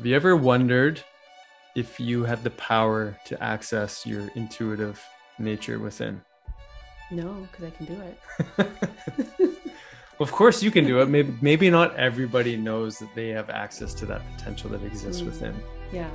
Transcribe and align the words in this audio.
Have 0.00 0.06
you 0.06 0.16
ever 0.16 0.34
wondered 0.34 1.04
if 1.74 2.00
you 2.00 2.24
had 2.24 2.42
the 2.42 2.48
power 2.52 3.18
to 3.26 3.42
access 3.42 4.06
your 4.06 4.30
intuitive 4.34 4.98
nature 5.38 5.78
within? 5.78 6.22
No, 7.10 7.46
because 7.52 7.66
I 7.66 7.70
can 7.76 7.84
do 7.84 8.00
it. 8.00 9.58
of 10.18 10.32
course, 10.32 10.62
you 10.62 10.70
can 10.70 10.86
do 10.86 11.00
it. 11.02 11.10
Maybe, 11.10 11.34
maybe 11.42 11.68
not 11.68 11.94
everybody 11.96 12.56
knows 12.56 12.98
that 13.00 13.14
they 13.14 13.28
have 13.28 13.50
access 13.50 13.92
to 13.96 14.06
that 14.06 14.22
potential 14.38 14.70
that 14.70 14.82
exists 14.84 15.20
mm. 15.20 15.26
within. 15.26 15.54
Yeah. 15.92 16.08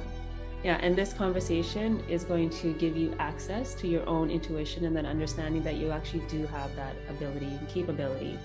Yeah. 0.63 0.79
And 0.81 0.95
this 0.95 1.13
conversation 1.13 2.03
is 2.09 2.23
going 2.23 2.49
to 2.61 2.73
give 2.73 2.97
you 2.97 3.13
access 3.19 3.75
to 3.75 3.87
your 3.87 4.03
own 4.09 4.31
intuition 4.31 4.85
and 4.85 4.95
then 4.95 5.05
understanding 5.05 5.61
that 5.61 5.75
you 5.75 5.91
actually 5.91 6.23
do 6.27 6.47
have 6.47 6.75
that 6.75 6.95
ability 7.07 7.45
and 7.45 7.69
capability 7.69 8.39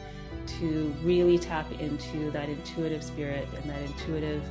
to 0.59 0.95
really 1.03 1.39
tap 1.39 1.73
into 1.81 2.31
that 2.33 2.51
intuitive 2.51 3.03
spirit 3.03 3.49
and 3.57 3.71
that 3.71 3.81
intuitive 3.81 4.43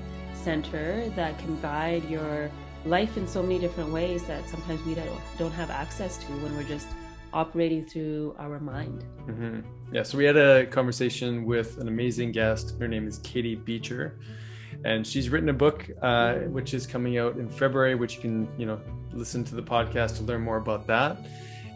center 0.44 1.10
that 1.16 1.38
can 1.40 1.60
guide 1.62 2.08
your 2.10 2.50
life 2.86 3.18
in 3.18 3.28
so 3.28 3.44
many 3.44 3.60
different 3.60 3.92
ways 3.92 4.24
that 4.24 4.48
sometimes 4.48 4.84
we 4.86 4.96
don't, 4.96 5.52
have 5.52 5.70
access 5.70 6.18
to 6.18 6.26
when 6.44 6.56
we're 6.56 6.64
just 6.64 6.88
operating 7.34 7.86
through 7.86 8.36
our 8.40 8.60
mind. 8.60 9.04
Mm-hmm. 9.28 9.60
Yeah, 9.94 10.04
so 10.04 10.18
we 10.18 10.26
had 10.26 10.38
a 10.38 10.66
conversation 10.66 11.46
with 11.46 11.78
an 11.78 11.88
amazing 11.88 12.32
guest. 12.32 12.76
Her 12.80 12.88
name 12.88 13.08
is 13.08 13.20
Katie 13.20 13.56
Beecher, 13.56 14.20
and 14.86 15.06
she's 15.06 15.30
written 15.30 15.50
a 15.50 15.54
book 15.54 15.90
uh, 16.02 16.36
which 16.58 16.74
is 16.74 16.88
coming 16.88 17.18
out 17.18 17.38
in 17.38 17.50
February, 17.50 17.96
which 17.96 18.16
you 18.16 18.22
can 18.22 18.48
you 18.58 18.66
know 18.66 18.80
listen 19.12 19.44
to 19.46 19.56
the 19.56 19.62
podcast 19.62 20.18
to 20.18 20.24
learn 20.24 20.42
more 20.42 20.58
about 20.58 20.88
that. 20.88 21.18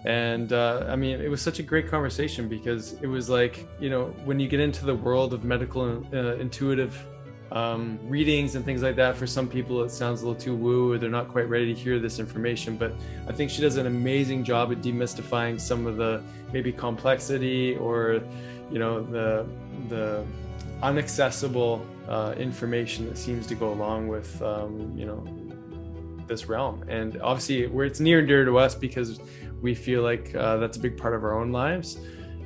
And 0.06 0.52
uh, 0.52 0.86
I 0.90 0.96
mean, 0.96 1.22
it 1.22 1.30
was 1.30 1.42
such 1.42 1.60
a 1.60 1.64
great 1.64 1.88
conversation 1.88 2.50
because 2.50 2.94
it 3.02 3.08
was 3.08 3.30
like 3.30 3.68
you 3.80 3.90
know 3.90 4.06
when 4.26 4.40
you 4.40 4.48
get 4.48 4.60
into 4.60 4.86
the 4.86 4.96
world 4.96 5.34
of 5.34 5.44
medical 5.44 6.06
uh, 6.14 6.36
intuitive 6.36 7.06
um, 7.54 8.00
readings 8.04 8.56
and 8.56 8.66
things 8.66 8.82
like 8.82 8.96
that. 8.96 9.16
For 9.16 9.28
some 9.28 9.48
people, 9.48 9.84
it 9.84 9.92
sounds 9.92 10.24
a 10.24 10.28
little 10.28 10.40
too 10.40 10.56
woo, 10.56 10.92
or 10.92 10.98
they're 10.98 11.10
not 11.10 11.30
quite 11.30 11.48
ready 11.48 11.74
to 11.74 11.80
hear 11.80 12.00
this 12.00 12.20
information. 12.20 12.76
But 12.76 12.94
I 13.28 13.32
think 13.32 13.52
she 13.52 13.62
does 13.62 13.78
an 13.78 13.86
amazing 13.86 14.44
job 14.44 14.72
at 14.72 14.82
demystifying 14.82 15.62
some 15.62 15.86
of 15.86 15.96
the 15.98 16.22
maybe 16.52 16.72
complexity 16.72 17.76
or, 17.76 18.22
you 18.72 18.80
know, 18.80 19.04
the 19.04 19.46
the 19.88 20.26
unaccessible 20.82 21.86
uh, 22.10 22.34
information 22.38 23.08
that 23.08 23.18
seems 23.18 23.46
to 23.48 23.56
go 23.56 23.72
along 23.72 24.08
with, 24.08 24.42
um, 24.42 24.92
you 24.98 25.06
know, 25.06 25.24
this 26.28 26.48
realm. 26.50 26.84
And 26.88 27.22
obviously, 27.22 27.68
where 27.68 27.86
it's 27.86 28.00
near 28.00 28.20
and 28.20 28.28
dear 28.28 28.46
to 28.46 28.58
us 28.58 28.74
because 28.74 29.20
we 29.62 29.76
feel 29.76 30.02
like 30.02 30.34
uh, 30.36 30.58
that's 30.58 30.78
a 30.78 30.80
big 30.80 30.98
part 30.98 31.14
of 31.14 31.24
our 31.24 31.40
own 31.40 31.52
lives 31.52 32.00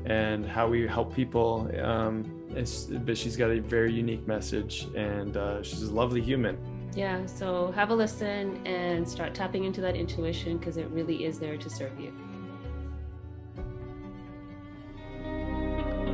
and 0.06 0.46
how 0.46 0.68
we 0.68 0.86
help 0.86 1.16
people. 1.16 1.72
Um, 1.82 2.37
but 2.54 3.18
she's 3.18 3.36
got 3.36 3.50
a 3.50 3.60
very 3.60 3.94
unique 3.94 4.28
message 4.28 4.88
and 4.96 5.38
uh, 5.38 5.62
she's 5.62 5.84
a 5.84 5.94
lovely 5.94 6.22
human. 6.22 6.58
Yeah, 6.96 7.26
so 7.26 7.72
have 7.74 7.92
a 7.92 7.96
listen 7.96 8.66
and 8.66 9.08
start 9.08 9.36
tapping 9.36 9.66
into 9.66 9.82
that 9.82 9.96
intuition 9.96 10.58
because 10.58 10.78
it 10.78 10.88
really 10.90 11.26
is 11.26 11.40
there 11.40 11.58
to 11.58 11.70
serve 11.70 12.00
you. 12.00 12.14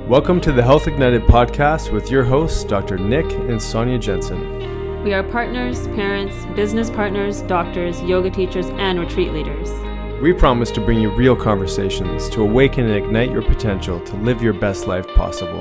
Welcome 0.07 0.41
to 0.41 0.51
the 0.51 0.61
Health 0.61 0.87
Ignited 0.87 1.21
podcast 1.23 1.93
with 1.93 2.11
your 2.11 2.25
hosts, 2.25 2.65
Dr. 2.65 2.97
Nick 2.97 3.31
and 3.31 3.61
Sonia 3.61 3.97
Jensen. 3.97 5.01
We 5.03 5.13
are 5.13 5.23
partners, 5.23 5.87
parents, 5.89 6.45
business 6.55 6.89
partners, 6.89 7.41
doctors, 7.43 8.01
yoga 8.01 8.29
teachers, 8.29 8.65
and 8.71 8.99
retreat 8.99 9.31
leaders. 9.31 9.69
We 10.21 10.33
promise 10.33 10.71
to 10.71 10.81
bring 10.81 10.99
you 10.99 11.09
real 11.09 11.35
conversations 11.35 12.29
to 12.29 12.41
awaken 12.41 12.85
and 12.85 12.95
ignite 12.95 13.31
your 13.31 13.41
potential 13.41 13.99
to 14.01 14.15
live 14.17 14.41
your 14.41 14.53
best 14.53 14.87
life 14.87 15.07
possible. 15.15 15.59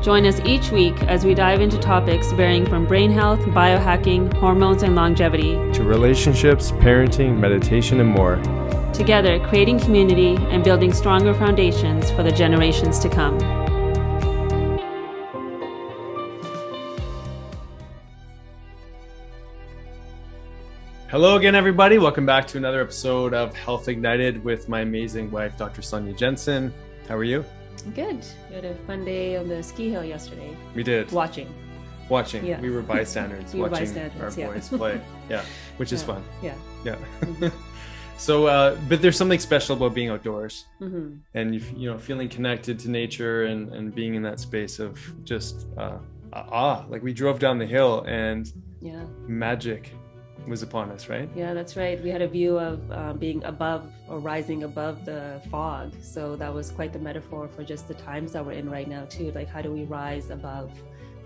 Join 0.00 0.26
us 0.26 0.38
each 0.44 0.70
week 0.70 1.02
as 1.04 1.24
we 1.24 1.34
dive 1.34 1.60
into 1.60 1.76
topics 1.76 2.30
varying 2.30 2.64
from 2.64 2.86
brain 2.86 3.10
health, 3.10 3.40
biohacking, 3.40 4.32
hormones, 4.34 4.84
and 4.84 4.94
longevity 4.94 5.54
to 5.72 5.82
relationships, 5.82 6.70
parenting, 6.70 7.36
meditation, 7.36 7.98
and 7.98 8.08
more. 8.08 8.36
Together, 8.92 9.40
creating 9.48 9.80
community 9.80 10.36
and 10.50 10.62
building 10.62 10.92
stronger 10.92 11.34
foundations 11.34 12.12
for 12.12 12.22
the 12.22 12.30
generations 12.30 13.00
to 13.00 13.08
come. 13.08 13.36
Hello 21.08 21.36
again, 21.36 21.56
everybody. 21.56 21.98
Welcome 21.98 22.24
back 22.24 22.46
to 22.48 22.58
another 22.58 22.80
episode 22.80 23.34
of 23.34 23.52
Health 23.56 23.88
Ignited 23.88 24.44
with 24.44 24.68
my 24.68 24.82
amazing 24.82 25.28
wife, 25.32 25.56
Dr. 25.56 25.82
Sonia 25.82 26.12
Jensen. 26.12 26.72
How 27.08 27.16
are 27.16 27.24
you? 27.24 27.44
Good. 27.82 28.24
We 28.48 28.54
had 28.56 28.64
a 28.64 28.74
fun 28.86 29.04
day 29.04 29.36
on 29.36 29.48
the 29.48 29.62
ski 29.62 29.90
hill 29.90 30.04
yesterday. 30.04 30.56
We 30.74 30.82
did. 30.82 31.10
Watching. 31.12 31.52
Watching. 32.08 32.44
Yeah. 32.44 32.60
We 32.60 32.70
were 32.70 32.82
bystanders 32.82 33.52
we 33.54 33.60
watching 33.60 33.72
were 33.72 33.80
bystanders, 33.80 34.38
our 34.38 34.52
boys 34.52 34.68
play. 34.68 35.00
Yeah. 35.28 35.44
Which 35.76 35.92
is 35.92 36.00
yeah. 36.02 36.06
fun. 36.06 36.24
Yeah. 36.42 36.54
Yeah. 36.84 36.94
Mm-hmm. 37.20 37.48
so, 38.18 38.46
uh, 38.46 38.76
but 38.88 39.02
there's 39.02 39.16
something 39.16 39.38
special 39.38 39.76
about 39.76 39.94
being 39.94 40.08
outdoors 40.08 40.66
mm-hmm. 40.80 41.16
and, 41.34 41.54
you, 41.54 41.62
you 41.76 41.90
know, 41.90 41.98
feeling 41.98 42.28
connected 42.28 42.78
to 42.80 42.90
nature 42.90 43.44
and, 43.44 43.72
and 43.72 43.94
being 43.94 44.14
in 44.14 44.22
that 44.22 44.40
space 44.40 44.78
of 44.78 44.98
just, 45.24 45.66
uh, 45.76 45.98
ah, 46.32 46.84
like 46.88 47.02
we 47.02 47.12
drove 47.12 47.38
down 47.38 47.58
the 47.58 47.66
hill 47.66 48.04
and 48.06 48.52
yeah, 48.80 49.04
magic 49.26 49.92
was 50.46 50.62
upon 50.62 50.90
us, 50.90 51.08
right? 51.08 51.28
Yeah, 51.34 51.54
that's 51.54 51.76
right. 51.76 52.02
We 52.02 52.10
had 52.10 52.22
a 52.22 52.28
view 52.28 52.58
of 52.58 52.80
uh, 52.90 53.12
being 53.12 53.44
above 53.44 53.90
or 54.08 54.18
rising 54.18 54.62
above 54.64 55.04
the 55.04 55.42
fog. 55.50 55.92
So 56.02 56.36
that 56.36 56.52
was 56.52 56.70
quite 56.70 56.92
the 56.92 56.98
metaphor 56.98 57.48
for 57.48 57.64
just 57.64 57.88
the 57.88 57.94
times 57.94 58.32
that 58.32 58.44
we're 58.44 58.52
in 58.52 58.70
right 58.70 58.88
now, 58.88 59.04
too. 59.06 59.32
Like, 59.32 59.48
how 59.48 59.62
do 59.62 59.72
we 59.72 59.84
rise 59.84 60.30
above 60.30 60.70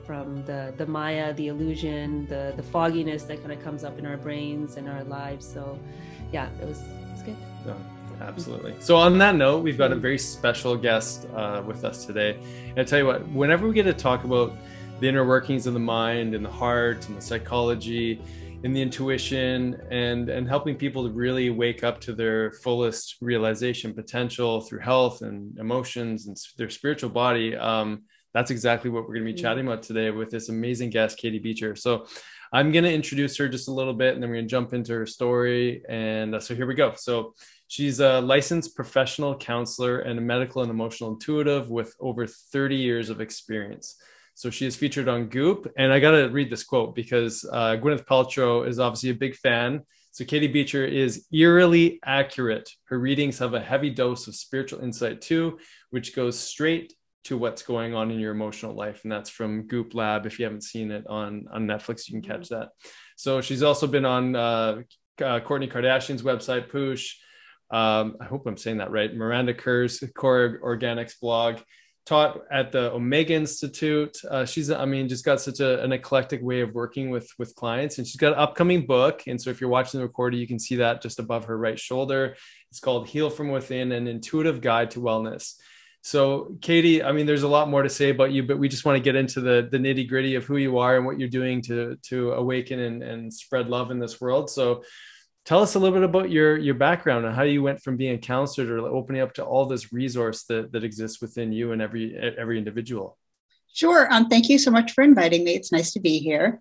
from 0.06 0.44
the, 0.44 0.74
the 0.76 0.86
Maya, 0.86 1.32
the 1.34 1.48
illusion, 1.48 2.26
the, 2.26 2.52
the 2.56 2.62
fogginess 2.62 3.24
that 3.24 3.40
kind 3.40 3.52
of 3.52 3.62
comes 3.62 3.84
up 3.84 3.98
in 3.98 4.06
our 4.06 4.16
brains 4.16 4.76
and 4.76 4.88
our 4.88 5.04
lives? 5.04 5.46
So, 5.46 5.78
yeah, 6.32 6.48
it 6.60 6.66
was, 6.66 6.80
it 6.80 7.12
was 7.12 7.22
good. 7.22 7.36
Yeah, 7.64 7.74
absolutely. 8.20 8.74
So, 8.80 8.96
on 8.96 9.18
that 9.18 9.36
note, 9.36 9.62
we've 9.62 9.78
got 9.78 9.92
a 9.92 9.96
very 9.96 10.18
special 10.18 10.76
guest 10.76 11.26
uh, 11.34 11.62
with 11.64 11.84
us 11.84 12.04
today. 12.04 12.36
And 12.70 12.80
I 12.80 12.84
tell 12.84 12.98
you 12.98 13.06
what, 13.06 13.26
whenever 13.28 13.68
we 13.68 13.74
get 13.74 13.84
to 13.84 13.92
talk 13.92 14.24
about 14.24 14.52
the 14.98 15.08
inner 15.08 15.24
workings 15.24 15.66
of 15.66 15.74
the 15.74 15.80
mind 15.80 16.34
and 16.34 16.44
the 16.44 16.50
heart 16.50 17.08
and 17.08 17.16
the 17.16 17.22
psychology, 17.22 18.20
in 18.64 18.72
the 18.72 18.80
intuition 18.80 19.80
and 19.90 20.28
and 20.28 20.48
helping 20.48 20.76
people 20.76 21.04
to 21.04 21.12
really 21.12 21.50
wake 21.50 21.82
up 21.82 22.00
to 22.00 22.12
their 22.12 22.52
fullest 22.52 23.16
realization 23.20 23.92
potential 23.92 24.60
through 24.60 24.80
health 24.80 25.22
and 25.22 25.58
emotions 25.58 26.26
and 26.26 26.36
their 26.56 26.70
spiritual 26.70 27.10
body. 27.10 27.56
Um, 27.56 28.02
that's 28.34 28.50
exactly 28.50 28.90
what 28.90 29.02
we're 29.02 29.14
going 29.14 29.26
to 29.26 29.32
be 29.32 29.38
mm. 29.38 29.42
chatting 29.42 29.66
about 29.66 29.82
today 29.82 30.10
with 30.10 30.30
this 30.30 30.48
amazing 30.48 30.90
guest 30.90 31.18
katie 31.18 31.38
beecher. 31.38 31.74
So 31.76 32.06
i'm 32.54 32.70
going 32.70 32.84
to 32.84 32.92
introduce 32.92 33.36
her 33.38 33.48
just 33.48 33.68
a 33.68 33.72
little 33.72 33.94
bit 33.94 34.12
and 34.12 34.22
then 34.22 34.28
we're 34.28 34.36
going 34.36 34.46
to 34.46 34.50
jump 34.50 34.74
into 34.74 34.92
her 34.92 35.06
story 35.06 35.82
and 35.88 36.34
uh, 36.34 36.40
so 36.40 36.54
here 36.54 36.66
we 36.66 36.74
go. 36.74 36.92
So 36.96 37.34
she's 37.66 38.00
a 38.00 38.20
licensed 38.20 38.76
professional 38.76 39.36
counselor 39.36 40.00
and 40.00 40.18
a 40.18 40.22
medical 40.22 40.62
and 40.62 40.70
emotional 40.70 41.12
intuitive 41.12 41.70
with 41.70 41.94
over 41.98 42.26
30 42.26 42.76
years 42.76 43.10
of 43.10 43.20
experience 43.20 43.96
so 44.34 44.50
she 44.50 44.66
is 44.66 44.76
featured 44.76 45.08
on 45.08 45.26
Goop. 45.26 45.70
And 45.76 45.92
I 45.92 46.00
got 46.00 46.12
to 46.12 46.28
read 46.28 46.50
this 46.50 46.64
quote 46.64 46.94
because 46.94 47.44
uh, 47.50 47.76
Gwyneth 47.76 48.06
Paltrow 48.06 48.66
is 48.66 48.78
obviously 48.78 49.10
a 49.10 49.14
big 49.14 49.36
fan. 49.36 49.82
So 50.10 50.24
Katie 50.24 50.46
Beecher 50.46 50.84
is 50.84 51.26
eerily 51.32 51.98
accurate. 52.04 52.70
Her 52.84 52.98
readings 52.98 53.38
have 53.38 53.54
a 53.54 53.60
heavy 53.60 53.90
dose 53.90 54.26
of 54.28 54.34
spiritual 54.34 54.80
insight 54.80 55.20
too, 55.20 55.58
which 55.90 56.14
goes 56.14 56.38
straight 56.38 56.92
to 57.24 57.38
what's 57.38 57.62
going 57.62 57.94
on 57.94 58.10
in 58.10 58.18
your 58.18 58.32
emotional 58.32 58.74
life. 58.74 59.00
And 59.04 59.12
that's 59.12 59.30
from 59.30 59.66
Goop 59.68 59.94
Lab. 59.94 60.26
If 60.26 60.38
you 60.38 60.44
haven't 60.44 60.64
seen 60.64 60.90
it 60.90 61.06
on, 61.06 61.46
on 61.52 61.66
Netflix, 61.66 62.08
you 62.08 62.20
can 62.20 62.28
catch 62.28 62.48
that. 62.48 62.70
So 63.16 63.40
she's 63.40 63.62
also 63.62 63.86
been 63.86 64.04
on 64.04 64.34
uh, 64.34 64.82
uh, 65.20 65.40
Kourtney 65.40 65.70
Kardashian's 65.70 66.22
website, 66.22 66.70
Poosh. 66.70 67.14
Um, 67.70 68.16
I 68.20 68.24
hope 68.24 68.46
I'm 68.46 68.56
saying 68.56 68.78
that 68.78 68.90
right. 68.90 69.14
Miranda 69.14 69.54
Kerr's 69.54 70.02
KORA 70.14 70.60
Organics 70.60 71.18
blog 71.20 71.60
taught 72.04 72.40
at 72.50 72.72
the 72.72 72.92
Omega 72.92 73.34
Institute. 73.34 74.16
Uh, 74.28 74.44
she's, 74.44 74.70
I 74.70 74.84
mean, 74.84 75.08
just 75.08 75.24
got 75.24 75.40
such 75.40 75.60
a, 75.60 75.82
an 75.82 75.92
eclectic 75.92 76.42
way 76.42 76.60
of 76.60 76.74
working 76.74 77.10
with 77.10 77.28
with 77.38 77.54
clients, 77.54 77.98
and 77.98 78.06
she's 78.06 78.16
got 78.16 78.32
an 78.32 78.38
upcoming 78.38 78.86
book. 78.86 79.22
And 79.26 79.40
so, 79.40 79.50
if 79.50 79.60
you're 79.60 79.70
watching 79.70 79.98
the 80.00 80.06
recording, 80.06 80.40
you 80.40 80.46
can 80.46 80.58
see 80.58 80.76
that 80.76 81.02
just 81.02 81.18
above 81.18 81.44
her 81.46 81.56
right 81.56 81.78
shoulder. 81.78 82.36
It's 82.70 82.80
called 82.80 83.08
"Heal 83.08 83.30
from 83.30 83.50
Within: 83.50 83.92
An 83.92 84.06
Intuitive 84.06 84.60
Guide 84.60 84.90
to 84.92 85.00
Wellness." 85.00 85.54
So, 86.04 86.56
Katie, 86.60 87.02
I 87.02 87.12
mean, 87.12 87.26
there's 87.26 87.44
a 87.44 87.48
lot 87.48 87.68
more 87.68 87.84
to 87.84 87.88
say 87.88 88.10
about 88.10 88.32
you, 88.32 88.42
but 88.42 88.58
we 88.58 88.68
just 88.68 88.84
want 88.84 88.96
to 88.96 89.02
get 89.02 89.14
into 89.14 89.40
the 89.40 89.68
the 89.70 89.78
nitty 89.78 90.08
gritty 90.08 90.34
of 90.34 90.44
who 90.44 90.56
you 90.56 90.78
are 90.78 90.96
and 90.96 91.06
what 91.06 91.18
you're 91.18 91.28
doing 91.28 91.62
to 91.62 91.96
to 92.08 92.32
awaken 92.32 92.80
and, 92.80 93.02
and 93.02 93.32
spread 93.32 93.68
love 93.68 93.92
in 93.92 94.00
this 94.00 94.20
world. 94.20 94.50
So, 94.50 94.82
tell 95.44 95.62
us 95.62 95.74
a 95.74 95.78
little 95.78 95.98
bit 95.98 96.04
about 96.04 96.30
your 96.30 96.56
your 96.56 96.74
background 96.74 97.24
and 97.24 97.34
how 97.34 97.42
you 97.42 97.62
went 97.62 97.80
from 97.82 97.96
being 97.96 98.14
a 98.14 98.18
counselor 98.18 98.76
to 98.76 98.86
opening 98.86 99.22
up 99.22 99.34
to 99.34 99.44
all 99.44 99.66
this 99.66 99.92
resource 99.92 100.44
that 100.44 100.72
that 100.72 100.84
exists 100.84 101.20
within 101.20 101.52
you 101.52 101.72
and 101.72 101.82
every 101.82 102.16
every 102.16 102.58
individual. 102.58 103.18
Sure. 103.72 104.06
Um, 104.12 104.28
thank 104.28 104.48
you 104.48 104.58
so 104.58 104.70
much 104.70 104.92
for 104.92 105.02
inviting 105.02 105.44
me. 105.44 105.54
It's 105.54 105.72
nice 105.72 105.92
to 105.92 106.00
be 106.00 106.18
here. 106.18 106.60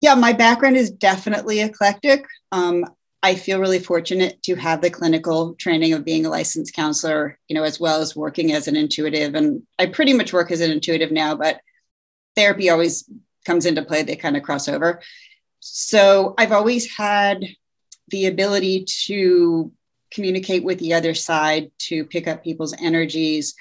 Yeah 0.00 0.14
my 0.14 0.32
background 0.32 0.76
is 0.76 0.90
definitely 0.90 1.60
eclectic. 1.60 2.26
Um, 2.50 2.84
i 3.24 3.36
feel 3.36 3.60
really 3.60 3.78
fortunate 3.78 4.42
to 4.42 4.56
have 4.56 4.80
the 4.80 4.90
clinical 4.90 5.54
training 5.54 5.92
of 5.92 6.04
being 6.04 6.26
a 6.26 6.28
licensed 6.28 6.74
counselor 6.74 7.38
you 7.46 7.54
know 7.54 7.62
as 7.62 7.78
well 7.78 8.00
as 8.00 8.16
working 8.16 8.52
as 8.52 8.68
an 8.68 8.76
intuitive. 8.76 9.34
And 9.34 9.62
i 9.78 9.86
pretty 9.86 10.12
much 10.12 10.32
work 10.32 10.50
as 10.50 10.60
an 10.60 10.70
intuitive 10.70 11.12
now 11.12 11.34
but 11.34 11.60
therapy 12.34 12.70
always 12.70 13.08
comes 13.44 13.66
into 13.66 13.84
play. 13.84 14.02
They 14.02 14.16
kind 14.16 14.36
of 14.36 14.42
cross 14.42 14.68
over. 14.68 15.00
So 15.60 16.34
I've 16.38 16.52
always 16.52 16.90
had 16.94 17.44
the 18.08 18.26
ability 18.26 18.84
to 19.06 19.72
communicate 20.12 20.64
with 20.64 20.78
the 20.78 20.94
other 20.94 21.14
side, 21.14 21.70
to 21.78 22.04
pick 22.04 22.28
up 22.28 22.44
people's 22.44 22.74
energies. 22.80 23.54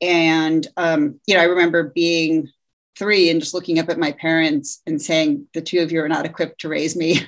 And, 0.00 0.66
um, 0.76 1.20
you 1.26 1.34
know, 1.34 1.40
I 1.40 1.44
remember 1.44 1.92
being 1.94 2.48
three 2.98 3.30
and 3.30 3.40
just 3.40 3.54
looking 3.54 3.78
up 3.78 3.88
at 3.88 3.98
my 3.98 4.12
parents 4.12 4.82
and 4.86 5.00
saying, 5.00 5.46
the 5.54 5.62
two 5.62 5.80
of 5.80 5.92
you 5.92 6.02
are 6.02 6.08
not 6.08 6.26
equipped 6.26 6.60
to 6.60 6.68
raise 6.68 6.96
me. 6.96 7.20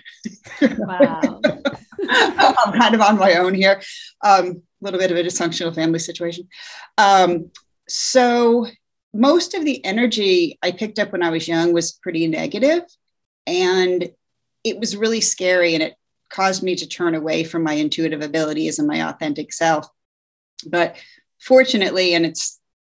Wow. 0.61 1.41
I'm 2.09 2.79
kind 2.79 2.95
of 2.95 3.01
on 3.01 3.19
my 3.19 3.35
own 3.35 3.55
here. 3.55 3.81
A 4.23 4.29
um, 4.29 4.63
little 4.81 5.01
bit 5.01 5.11
of 5.11 5.17
a 5.17 5.23
dysfunctional 5.23 5.75
family 5.75 5.99
situation. 5.99 6.49
Um, 6.99 7.51
so, 7.89 8.67
most 9.13 9.55
of 9.55 9.65
the 9.65 9.85
energy 9.85 10.59
I 10.63 10.73
picked 10.73 10.99
up 10.99 11.13
when 11.13 11.23
I 11.23 11.31
was 11.31 11.47
young 11.47 11.73
was 11.73 11.93
pretty 11.93 12.27
negative, 12.27 12.83
and 13.47 14.11
it 14.65 14.79
was 14.79 14.97
really 14.97 15.21
scary 15.21 15.75
and 15.75 15.83
it 15.83 15.95
caused 16.31 16.63
me 16.63 16.75
to 16.77 16.89
turn 16.89 17.15
away 17.15 17.45
from 17.45 17.63
my 17.63 17.75
intuitive 17.75 18.23
abilities 18.23 18.79
and 18.79 18.89
my 18.89 19.09
authentic 19.09 19.53
self. 19.53 19.89
But 20.67 20.97
fortunately, 21.41 22.15
and 22.15 22.27
it 22.27 22.39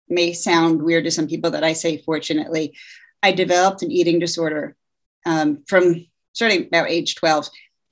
may 0.07 0.33
sound 0.33 0.81
weird 0.81 1.05
to 1.05 1.11
some 1.11 1.27
people 1.27 1.51
that 1.51 1.63
I 1.63 1.73
say 1.73 1.97
fortunately, 1.97 2.75
I 3.21 3.31
developed 3.31 3.81
an 3.81 3.91
eating 3.91 4.19
disorder 4.19 4.75
um, 5.25 5.63
from 5.67 6.05
starting 6.33 6.67
about 6.67 6.89
age 6.89 7.15
12. 7.15 7.49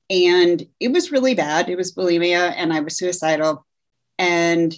And 0.09 0.67
it 0.79 0.91
was 0.91 1.11
really 1.11 1.33
bad. 1.33 1.69
It 1.69 1.77
was 1.77 1.95
bulimia, 1.95 2.53
and 2.55 2.71
I 2.71 2.81
was 2.81 2.97
suicidal. 2.97 3.65
And 4.19 4.75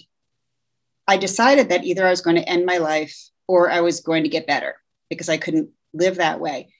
I 1.06 1.16
decided 1.16 1.68
that 1.68 1.84
either 1.84 2.06
I 2.06 2.10
was 2.10 2.22
going 2.22 2.36
to 2.36 2.48
end 2.48 2.64
my 2.64 2.78
life 2.78 3.14
or 3.46 3.70
I 3.70 3.80
was 3.80 4.00
going 4.00 4.22
to 4.22 4.28
get 4.28 4.46
better 4.46 4.76
because 5.10 5.28
I 5.28 5.36
couldn't 5.36 5.70
live 5.92 6.16
that 6.16 6.40
way. 6.40 6.72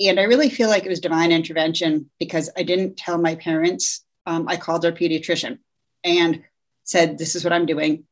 And 0.00 0.20
I 0.20 0.24
really 0.24 0.50
feel 0.50 0.68
like 0.68 0.84
it 0.84 0.90
was 0.90 1.00
divine 1.00 1.32
intervention 1.32 2.10
because 2.18 2.50
I 2.56 2.62
didn't 2.62 2.96
tell 2.96 3.18
my 3.18 3.34
parents. 3.34 4.04
Um, 4.26 4.46
I 4.48 4.56
called 4.56 4.84
our 4.84 4.92
pediatrician 4.92 5.58
and 6.04 6.42
said, 6.84 7.18
This 7.18 7.34
is 7.34 7.44
what 7.44 7.52
I'm 7.52 7.66
doing. 7.66 8.04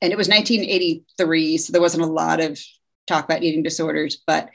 And 0.00 0.12
it 0.12 0.16
was 0.16 0.28
1983, 0.28 1.58
so 1.58 1.72
there 1.72 1.80
wasn't 1.80 2.04
a 2.04 2.06
lot 2.06 2.40
of 2.40 2.60
talk 3.06 3.24
about 3.24 3.42
eating 3.42 3.62
disorders, 3.62 4.22
but 4.26 4.50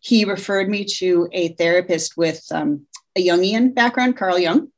he 0.00 0.24
referred 0.24 0.68
me 0.68 0.84
to 0.84 1.28
a 1.32 1.48
therapist 1.48 2.16
with 2.16 2.44
um, 2.50 2.86
a 3.16 3.26
Jungian 3.26 3.74
background, 3.74 4.16
Carl 4.16 4.38
Jung. 4.38 4.68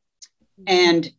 And 0.67 1.11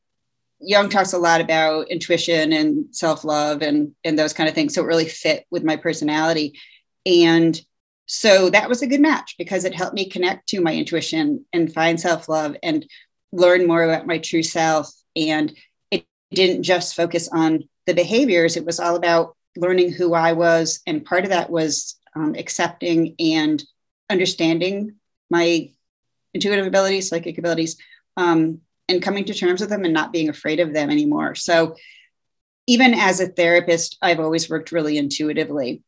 Jung 0.60 0.90
talks 0.90 1.14
a 1.14 1.18
lot 1.18 1.42
about 1.42 1.90
intuition 1.90 2.54
and 2.54 2.96
self 2.96 3.24
love 3.24 3.62
and, 3.62 3.94
and 4.04 4.18
those 4.18 4.34
kind 4.34 4.48
of 4.48 4.56
things. 4.56 4.74
So 4.74 4.82
it 4.82 4.88
really 4.88 5.08
fit 5.08 5.46
with 5.52 5.64
my 5.64 5.76
personality. 5.76 6.58
And 7.06 7.60
so 8.08 8.50
that 8.50 8.70
was 8.70 8.82
a 8.82 8.88
good 8.88 9.02
match 9.02 9.36
because 9.38 9.66
it 9.66 9.76
helped 9.76 9.94
me 9.94 10.10
connect 10.10 10.48
to 10.50 10.62
my 10.62 10.74
intuition 10.74 11.46
and 11.52 11.72
find 11.72 12.00
self 12.00 12.30
love 12.30 12.56
and 12.64 12.86
learn 13.34 13.68
more 13.68 13.84
about 13.84 14.08
my 14.08 14.18
true 14.18 14.44
self. 14.44 14.90
And 15.16 15.54
it 15.92 16.06
didn't 16.32 16.64
just 16.64 16.96
focus 16.96 17.28
on 17.32 17.68
the 17.86 17.94
behaviors, 17.94 18.58
it 18.58 18.66
was 18.66 18.80
all 18.80 18.96
about 18.96 19.36
learning 19.58 19.92
who 19.92 20.14
I 20.14 20.34
was. 20.34 20.82
And 20.88 21.06
part 21.06 21.24
of 21.24 21.30
that 21.32 21.50
was 21.50 22.00
um, 22.16 22.36
accepting 22.36 23.16
and 23.20 23.64
understanding 24.10 24.96
my 25.30 25.72
intuitive 26.34 26.66
abilities, 26.66 27.10
psychic 27.10 27.38
abilities, 27.38 27.78
um, 28.16 28.62
and 28.88 29.02
coming 29.02 29.26
to 29.26 29.34
terms 29.34 29.60
with 29.60 29.70
them 29.70 29.84
and 29.84 29.94
not 29.94 30.14
being 30.14 30.30
afraid 30.30 30.62
of 30.62 30.74
them 30.74 30.90
anymore. 30.90 31.36
So, 31.36 31.76
even 32.70 32.94
as 32.94 33.20
a 33.20 33.28
therapist, 33.28 33.98
I've 34.02 34.20
always 34.20 34.50
worked 34.50 34.74
really 34.74 34.98
intuitively. 34.98 35.84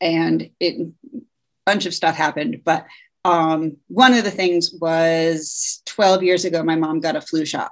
And 0.00 0.50
it 0.58 0.90
bunch 1.70 1.86
of 1.86 1.94
stuff 1.94 2.16
happened, 2.16 2.62
but 2.64 2.84
um, 3.24 3.76
one 3.86 4.12
of 4.12 4.24
the 4.24 4.30
things 4.30 4.74
was 4.80 5.82
12 5.86 6.24
years 6.24 6.44
ago, 6.44 6.64
my 6.64 6.74
mom 6.74 6.98
got 6.98 7.14
a 7.14 7.20
flu 7.20 7.44
shot 7.44 7.70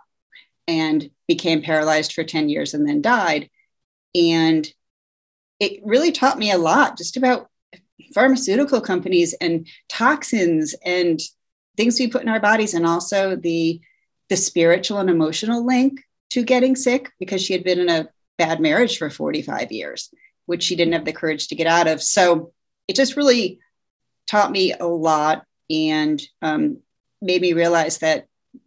and 0.68 1.10
became 1.26 1.62
paralyzed 1.62 2.12
for 2.12 2.22
10 2.22 2.48
years 2.48 2.74
and 2.74 2.88
then 2.88 3.02
died. 3.02 3.50
And 4.14 4.68
it 5.58 5.80
really 5.84 6.12
taught 6.12 6.38
me 6.38 6.52
a 6.52 6.58
lot 6.58 6.96
just 6.96 7.16
about 7.16 7.48
pharmaceutical 8.14 8.80
companies 8.80 9.34
and 9.40 9.66
toxins 9.88 10.76
and 10.84 11.18
things 11.76 11.98
we 11.98 12.06
put 12.06 12.22
in 12.22 12.28
our 12.28 12.40
bodies 12.40 12.74
and 12.74 12.86
also 12.86 13.34
the 13.34 13.80
the 14.28 14.36
spiritual 14.36 14.98
and 14.98 15.10
emotional 15.10 15.66
link 15.66 16.00
to 16.30 16.44
getting 16.44 16.76
sick 16.76 17.10
because 17.18 17.42
she 17.42 17.54
had 17.54 17.64
been 17.64 17.80
in 17.80 17.88
a 17.88 18.08
bad 18.36 18.60
marriage 18.60 18.98
for 18.98 19.10
45 19.10 19.72
years 19.72 20.10
which 20.46 20.62
she 20.62 20.76
didn't 20.76 20.92
have 20.92 21.04
the 21.04 21.12
courage 21.12 21.48
to 21.48 21.54
get 21.54 21.66
out 21.66 21.88
of 21.88 22.02
so 22.02 22.52
it 22.88 22.96
just 22.96 23.16
really 23.16 23.60
taught 24.28 24.50
me 24.52 24.72
a 24.72 24.86
lot 24.86 25.44
and 25.70 26.20
um, 26.42 26.78
made 27.20 27.42
me 27.42 27.52
realize 27.52 27.98
that 27.98 28.26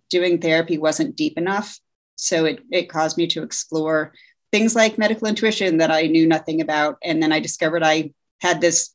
doing 0.10 0.40
therapy 0.40 0.78
wasn't 0.78 1.16
deep 1.16 1.38
enough. 1.38 1.80
So 2.16 2.46
it, 2.46 2.62
it 2.72 2.90
caused 2.90 3.18
me 3.18 3.28
to 3.28 3.44
explore 3.44 4.13
things 4.52 4.75
like 4.75 4.98
medical 4.98 5.28
intuition 5.28 5.78
that 5.78 5.92
I 5.92 6.04
knew 6.04 6.28
nothing 6.28 6.62
about. 6.62 6.98
And 7.04 7.24
then 7.24 7.31
I 7.31 7.40
discovered 7.40 7.84
I 7.84 8.12
had 8.42 8.60
this 8.60 8.94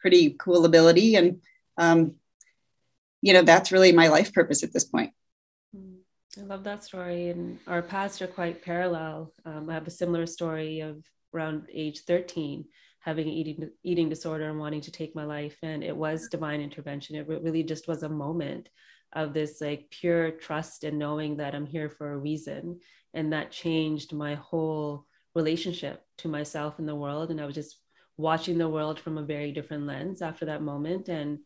pretty 0.00 0.36
cool 0.38 0.64
ability. 0.64 1.16
And, 1.16 1.40
um, 1.76 2.14
you 3.22 3.32
know, 3.32 3.42
that's 3.42 3.72
really 3.72 3.92
my 3.92 4.08
life 4.08 4.32
purpose 4.32 4.62
at 4.62 4.72
this 4.72 4.84
point. 4.84 5.12
I 6.38 6.42
love 6.42 6.62
that 6.64 6.84
story. 6.84 7.30
And 7.30 7.58
our 7.66 7.82
paths 7.82 8.22
are 8.22 8.28
quite 8.28 8.62
parallel. 8.62 9.32
Um, 9.44 9.68
I 9.70 9.74
have 9.74 9.86
a 9.86 9.90
similar 9.90 10.26
story 10.26 10.80
of 10.80 11.02
around 11.34 11.66
age 11.72 12.00
13 12.00 12.64
having 13.00 13.28
an 13.28 13.32
eating 13.32 13.70
eating 13.82 14.08
disorder 14.08 14.48
and 14.48 14.58
wanting 14.58 14.80
to 14.82 14.90
take 14.90 15.14
my 15.14 15.24
life. 15.24 15.56
And 15.62 15.82
it 15.82 15.96
was 15.96 16.28
divine 16.28 16.60
intervention. 16.60 17.16
It 17.16 17.28
really 17.28 17.62
just 17.62 17.88
was 17.88 18.02
a 18.02 18.08
moment 18.08 18.68
of 19.14 19.32
this 19.32 19.60
like 19.60 19.88
pure 19.90 20.32
trust 20.32 20.84
and 20.84 20.98
knowing 20.98 21.38
that 21.38 21.54
i'm 21.54 21.64
here 21.64 21.88
for 21.88 22.12
a 22.12 22.18
reason. 22.18 22.80
And 23.14 23.32
that 23.32 23.50
changed 23.50 24.12
my 24.12 24.34
whole 24.34 25.06
relationship 25.34 26.04
to 26.18 26.28
myself 26.28 26.78
and 26.78 26.88
the 26.88 26.94
world. 26.94 27.30
And 27.30 27.40
i 27.40 27.46
was 27.46 27.54
just 27.54 27.80
watching 28.16 28.58
the 28.58 28.68
world 28.68 28.98
from 28.98 29.16
a 29.16 29.22
very 29.22 29.52
different 29.52 29.86
lens 29.86 30.20
after 30.20 30.44
that 30.46 30.62
moment. 30.62 31.08
And 31.08 31.38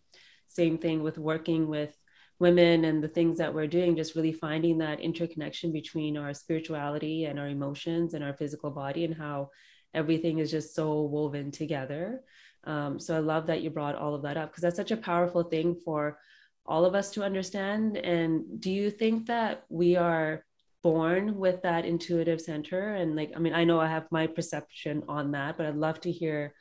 same 0.48 0.78
thing 0.78 1.02
with 1.02 1.19
working 1.19 1.69
with 1.69 1.96
women 2.40 2.84
and 2.84 3.05
the 3.05 3.08
things 3.08 3.38
that 3.38 3.55
we're 3.55 3.69
doing 3.69 3.94
just 3.94 4.16
really 4.16 4.32
finding 4.32 4.78
that 4.78 4.98
interconnection 4.98 5.70
between 5.70 6.16
our 6.16 6.34
spirituality 6.34 7.26
and 7.26 7.38
our 7.38 7.46
emotions 7.46 8.14
and 8.14 8.25
our 8.25 8.32
physical 8.32 8.70
body 8.70 9.05
and 9.05 9.14
how 9.14 9.48
everything 9.94 10.38
is 10.38 10.50
just 10.50 10.74
so 10.74 11.02
woven 11.02 11.50
together. 11.50 12.22
Um, 12.64 12.98
so 12.98 13.16
I 13.16 13.20
love 13.20 13.46
that 13.46 13.62
you 13.62 13.70
brought 13.70 13.96
all 13.96 14.14
of 14.14 14.22
that 14.22 14.36
up 14.36 14.50
because 14.50 14.62
that's 14.62 14.76
such 14.76 14.90
a 14.90 14.96
powerful 14.96 15.42
thing 15.42 15.74
for 15.74 16.18
all 16.64 16.84
of 16.84 16.94
us 16.94 17.10
to 17.12 17.24
understand. 17.24 17.96
And 17.96 18.60
do 18.60 18.70
you 18.70 18.90
think 18.90 19.26
that 19.26 19.64
we 19.69 19.96
are 19.96 20.44
born 20.82 21.38
with 21.38 21.62
that 21.62 21.84
intuitive 21.84 22.40
center? 22.40 22.94
And 22.94 23.17
like, 23.17 23.32
I 23.34 23.38
mean, 23.38 23.55
I 23.55 23.64
know 23.64 23.81
I 23.81 23.88
have 23.88 24.06
my 24.10 24.26
perception 24.26 25.02
on 25.08 25.32
that, 25.32 25.56
but 25.56 25.67
I'd 25.67 25.76
love 25.76 26.00
to 26.02 26.12
hear 26.12 26.55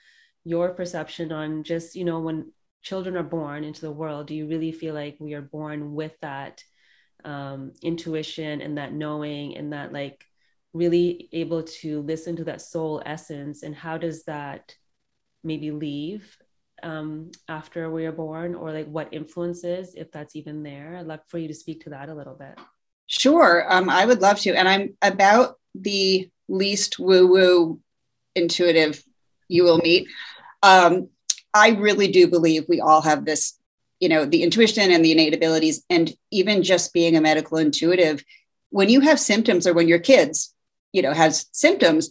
your 0.43 0.69
perception 0.69 1.31
on 1.31 1.63
just, 1.63 1.95
you 1.95 2.03
know, 2.03 2.19
when 2.19 2.51
children 2.81 3.15
are 3.15 3.23
born 3.23 3.63
into 3.63 3.81
the 3.81 3.91
world, 3.91 4.27
do 4.27 4.35
you 4.35 4.47
really 4.47 4.71
feel 4.71 4.95
like 4.95 5.17
we 5.19 5.35
are 5.35 5.41
born 5.41 5.93
with 5.93 6.13
that 6.21 6.63
um, 7.23 7.73
intuition 7.83 8.61
and 8.61 8.77
that 8.77 8.93
knowing 8.93 9.55
and 9.55 9.73
that 9.73 9.93
like 9.93 10.25
really 10.73 11.29
able 11.33 11.63
to 11.63 12.01
listen 12.01 12.35
to 12.37 12.43
that 12.45 12.61
soul 12.61 13.01
essence 13.05 13.63
and 13.63 13.75
how 13.75 13.97
does 13.97 14.23
that 14.23 14.75
maybe 15.43 15.71
leave 15.71 16.37
um, 16.83 17.31
after 17.47 17.91
we 17.91 18.05
are 18.05 18.11
born 18.11 18.55
or 18.55 18.71
like 18.71 18.87
what 18.87 19.09
influences 19.11 19.95
if 19.95 20.11
that's 20.11 20.35
even 20.35 20.63
there? 20.63 20.97
I'd 20.97 21.05
love 21.05 21.19
for 21.27 21.37
you 21.37 21.47
to 21.47 21.53
speak 21.53 21.83
to 21.83 21.91
that 21.91 22.09
a 22.09 22.13
little 22.13 22.35
bit. 22.35 22.57
Sure 23.07 23.65
um, 23.71 23.89
i 23.89 24.05
would 24.05 24.21
love 24.21 24.39
to 24.39 24.53
and 24.53 24.69
i'm 24.69 24.95
about 25.01 25.59
the 25.75 26.29
least 26.47 26.97
woo 26.97 27.27
woo 27.27 27.79
intuitive 28.35 29.03
you 29.49 29.63
will 29.65 29.79
meet. 29.79 30.07
Um, 30.63 31.09
i 31.53 31.71
really 31.71 32.09
do 32.09 32.27
believe 32.27 32.63
we 32.69 32.79
all 32.79 33.01
have 33.01 33.25
this 33.25 33.59
you 33.99 34.07
know 34.07 34.23
the 34.23 34.43
intuition 34.43 34.91
and 34.91 35.03
the 35.03 35.11
innate 35.11 35.33
abilities 35.33 35.83
and 35.89 36.13
even 36.31 36.63
just 36.63 36.93
being 36.93 37.17
a 37.17 37.21
medical 37.21 37.57
intuitive 37.57 38.23
when 38.69 38.87
you 38.87 39.01
have 39.01 39.19
symptoms 39.19 39.67
or 39.67 39.73
when 39.73 39.89
you're 39.89 39.99
kids 39.99 40.53
you 40.93 41.01
know 41.01 41.13
has 41.13 41.45
symptoms 41.51 42.09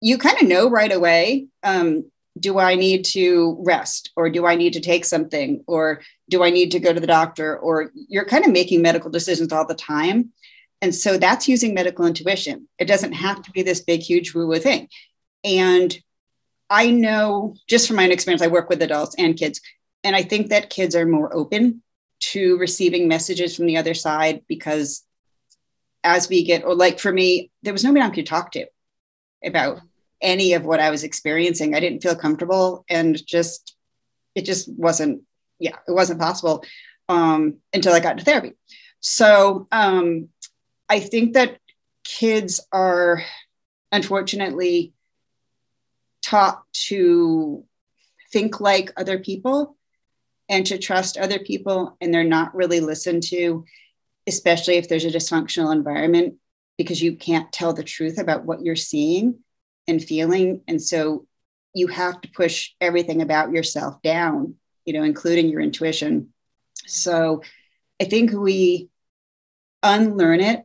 you 0.00 0.18
kind 0.18 0.40
of 0.40 0.48
know 0.48 0.68
right 0.70 0.92
away 0.92 1.46
um, 1.62 2.10
do 2.38 2.58
i 2.58 2.74
need 2.74 3.04
to 3.04 3.56
rest 3.60 4.10
or 4.16 4.30
do 4.30 4.46
i 4.46 4.54
need 4.54 4.72
to 4.72 4.80
take 4.80 5.04
something 5.04 5.62
or 5.66 6.00
do 6.28 6.42
i 6.42 6.50
need 6.50 6.70
to 6.70 6.80
go 6.80 6.92
to 6.92 7.00
the 7.00 7.06
doctor 7.06 7.58
or 7.58 7.90
you're 7.94 8.24
kind 8.24 8.44
of 8.44 8.52
making 8.52 8.82
medical 8.82 9.10
decisions 9.10 9.52
all 9.52 9.66
the 9.66 9.74
time. 9.74 10.32
And 10.82 10.94
so 10.94 11.18
that's 11.18 11.46
using 11.46 11.74
medical 11.74 12.06
intuition. 12.06 12.66
It 12.78 12.86
doesn't 12.86 13.12
have 13.12 13.42
to 13.42 13.50
be 13.50 13.62
this 13.62 13.80
big 13.80 14.00
huge 14.00 14.34
woo 14.34 14.46
woo 14.46 14.58
thing. 14.58 14.88
And 15.44 15.94
i 16.70 16.88
know 16.88 17.54
just 17.68 17.86
from 17.86 17.96
my 17.96 18.04
own 18.04 18.12
experience 18.12 18.40
i 18.40 18.46
work 18.46 18.70
with 18.70 18.80
adults 18.80 19.16
and 19.18 19.36
kids 19.36 19.60
and 20.04 20.16
i 20.16 20.22
think 20.22 20.48
that 20.48 20.70
kids 20.70 20.94
are 20.94 21.04
more 21.04 21.34
open 21.34 21.82
to 22.20 22.56
receiving 22.58 23.08
messages 23.08 23.56
from 23.56 23.66
the 23.66 23.76
other 23.76 23.94
side 23.94 24.42
because 24.46 25.02
as 26.02 26.28
we 26.28 26.44
get, 26.44 26.64
or 26.64 26.74
like 26.74 26.98
for 26.98 27.12
me, 27.12 27.50
there 27.62 27.72
was 27.72 27.84
nobody 27.84 28.04
I 28.04 28.10
could 28.10 28.26
talk 28.26 28.52
to 28.52 28.66
about 29.44 29.80
any 30.20 30.54
of 30.54 30.64
what 30.64 30.80
I 30.80 30.90
was 30.90 31.04
experiencing. 31.04 31.74
I 31.74 31.80
didn't 31.80 32.02
feel 32.02 32.16
comfortable 32.16 32.84
and 32.88 33.20
just, 33.26 33.76
it 34.34 34.44
just 34.44 34.70
wasn't, 34.72 35.22
yeah, 35.58 35.76
it 35.86 35.92
wasn't 35.92 36.20
possible. 36.20 36.64
um, 37.10 37.56
until 37.74 37.92
I 37.92 38.00
got 38.00 38.12
into 38.12 38.24
therapy. 38.24 38.52
So 39.00 39.66
um, 39.72 40.28
I 40.88 41.00
think 41.00 41.34
that 41.34 41.58
kids 42.04 42.60
are 42.72 43.22
unfortunately 43.90 44.94
taught 46.22 46.62
to 46.72 47.64
think 48.32 48.60
like 48.60 48.92
other 48.96 49.18
people 49.18 49.76
and 50.48 50.64
to 50.66 50.78
trust 50.78 51.16
other 51.16 51.40
people, 51.40 51.96
and 52.00 52.14
they're 52.14 52.24
not 52.24 52.54
really 52.54 52.80
listened 52.80 53.24
to, 53.24 53.64
especially 54.30 54.76
if 54.76 54.88
there's 54.88 55.04
a 55.04 55.10
dysfunctional 55.10 55.72
environment, 55.72 56.36
because 56.78 57.02
you 57.02 57.16
can't 57.16 57.52
tell 57.52 57.72
the 57.74 57.82
truth 57.82 58.18
about 58.18 58.44
what 58.44 58.62
you're 58.62 58.76
seeing 58.76 59.40
and 59.88 60.02
feeling. 60.02 60.62
And 60.68 60.80
so 60.80 61.26
you 61.74 61.88
have 61.88 62.20
to 62.20 62.30
push 62.30 62.70
everything 62.80 63.22
about 63.22 63.52
yourself 63.52 64.00
down, 64.02 64.54
you 64.84 64.92
know, 64.92 65.02
including 65.02 65.48
your 65.48 65.60
intuition. 65.60 66.32
So 66.86 67.42
I 68.00 68.04
think 68.04 68.30
we 68.32 68.88
unlearn 69.82 70.40
it 70.40 70.64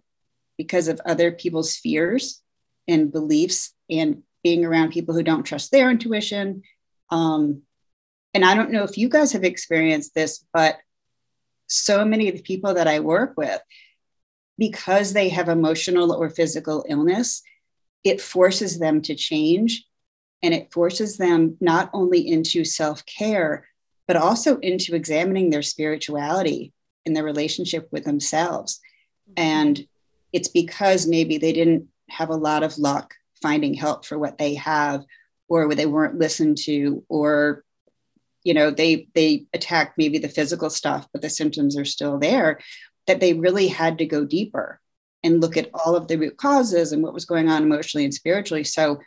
because 0.58 0.88
of 0.88 1.02
other 1.04 1.32
people's 1.32 1.76
fears 1.76 2.42
and 2.88 3.12
beliefs 3.12 3.74
and 3.90 4.22
being 4.44 4.64
around 4.64 4.92
people 4.92 5.16
who 5.16 5.24
don't 5.24 5.44
trust 5.44 5.72
their 5.72 5.90
intuition. 5.90 6.62
Um, 7.10 7.64
and 8.36 8.46
I 8.46 8.54
don't 8.54 8.72
know 8.72 8.84
if 8.84 8.98
you 8.98 9.10
guys 9.10 9.34
have 9.34 9.44
experienced 9.44 10.14
this, 10.14 10.46
but 10.54 10.78
so 11.68 12.06
many 12.06 12.30
of 12.30 12.36
the 12.36 12.42
people 12.42 12.74
that 12.74 12.88
I 12.88 13.00
work 13.00 13.34
with, 13.38 13.62
because 14.58 15.14
they 15.14 15.30
have 15.30 15.50
emotional 15.50 16.14
or 16.14 16.30
physical 16.30 16.86
illness, 16.88 17.42
it 18.04 18.22
forces 18.22 18.80
them 18.80 19.02
to 19.02 19.16
change 19.16 19.86
and 20.44 20.54
it 20.54 20.72
forces 20.72 21.18
them 21.18 21.58
not 21.60 21.90
only 21.94 22.28
into 22.32 22.64
self 22.64 23.06
care, 23.06 23.68
but 24.08 24.16
also 24.16 24.60
into 24.60 24.96
examining 24.96 25.50
their 25.50 25.64
spirituality 25.64 26.72
and 27.06 27.16
their 27.16 27.24
relationship 27.24 27.88
with 27.92 28.06
themselves. 28.06 28.80
Mm-hmm. 29.30 29.44
And 29.44 29.88
it's 30.32 30.50
because 30.50 31.08
maybe 31.08 31.38
they 31.38 31.52
didn't 31.52 31.88
have 32.10 32.30
a 32.30 32.36
lot 32.36 32.62
of 32.62 32.78
luck 32.78 33.16
finding 33.42 33.74
help 33.74 34.06
for 34.06 34.20
what 34.20 34.38
they 34.38 34.54
have, 34.56 35.04
or 35.48 35.74
they 35.74 35.88
weren't 35.88 36.20
listened 36.20 36.58
to, 36.58 37.04
or 37.10 37.65
you 38.46 38.54
know 38.54 38.72
they 38.72 39.10
they 39.14 39.46
attack 39.54 39.96
maybe 39.98 40.18
the 40.18 40.30
physical 40.30 40.70
stuff 40.70 41.06
but 41.12 41.22
the 41.22 41.30
symptoms 41.30 41.78
are 41.78 41.84
still 41.84 42.18
there 42.18 42.62
that 43.08 43.20
they 43.20 43.34
really 43.34 43.68
had 43.68 43.98
to 43.98 44.06
go 44.06 44.24
deeper 44.24 44.80
and 45.26 45.42
look 45.42 45.58
at 45.58 45.70
all 45.74 45.96
of 45.96 46.08
the 46.08 46.18
root 46.18 46.38
causes 46.38 46.92
and 46.92 47.04
what 47.04 47.14
was 47.14 47.26
going 47.26 47.50
on 47.50 47.64
emotionally 47.64 48.06
and 48.06 48.14
spiritually. 48.14 48.64
So 48.64 49.02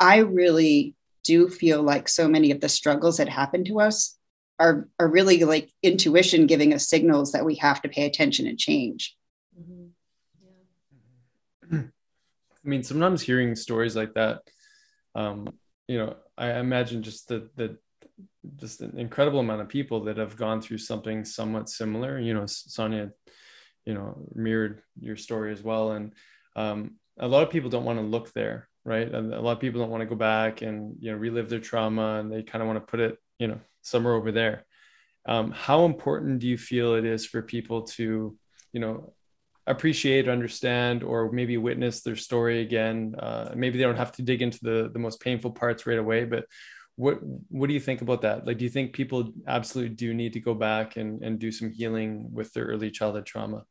i 0.00 0.18
really 0.18 0.94
do 1.24 1.48
feel 1.48 1.82
like 1.82 2.08
so 2.08 2.28
many 2.28 2.50
of 2.50 2.60
the 2.60 2.68
struggles 2.68 3.18
that 3.18 3.28
happen 3.28 3.64
to 3.64 3.80
us 3.80 4.16
are 4.58 4.88
are 4.98 5.08
really 5.08 5.44
like 5.44 5.70
intuition 5.82 6.46
giving 6.46 6.72
us 6.72 6.88
signals 6.88 7.32
that 7.32 7.44
we 7.44 7.56
have 7.56 7.82
to 7.82 7.88
pay 7.88 8.06
attention 8.06 8.46
and 8.46 8.58
change. 8.58 9.16
Mm-hmm. 9.60 11.76
i 12.64 12.68
mean 12.68 12.82
sometimes 12.82 13.22
hearing 13.22 13.54
stories 13.54 13.94
like 13.94 14.14
that 14.14 14.42
um, 15.14 15.48
you 15.88 15.98
know 15.98 16.16
i 16.36 16.52
imagine 16.52 17.02
just 17.02 17.28
the 17.28 17.50
the 17.56 17.76
just 18.56 18.80
an 18.80 18.98
incredible 18.98 19.40
amount 19.40 19.60
of 19.60 19.68
people 19.68 20.04
that 20.04 20.16
have 20.16 20.36
gone 20.36 20.60
through 20.60 20.78
something 20.78 21.24
somewhat 21.24 21.68
similar. 21.68 22.18
You 22.18 22.34
know 22.34 22.46
sonia 22.46 23.10
you 23.84 23.94
know 23.94 24.16
mirrored 24.34 24.82
your 25.00 25.16
story 25.16 25.52
as 25.52 25.62
well. 25.62 25.92
And 25.92 26.12
um, 26.56 26.96
a 27.18 27.28
lot 27.28 27.42
of 27.42 27.50
people 27.50 27.70
don't 27.70 27.84
want 27.84 27.98
to 27.98 28.04
look 28.04 28.32
there 28.32 28.68
right? 28.88 29.12
And 29.12 29.34
a 29.34 29.40
lot 29.40 29.52
of 29.52 29.60
people 29.60 29.80
don't 29.80 29.90
want 29.90 30.00
to 30.00 30.06
go 30.06 30.14
back 30.14 30.62
and 30.62 30.96
you 30.98 31.12
know 31.12 31.18
relive 31.18 31.50
their 31.50 31.60
trauma 31.60 32.18
and 32.18 32.32
they 32.32 32.42
kind 32.42 32.62
of 32.62 32.68
want 32.68 32.78
to 32.78 32.90
put 32.90 33.00
it 33.00 33.18
you 33.38 33.46
know 33.46 33.60
somewhere 33.82 34.14
over 34.14 34.32
there. 34.32 34.64
Um, 35.26 35.50
how 35.50 35.84
important 35.84 36.38
do 36.38 36.48
you 36.48 36.56
feel 36.56 36.94
it 36.94 37.04
is 37.04 37.26
for 37.26 37.42
people 37.42 37.82
to 37.98 38.36
you 38.72 38.80
know 38.80 39.12
appreciate 39.66 40.28
understand 40.28 41.02
or 41.02 41.30
maybe 41.30 41.58
witness 41.58 42.00
their 42.00 42.16
story 42.16 42.62
again? 42.62 43.14
Uh, 43.18 43.52
maybe 43.54 43.76
they 43.76 43.84
don't 43.84 43.98
have 43.98 44.12
to 44.12 44.22
dig 44.22 44.40
into 44.40 44.58
the 44.62 44.90
the 44.90 44.98
most 44.98 45.20
painful 45.20 45.50
parts 45.50 45.86
right 45.86 45.98
away 45.98 46.24
but 46.24 46.46
what 46.98 47.18
what 47.48 47.68
do 47.68 47.74
you 47.74 47.80
think 47.80 48.02
about 48.02 48.22
that 48.22 48.46
like 48.46 48.58
do 48.58 48.64
you 48.64 48.70
think 48.70 48.92
people 48.92 49.32
absolutely 49.46 49.94
do 49.94 50.12
need 50.12 50.32
to 50.32 50.40
go 50.40 50.52
back 50.52 50.96
and, 50.96 51.22
and 51.22 51.38
do 51.38 51.50
some 51.52 51.70
healing 51.70 52.28
with 52.32 52.52
their 52.52 52.64
early 52.64 52.90
childhood 52.90 53.24
trauma 53.24 53.62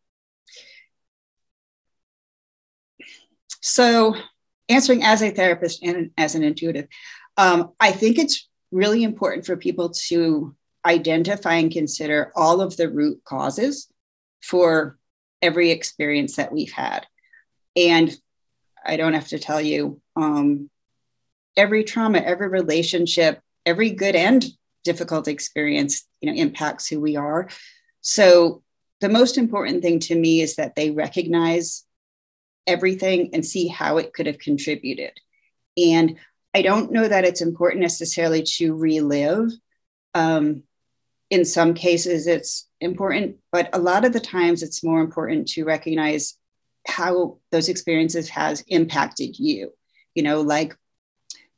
so 3.62 4.16
answering 4.70 5.04
as 5.04 5.22
a 5.22 5.32
therapist 5.32 5.84
and 5.84 6.12
as 6.18 6.36
an 6.36 6.44
intuitive, 6.44 6.88
um, 7.38 7.72
I 7.80 7.92
think 7.92 8.18
it's 8.18 8.48
really 8.72 9.04
important 9.04 9.46
for 9.46 9.56
people 9.56 9.92
to 10.08 10.56
identify 10.86 11.56
and 11.56 11.72
consider 11.72 12.32
all 12.36 12.62
of 12.62 12.78
the 12.78 12.90
root 12.90 13.22
causes 13.24 13.88
for 14.42 14.98
every 15.42 15.72
experience 15.72 16.36
that 16.36 16.52
we've 16.52 16.72
had. 16.72 17.06
And 17.76 18.16
I 18.86 18.98
don't 18.98 19.14
have 19.14 19.28
to 19.30 19.40
tell 19.40 19.62
you, 19.62 20.02
um, 20.16 20.70
every 21.58 21.84
trauma, 21.84 22.20
every 22.20 22.48
relationship, 22.48 23.42
every 23.66 23.90
good 23.90 24.16
and 24.16 24.46
difficult 24.84 25.28
experience, 25.28 26.08
you 26.22 26.32
know, 26.32 26.40
impacts 26.40 26.88
who 26.88 27.02
we 27.02 27.18
are. 27.18 27.50
So 28.02 28.64
the 29.02 29.10
most 29.10 29.38
important 29.38 29.82
thing 29.82 30.00
to 30.02 30.16
me 30.16 30.42
is 30.42 30.56
that 30.56 30.76
they 30.76 30.92
recognize 30.92 31.84
everything 32.66 33.32
and 33.34 33.46
see 33.46 33.68
how 33.68 33.98
it 33.98 34.14
could 34.14 34.28
have 34.28 34.40
contributed. 34.40 35.12
And 35.76 36.18
I 36.54 36.62
don't 36.62 36.92
know 36.92 37.08
that 37.08 37.26
it's 37.26 37.42
important 37.42 37.82
necessarily 37.82 38.44
to 38.58 38.74
relive. 38.76 39.52
Um, 40.14 40.64
in 41.30 41.44
some 41.44 41.74
cases, 41.74 42.26
it's 42.26 42.68
important, 42.80 43.38
but 43.52 43.70
a 43.74 43.80
lot 43.80 44.06
of 44.06 44.14
the 44.14 44.20
times 44.20 44.64
it's 44.64 44.84
more 44.84 45.02
important 45.02 45.50
to 45.50 45.66
recognize 45.66 46.38
how 46.88 47.40
those 47.52 47.68
experiences 47.70 48.30
has 48.30 48.64
impacted 48.68 49.38
you. 49.38 49.74
You 50.16 50.24
know, 50.24 50.42
like 50.42 50.76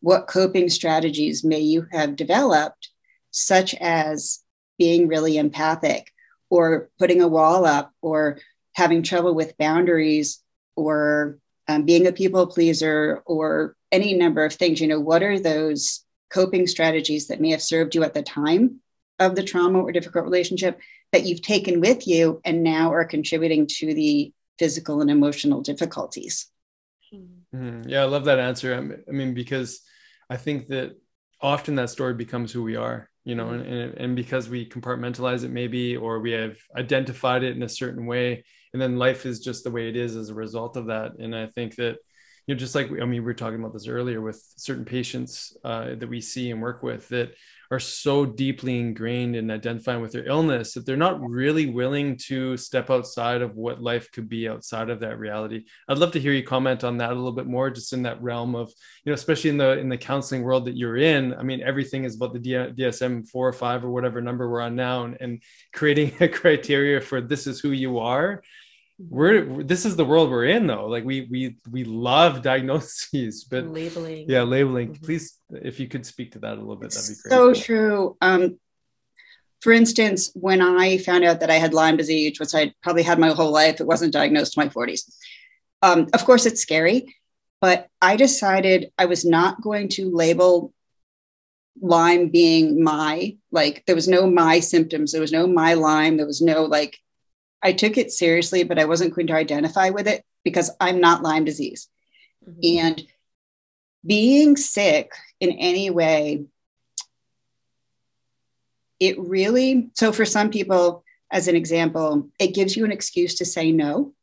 what 0.01 0.27
coping 0.27 0.69
strategies 0.69 1.43
may 1.43 1.59
you 1.59 1.87
have 1.91 2.15
developed, 2.15 2.89
such 3.31 3.75
as 3.75 4.39
being 4.77 5.07
really 5.07 5.37
empathic 5.37 6.11
or 6.49 6.89
putting 6.97 7.21
a 7.21 7.27
wall 7.27 7.65
up 7.65 7.91
or 8.01 8.39
having 8.73 9.03
trouble 9.03 9.35
with 9.35 9.57
boundaries 9.57 10.41
or 10.75 11.37
um, 11.67 11.83
being 11.83 12.07
a 12.07 12.11
people 12.11 12.47
pleaser 12.47 13.21
or 13.25 13.75
any 13.91 14.13
number 14.13 14.45
of 14.45 14.53
things 14.53 14.79
you 14.79 14.87
know 14.87 14.99
what 14.99 15.21
are 15.21 15.39
those 15.39 16.05
coping 16.31 16.65
strategies 16.65 17.27
that 17.27 17.41
may 17.41 17.51
have 17.51 17.61
served 17.61 17.93
you 17.93 18.03
at 18.03 18.13
the 18.13 18.23
time 18.23 18.79
of 19.19 19.35
the 19.35 19.43
trauma 19.43 19.79
or 19.79 19.91
difficult 19.91 20.23
relationship 20.23 20.79
that 21.11 21.25
you've 21.25 21.41
taken 21.41 21.81
with 21.81 22.07
you 22.07 22.39
and 22.45 22.63
now 22.63 22.91
are 22.93 23.05
contributing 23.05 23.67
to 23.67 23.93
the 23.93 24.31
physical 24.57 25.01
and 25.01 25.11
emotional 25.11 25.61
difficulties 25.61 26.47
mm-hmm. 27.13 27.38
Mm-hmm. 27.55 27.89
yeah 27.89 28.01
i 28.01 28.05
love 28.05 28.25
that 28.25 28.39
answer. 28.39 28.75
I 29.07 29.11
mean 29.11 29.33
because 29.33 29.81
i 30.29 30.37
think 30.37 30.67
that 30.67 30.91
often 31.41 31.75
that 31.75 31.89
story 31.89 32.13
becomes 32.13 32.51
who 32.51 32.61
we 32.61 32.75
are 32.75 33.09
you 33.23 33.33
know 33.35 33.49
and, 33.49 33.65
and, 33.65 33.93
and 33.95 34.15
because 34.15 34.49
we 34.49 34.69
compartmentalize 34.69 35.43
it 35.43 35.49
maybe 35.49 35.97
or 35.97 36.19
we 36.19 36.31
have 36.31 36.57
identified 36.77 37.43
it 37.43 37.55
in 37.55 37.63
a 37.63 37.69
certain 37.69 38.05
way 38.05 38.43
and 38.73 38.81
then 38.81 38.97
life 38.97 39.25
is 39.25 39.39
just 39.39 39.63
the 39.63 39.71
way 39.71 39.89
it 39.89 39.95
is 39.95 40.15
as 40.15 40.29
a 40.29 40.35
result 40.35 40.77
of 40.77 40.87
that. 40.87 41.13
And 41.17 41.35
i 41.35 41.47
think 41.47 41.75
that 41.75 41.97
you 42.49 42.55
know 42.55 42.59
just 42.59 42.73
like 42.73 42.89
i 42.91 43.05
mean 43.05 43.09
we 43.09 43.19
were 43.19 43.33
talking 43.35 43.59
about 43.59 43.73
this 43.73 43.87
earlier 43.87 44.21
with 44.21 44.43
certain 44.57 44.83
patients 44.83 45.55
uh, 45.63 45.93
that 45.93 46.09
we 46.09 46.19
see 46.19 46.49
and 46.49 46.59
work 46.59 46.81
with 46.81 47.07
that 47.09 47.35
are 47.69 47.79
so 47.79 48.25
deeply 48.25 48.79
ingrained 48.79 49.35
in 49.35 49.51
identifying 49.51 50.01
with 50.01 50.11
their 50.11 50.25
illness 50.25 50.73
that 50.73 50.87
they're 50.87 50.97
not 50.97 51.21
really 51.21 51.67
willing 51.67 52.17
to 52.17 52.57
step 52.57 52.89
outside 52.89 53.43
of 53.43 53.55
what 53.55 53.79
life 53.79 54.11
could 54.11 54.27
be 54.27 54.49
outside 54.49 54.89
of 54.89 55.01
that 55.01 55.19
reality. 55.19 55.65
I'd 55.87 55.99
love 55.99 56.11
to 56.13 56.19
hear 56.19 56.31
you 56.31 56.43
comment 56.43 56.83
on 56.83 56.97
that 56.97 57.11
a 57.11 57.13
little 57.13 57.31
bit 57.31 57.45
more, 57.45 57.69
just 57.69 57.93
in 57.93 58.01
that 58.03 58.19
realm 58.23 58.55
of, 58.55 58.73
you 59.03 59.11
know, 59.11 59.13
especially 59.13 59.51
in 59.51 59.57
the 59.57 59.77
in 59.77 59.87
the 59.87 59.99
counseling 59.99 60.41
world 60.41 60.65
that 60.65 60.77
you're 60.77 60.97
in. 60.97 61.35
I 61.35 61.43
mean, 61.43 61.61
everything 61.61 62.05
is 62.05 62.15
about 62.15 62.33
the 62.33 62.39
DSM 62.39 63.29
four 63.29 63.47
or 63.47 63.53
five 63.53 63.85
or 63.85 63.91
whatever 63.91 64.19
number 64.19 64.49
we're 64.49 64.61
on 64.61 64.75
now, 64.75 65.03
and, 65.03 65.17
and 65.21 65.43
creating 65.71 66.13
a 66.21 66.27
criteria 66.27 66.99
for 66.99 67.21
this 67.21 67.45
is 67.45 67.59
who 67.59 67.69
you 67.69 67.99
are 67.99 68.41
we're 69.07 69.63
this 69.63 69.85
is 69.85 69.95
the 69.95 70.05
world 70.05 70.29
we're 70.29 70.45
in 70.45 70.67
though. 70.67 70.87
Like 70.87 71.05
we 71.05 71.27
we 71.31 71.57
we 71.69 71.83
love 71.83 72.41
diagnoses 72.51 73.45
but 73.45 73.65
labeling. 73.65 74.29
Yeah 74.29 74.43
labeling. 74.43 74.93
Mm-hmm. 74.93 75.05
please 75.05 75.37
if 75.51 75.79
you 75.79 75.87
could 75.87 76.05
speak 76.05 76.33
to 76.33 76.39
that 76.39 76.53
a 76.53 76.59
little 76.59 76.75
bit 76.75 76.91
that'd 76.91 77.07
be 77.07 77.15
great. 77.21 77.31
so 77.31 77.53
true. 77.53 78.17
Um 78.21 78.59
for 79.61 79.73
instance 79.73 80.31
when 80.35 80.61
i 80.61 80.97
found 80.99 81.25
out 81.25 81.41
that 81.41 81.49
i 81.49 81.55
had 81.55 81.73
lyme 81.73 81.97
disease 81.97 82.39
which 82.39 82.55
i 82.55 82.73
probably 82.81 83.03
had 83.03 83.19
my 83.19 83.27
whole 83.27 83.51
life 83.51 83.81
it 83.81 83.85
wasn't 83.85 84.13
diagnosed 84.13 84.55
in 84.55 84.63
my 84.63 84.69
40s 84.69 85.01
um, 85.81 86.07
of 86.13 86.23
course 86.23 86.45
it's 86.45 86.61
scary 86.61 87.13
but 87.59 87.89
i 88.01 88.15
decided 88.15 88.89
i 88.97 89.03
was 89.03 89.25
not 89.25 89.61
going 89.61 89.89
to 89.89 90.15
label 90.15 90.73
lyme 91.81 92.29
being 92.29 92.83
my 92.83 93.35
like 93.51 93.83
there 93.85 93.95
was 93.95 94.07
no 94.07 94.29
my 94.29 94.59
symptoms. 94.59 95.11
There 95.11 95.21
was 95.21 95.31
no 95.31 95.47
my 95.47 95.73
lyme. 95.73 96.17
There 96.17 96.25
was 96.25 96.41
no 96.41 96.63
like 96.65 96.97
I 97.61 97.73
took 97.73 97.97
it 97.97 98.11
seriously, 98.11 98.63
but 98.63 98.79
I 98.79 98.85
wasn't 98.85 99.13
going 99.13 99.27
to 99.27 99.35
identify 99.35 99.89
with 99.89 100.07
it 100.07 100.23
because 100.43 100.71
I'm 100.79 100.99
not 100.99 101.23
Lyme 101.23 101.45
disease. 101.45 101.87
Mm-hmm. 102.47 102.87
And 102.87 103.03
being 104.05 104.55
sick 104.55 105.11
in 105.39 105.51
any 105.51 105.89
way, 105.89 106.45
it 108.99 109.19
really, 109.19 109.89
so 109.93 110.11
for 110.11 110.25
some 110.25 110.49
people, 110.49 111.03
as 111.31 111.47
an 111.47 111.55
example, 111.55 112.29
it 112.39 112.53
gives 112.53 112.75
you 112.75 112.85
an 112.85 112.91
excuse 112.91 113.35
to 113.35 113.45
say 113.45 113.71
no. 113.71 114.13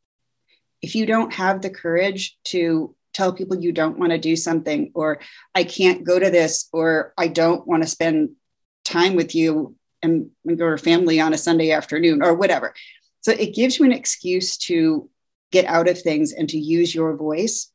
If 0.81 0.95
you 0.95 1.05
don't 1.05 1.33
have 1.33 1.61
the 1.61 1.69
courage 1.69 2.37
to 2.45 2.95
tell 3.13 3.33
people 3.33 3.59
you 3.59 3.71
don't 3.71 3.97
want 3.97 4.11
to 4.11 4.17
do 4.17 4.35
something, 4.35 4.91
or 4.93 5.19
I 5.55 5.63
can't 5.63 6.03
go 6.03 6.19
to 6.19 6.29
this, 6.29 6.69
or 6.71 7.13
I 7.17 7.27
don't 7.27 7.65
want 7.65 7.81
to 7.81 7.89
spend 7.89 8.31
time 8.85 9.15
with 9.15 9.33
you 9.33 9.75
and 10.03 10.29
your 10.43 10.77
family 10.77 11.19
on 11.19 11.33
a 11.33 11.37
Sunday 11.37 11.71
afternoon, 11.71 12.21
or 12.21 12.35
whatever. 12.35 12.75
So 13.27 13.33
it 13.33 13.53
gives 13.53 13.77
you 13.77 13.83
an 13.83 13.91
excuse 13.91 14.55
to 14.69 15.09
get 15.51 15.65
out 15.65 15.89
of 15.89 16.01
things 16.01 16.31
and 16.31 16.47
to 16.47 16.57
use 16.57 16.95
your 16.95 17.13
voice. 17.13 17.69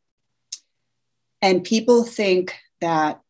And 1.43 1.63
people 1.63 2.05
think 2.05 2.55
that, 2.81 3.21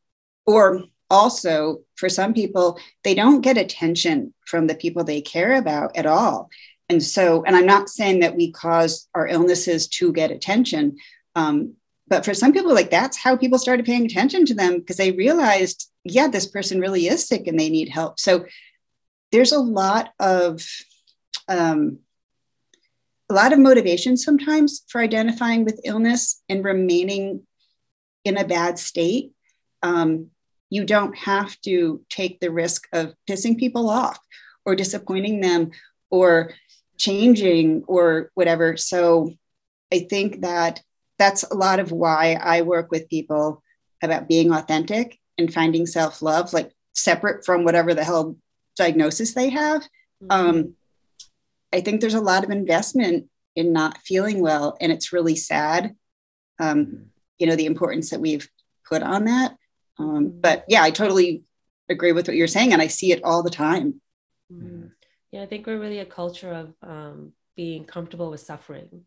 or 0.47 0.85
also 1.11 1.81
for 1.97 2.09
some 2.09 2.33
people, 2.33 2.79
they 3.03 3.17
don't 3.17 3.41
get 3.41 3.59
attention 3.59 4.33
from 4.47 4.69
the 4.69 4.77
people 4.77 5.03
they 5.03 5.21
care 5.21 5.55
about 5.55 5.97
at 5.97 6.07
all. 6.07 6.49
And 6.89 7.03
so, 7.03 7.43
and 7.43 7.57
I'm 7.57 7.67
not 7.67 7.89
saying 7.89 8.21
that 8.21 8.37
we 8.37 8.53
cause 8.53 9.09
our 9.17 9.27
illnesses 9.27 9.89
to 9.89 10.13
get 10.13 10.31
attention, 10.31 10.99
um, 11.35 11.75
but 12.07 12.25
for 12.25 12.35
some 12.35 12.53
people, 12.53 12.73
like 12.73 12.93
that's 12.93 13.17
how 13.17 13.37
people 13.37 13.59
started 13.59 13.85
paying 13.85 14.07
attention 14.07 14.47
to 14.47 14.55
them 14.55 14.79
because 14.79 14.97
they 14.97 15.11
realized, 15.11 15.91
yeah, 16.05 16.29
this 16.29 16.47
person 16.47 16.79
really 16.79 17.09
is 17.09 17.27
sick 17.27 17.49
and 17.49 17.59
they 17.59 17.69
need 17.69 17.89
help. 17.89 18.21
So 18.21 18.45
there's 19.33 19.51
a 19.51 19.59
lot 19.59 20.11
of 20.21 20.65
um, 21.49 21.99
a 23.33 23.35
lot 23.35 23.55
of 23.55 23.59
motivation 23.59 24.15
sometimes 24.15 24.85
for 24.89 25.01
identifying 25.01 25.65
with 25.65 25.81
illness 25.85 26.43
and 26.51 26.63
remaining 26.63 27.41
in 28.27 28.37
a 28.37 28.47
bad 28.47 28.79
state. 28.79 29.33
Um, 29.83 30.27
you 30.69 30.85
don't 30.85 31.17
have 31.17 31.59
to 31.63 32.05
take 32.11 32.41
the 32.41 32.51
risk 32.51 32.87
of 32.93 33.15
pissing 33.29 33.59
people 33.59 33.89
off 33.89 34.19
or 34.67 34.77
disappointing 34.77 35.41
them 35.41 35.71
or 36.11 36.53
changing 36.99 37.85
or 37.87 38.31
whatever. 38.35 38.77
So 38.77 39.33
I 39.91 40.01
think 40.01 40.43
that 40.43 40.83
that's 41.19 41.43
a 41.43 41.55
lot 41.55 41.81
of 41.81 41.91
why 41.91 42.39
I 42.39 42.61
work 42.61 42.91
with 42.91 43.09
people 43.09 43.63
about 44.03 44.29
being 44.29 44.53
authentic 44.53 45.19
and 45.39 45.53
finding 45.53 45.87
self 45.87 46.21
love, 46.21 46.53
like 46.53 46.71
separate 46.95 47.47
from 47.47 47.65
whatever 47.65 47.95
the 47.95 48.05
hell 48.05 48.37
diagnosis 48.77 49.33
they 49.33 49.49
have. 49.49 49.81
Mm-hmm. 50.23 50.31
Um, 50.31 50.75
I 51.73 51.81
think 51.81 52.01
there's 52.01 52.15
a 52.15 52.21
lot 52.21 52.45
of 52.45 52.51
investment 52.51 53.29
in 53.57 53.73
not 53.73 53.99
feeling 53.99 54.41
well, 54.41 54.77
and 54.81 54.93
it's 54.93 55.13
really 55.13 55.37
sad. 55.37 55.95
Um, 56.59 57.07
you 57.39 57.47
know 57.47 57.57
the 57.57 57.67
importance 57.67 58.11
that 58.11 58.21
we've 58.21 58.49
put 58.89 59.03
on 59.03 59.25
that. 59.25 59.57
Um, 59.99 60.33
but 60.41 60.65
yeah, 60.69 60.83
I 60.83 60.91
totally 60.91 61.45
agree 61.89 62.13
with 62.13 62.29
what 62.29 62.37
you're 62.37 62.47
saying, 62.47 62.73
and 62.73 62.83
I 62.83 62.87
see 62.87 63.13
it 63.13 63.25
all 63.25 63.43
the 63.43 63.51
time. 63.51 64.01
Mm-hmm. 64.53 64.87
Yeah, 65.33 65.43
I 65.43 65.47
think 65.47 65.67
we're 65.67 65.81
really 65.81 66.01
a 66.01 66.07
culture 66.07 66.53
of 66.53 66.75
um, 66.83 67.33
being 67.57 67.85
comfortable 67.85 68.31
with 68.31 68.41
suffering, 68.41 69.05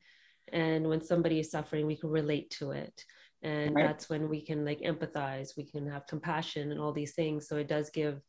and 0.52 0.88
when 0.88 1.02
somebody 1.02 1.40
is 1.40 1.52
suffering, 1.52 1.86
we 1.86 1.96
can 1.96 2.10
relate 2.10 2.50
to 2.52 2.72
it 2.72 3.06
and 3.46 3.76
right. 3.76 3.86
that's 3.86 4.10
when 4.10 4.28
we 4.28 4.42
can 4.42 4.66
like 4.66 4.82
empathize 4.82 5.56
we 5.56 5.64
can 5.64 5.88
have 5.88 6.08
compassion 6.08 6.72
and 6.72 6.80
all 6.80 6.92
these 6.92 7.14
things 7.14 7.48
so 7.48 7.58
it 7.58 7.68
does 7.68 7.90
give 7.92 8.20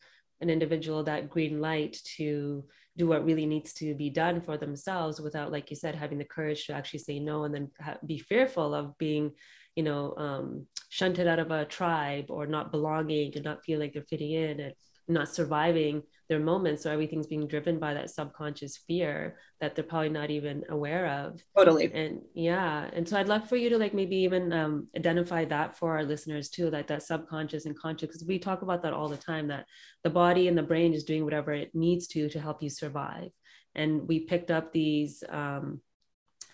an 0.40 0.50
individual 0.50 1.02
that 1.02 1.30
green 1.30 1.60
light 1.60 1.98
to 2.04 2.62
do 2.96 3.06
what 3.06 3.24
really 3.24 3.46
needs 3.46 3.72
to 3.74 3.94
be 3.94 4.10
done 4.10 4.40
for 4.40 4.56
themselves 4.56 5.20
without 5.20 5.52
like 5.52 5.70
you 5.70 5.76
said 5.76 5.94
having 5.94 6.18
the 6.18 6.24
courage 6.24 6.66
to 6.66 6.72
actually 6.72 6.98
say 6.98 7.18
no 7.18 7.44
and 7.44 7.54
then 7.54 7.70
ha- 7.80 7.98
be 8.06 8.18
fearful 8.18 8.74
of 8.74 8.96
being 8.98 9.32
you 9.74 9.82
know 9.82 10.14
um, 10.16 10.66
shunted 10.88 11.26
out 11.26 11.38
of 11.38 11.50
a 11.50 11.64
tribe 11.64 12.26
or 12.28 12.46
not 12.46 12.72
belonging 12.72 13.32
and 13.34 13.44
not 13.44 13.64
feel 13.64 13.78
like 13.78 13.92
they're 13.92 14.02
fitting 14.02 14.32
in 14.32 14.60
and 14.60 14.74
not 15.08 15.28
surviving 15.28 16.02
their 16.28 16.40
moments 16.40 16.82
so 16.82 16.90
everything's 16.90 17.26
being 17.26 17.46
driven 17.46 17.78
by 17.78 17.94
that 17.94 18.10
subconscious 18.10 18.78
fear 18.88 19.38
that 19.60 19.74
they're 19.74 19.84
probably 19.84 20.08
not 20.08 20.30
even 20.30 20.64
aware 20.68 21.06
of. 21.06 21.42
Totally. 21.56 21.92
And 21.92 22.22
yeah 22.34 22.88
and 22.92 23.08
so 23.08 23.16
i'd 23.18 23.28
love 23.28 23.48
for 23.48 23.56
you 23.56 23.68
to 23.70 23.78
like 23.78 23.94
maybe 23.94 24.16
even 24.16 24.52
um, 24.52 24.88
identify 24.96 25.44
that 25.44 25.76
for 25.76 25.96
our 25.96 26.04
listeners 26.04 26.48
too 26.48 26.70
like 26.70 26.86
that 26.88 27.02
subconscious 27.02 27.66
and 27.66 27.78
conscious 27.78 28.08
because 28.08 28.24
we 28.24 28.38
talk 28.38 28.62
about 28.62 28.82
that 28.82 28.92
all 28.92 29.08
the 29.08 29.16
time 29.16 29.48
that 29.48 29.66
the 30.02 30.10
body 30.10 30.48
and 30.48 30.56
the 30.56 30.62
brain 30.62 30.94
is 30.94 31.04
doing 31.04 31.24
whatever 31.24 31.52
it 31.52 31.74
needs 31.74 32.06
to 32.08 32.28
to 32.28 32.40
help 32.40 32.62
you 32.62 32.70
survive. 32.70 33.30
And 33.74 34.06
we 34.08 34.20
picked 34.20 34.50
up 34.50 34.72
these 34.72 35.22
um, 35.28 35.80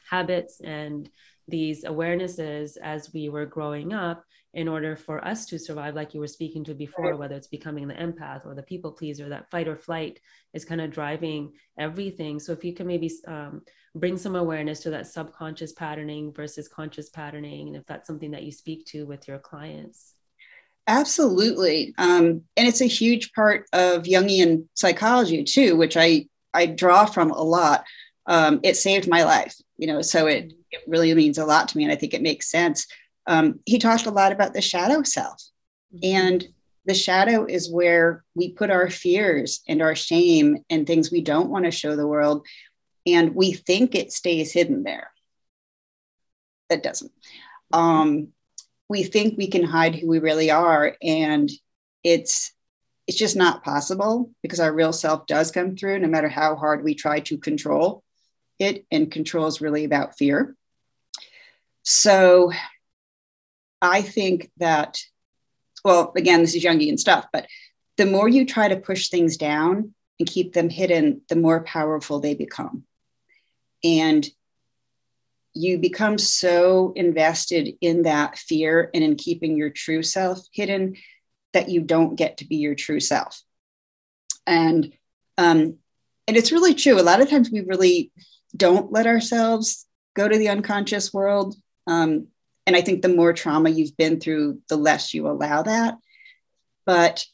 habits 0.08 0.60
and 0.60 1.08
these 1.48 1.84
awarenesses 1.84 2.76
as 2.82 3.12
we 3.12 3.28
were 3.28 3.46
growing 3.46 3.92
up 3.92 4.24
in 4.54 4.68
order 4.68 4.96
for 4.96 5.24
us 5.24 5.46
to 5.46 5.58
survive 5.58 5.94
like 5.94 6.12
you 6.12 6.20
were 6.20 6.26
speaking 6.26 6.62
to 6.64 6.74
before 6.74 7.16
whether 7.16 7.34
it's 7.34 7.46
becoming 7.46 7.88
the 7.88 7.94
empath 7.94 8.44
or 8.44 8.54
the 8.54 8.62
people 8.62 8.92
pleaser 8.92 9.28
that 9.28 9.50
fight 9.50 9.66
or 9.66 9.76
flight 9.76 10.20
is 10.52 10.64
kind 10.64 10.80
of 10.80 10.90
driving 10.90 11.52
everything. 11.78 12.38
So 12.38 12.52
if 12.52 12.62
you 12.62 12.74
can 12.74 12.86
maybe 12.86 13.10
um, 13.26 13.62
bring 13.94 14.18
some 14.18 14.36
awareness 14.36 14.80
to 14.80 14.90
that 14.90 15.06
subconscious 15.06 15.72
patterning 15.72 16.32
versus 16.34 16.68
conscious 16.68 17.08
patterning 17.08 17.68
and 17.68 17.76
if 17.76 17.86
that's 17.86 18.06
something 18.06 18.32
that 18.32 18.42
you 18.42 18.52
speak 18.52 18.84
to 18.86 19.06
with 19.06 19.26
your 19.26 19.38
clients. 19.38 20.14
Absolutely. 20.86 21.94
Um, 21.96 22.42
and 22.56 22.68
it's 22.68 22.80
a 22.80 22.86
huge 22.86 23.32
part 23.32 23.66
of 23.72 24.02
jungian 24.02 24.66
psychology 24.74 25.44
too 25.44 25.76
which 25.76 25.96
i 25.96 26.26
i 26.52 26.66
draw 26.66 27.06
from 27.06 27.30
a 27.30 27.42
lot. 27.42 27.84
Um, 28.26 28.60
it 28.62 28.76
saved 28.76 29.08
my 29.08 29.24
life 29.24 29.56
you 29.82 29.88
know 29.88 30.00
so 30.00 30.28
it, 30.28 30.44
mm-hmm. 30.44 30.60
it 30.70 30.80
really 30.86 31.12
means 31.12 31.38
a 31.38 31.44
lot 31.44 31.68
to 31.68 31.76
me 31.76 31.82
and 31.82 31.92
i 31.92 31.96
think 31.96 32.14
it 32.14 32.22
makes 32.22 32.48
sense 32.48 32.86
um, 33.26 33.60
he 33.64 33.78
talked 33.78 34.06
a 34.06 34.10
lot 34.10 34.32
about 34.32 34.54
the 34.54 34.60
shadow 34.60 35.02
self. 35.02 35.42
Mm-hmm. 35.94 36.16
And 36.16 36.48
the 36.84 36.94
shadow 36.94 37.44
is 37.44 37.70
where 37.70 38.24
we 38.34 38.52
put 38.52 38.70
our 38.70 38.90
fears 38.90 39.62
and 39.68 39.80
our 39.82 39.94
shame 39.94 40.64
and 40.68 40.86
things 40.86 41.10
we 41.10 41.20
don't 41.20 41.50
want 41.50 41.64
to 41.64 41.70
show 41.70 41.94
the 41.94 42.06
world. 42.06 42.46
And 43.06 43.34
we 43.34 43.52
think 43.52 43.94
it 43.94 44.12
stays 44.12 44.52
hidden 44.52 44.82
there. 44.82 45.10
It 46.70 46.82
doesn't. 46.82 47.12
Um, 47.72 48.28
we 48.88 49.04
think 49.04 49.36
we 49.36 49.46
can 49.46 49.64
hide 49.64 49.94
who 49.94 50.08
we 50.08 50.18
really 50.18 50.50
are. 50.50 50.96
And 51.02 51.50
it's 52.02 52.52
it's 53.08 53.18
just 53.18 53.36
not 53.36 53.64
possible 53.64 54.30
because 54.42 54.60
our 54.60 54.72
real 54.72 54.92
self 54.92 55.26
does 55.26 55.50
come 55.50 55.76
through 55.76 55.98
no 55.98 56.08
matter 56.08 56.28
how 56.28 56.54
hard 56.54 56.84
we 56.84 56.94
try 56.94 57.20
to 57.20 57.36
control 57.36 58.02
it. 58.58 58.86
And 58.90 59.10
control 59.10 59.46
is 59.46 59.60
really 59.60 59.84
about 59.84 60.16
fear. 60.16 60.54
So 61.82 62.52
I 63.82 64.00
think 64.00 64.50
that, 64.58 65.02
well, 65.84 66.12
again, 66.16 66.40
this 66.40 66.54
is 66.54 66.64
Jungian 66.64 66.98
stuff, 66.98 67.26
but 67.32 67.46
the 67.96 68.06
more 68.06 68.28
you 68.28 68.46
try 68.46 68.68
to 68.68 68.76
push 68.76 69.08
things 69.08 69.36
down 69.36 69.92
and 70.18 70.28
keep 70.28 70.52
them 70.52 70.70
hidden, 70.70 71.22
the 71.28 71.36
more 71.36 71.64
powerful 71.64 72.20
they 72.20 72.34
become. 72.34 72.84
And 73.84 74.26
you 75.52 75.78
become 75.78 76.16
so 76.16 76.92
invested 76.96 77.74
in 77.80 78.02
that 78.04 78.38
fear 78.38 78.88
and 78.94 79.04
in 79.04 79.16
keeping 79.16 79.56
your 79.56 79.70
true 79.70 80.02
self 80.02 80.38
hidden 80.52 80.96
that 81.52 81.68
you 81.68 81.82
don't 81.82 82.16
get 82.16 82.38
to 82.38 82.46
be 82.46 82.56
your 82.56 82.74
true 82.74 83.00
self. 83.00 83.42
And 84.46 84.92
um, 85.36 85.78
and 86.28 86.36
it's 86.36 86.52
really 86.52 86.74
true. 86.74 87.00
A 87.00 87.02
lot 87.02 87.20
of 87.20 87.28
times 87.28 87.50
we 87.50 87.60
really 87.60 88.12
don't 88.56 88.92
let 88.92 89.06
ourselves 89.06 89.86
go 90.14 90.28
to 90.28 90.38
the 90.38 90.48
unconscious 90.48 91.12
world. 91.12 91.56
Um, 91.86 92.28
and 92.66 92.76
I 92.76 92.80
think 92.80 93.02
the 93.02 93.08
more 93.08 93.32
trauma 93.32 93.70
you've 93.70 93.96
been 93.96 94.20
through, 94.20 94.60
the 94.68 94.76
less 94.76 95.14
you 95.14 95.28
allow 95.28 95.62
that. 95.62 95.98
But 96.86 97.24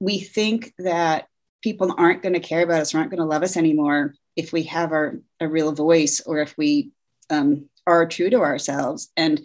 we 0.00 0.18
think 0.18 0.72
that 0.78 1.28
people 1.62 1.94
aren't 1.96 2.22
going 2.22 2.34
to 2.34 2.40
care 2.40 2.62
about 2.62 2.80
us 2.80 2.94
aren't 2.94 3.10
going 3.10 3.20
to 3.20 3.26
love 3.26 3.42
us 3.42 3.56
anymore 3.56 4.14
if 4.36 4.52
we 4.52 4.64
have 4.64 4.92
our 4.92 5.18
a 5.40 5.48
real 5.48 5.72
voice 5.72 6.20
or 6.20 6.40
if 6.40 6.56
we 6.56 6.90
um, 7.30 7.68
are 7.86 8.06
true 8.06 8.30
to 8.30 8.40
ourselves. 8.40 9.10
And 9.16 9.44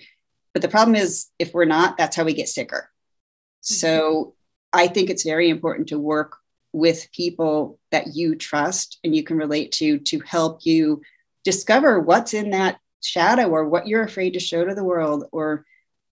but 0.54 0.62
the 0.62 0.68
problem 0.68 0.96
is 0.96 1.28
if 1.40 1.54
we're 1.54 1.66
not, 1.66 1.98
that's 1.98 2.16
how 2.16 2.26
we 2.26 2.34
get 2.34 2.50
sicker. 2.50 2.90
Mm-hmm. 3.64 3.74
So 3.74 4.36
I 4.74 4.88
think 4.88 5.10
it's 5.10 5.24
very 5.24 5.50
important 5.50 5.90
to 5.90 6.00
work 6.00 6.38
with 6.74 7.10
people 7.12 7.80
that 7.92 8.16
you 8.16 8.36
trust 8.36 9.00
and 9.04 9.16
you 9.16 9.24
can 9.24 9.38
relate 9.38 9.72
to 9.74 10.00
to 10.00 10.20
help 10.22 10.66
you 10.66 11.02
discover 11.44 12.00
what's 12.00 12.34
in 12.34 12.52
that 12.52 12.80
shadow 13.02 13.48
or 13.48 13.68
what 13.68 13.88
you're 13.88 14.04
afraid 14.04 14.34
to 14.34 14.40
show 14.40 14.64
to 14.66 14.76
the 14.76 14.84
world 14.84 15.26
or 15.32 15.66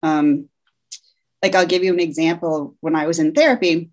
um, 0.02 0.48
like 1.42 1.54
i'll 1.54 1.66
give 1.66 1.84
you 1.84 1.92
an 1.92 2.00
example. 2.00 2.76
When 2.80 2.96
i 2.96 3.06
was 3.06 3.18
in 3.18 3.32
therapy 3.32 3.90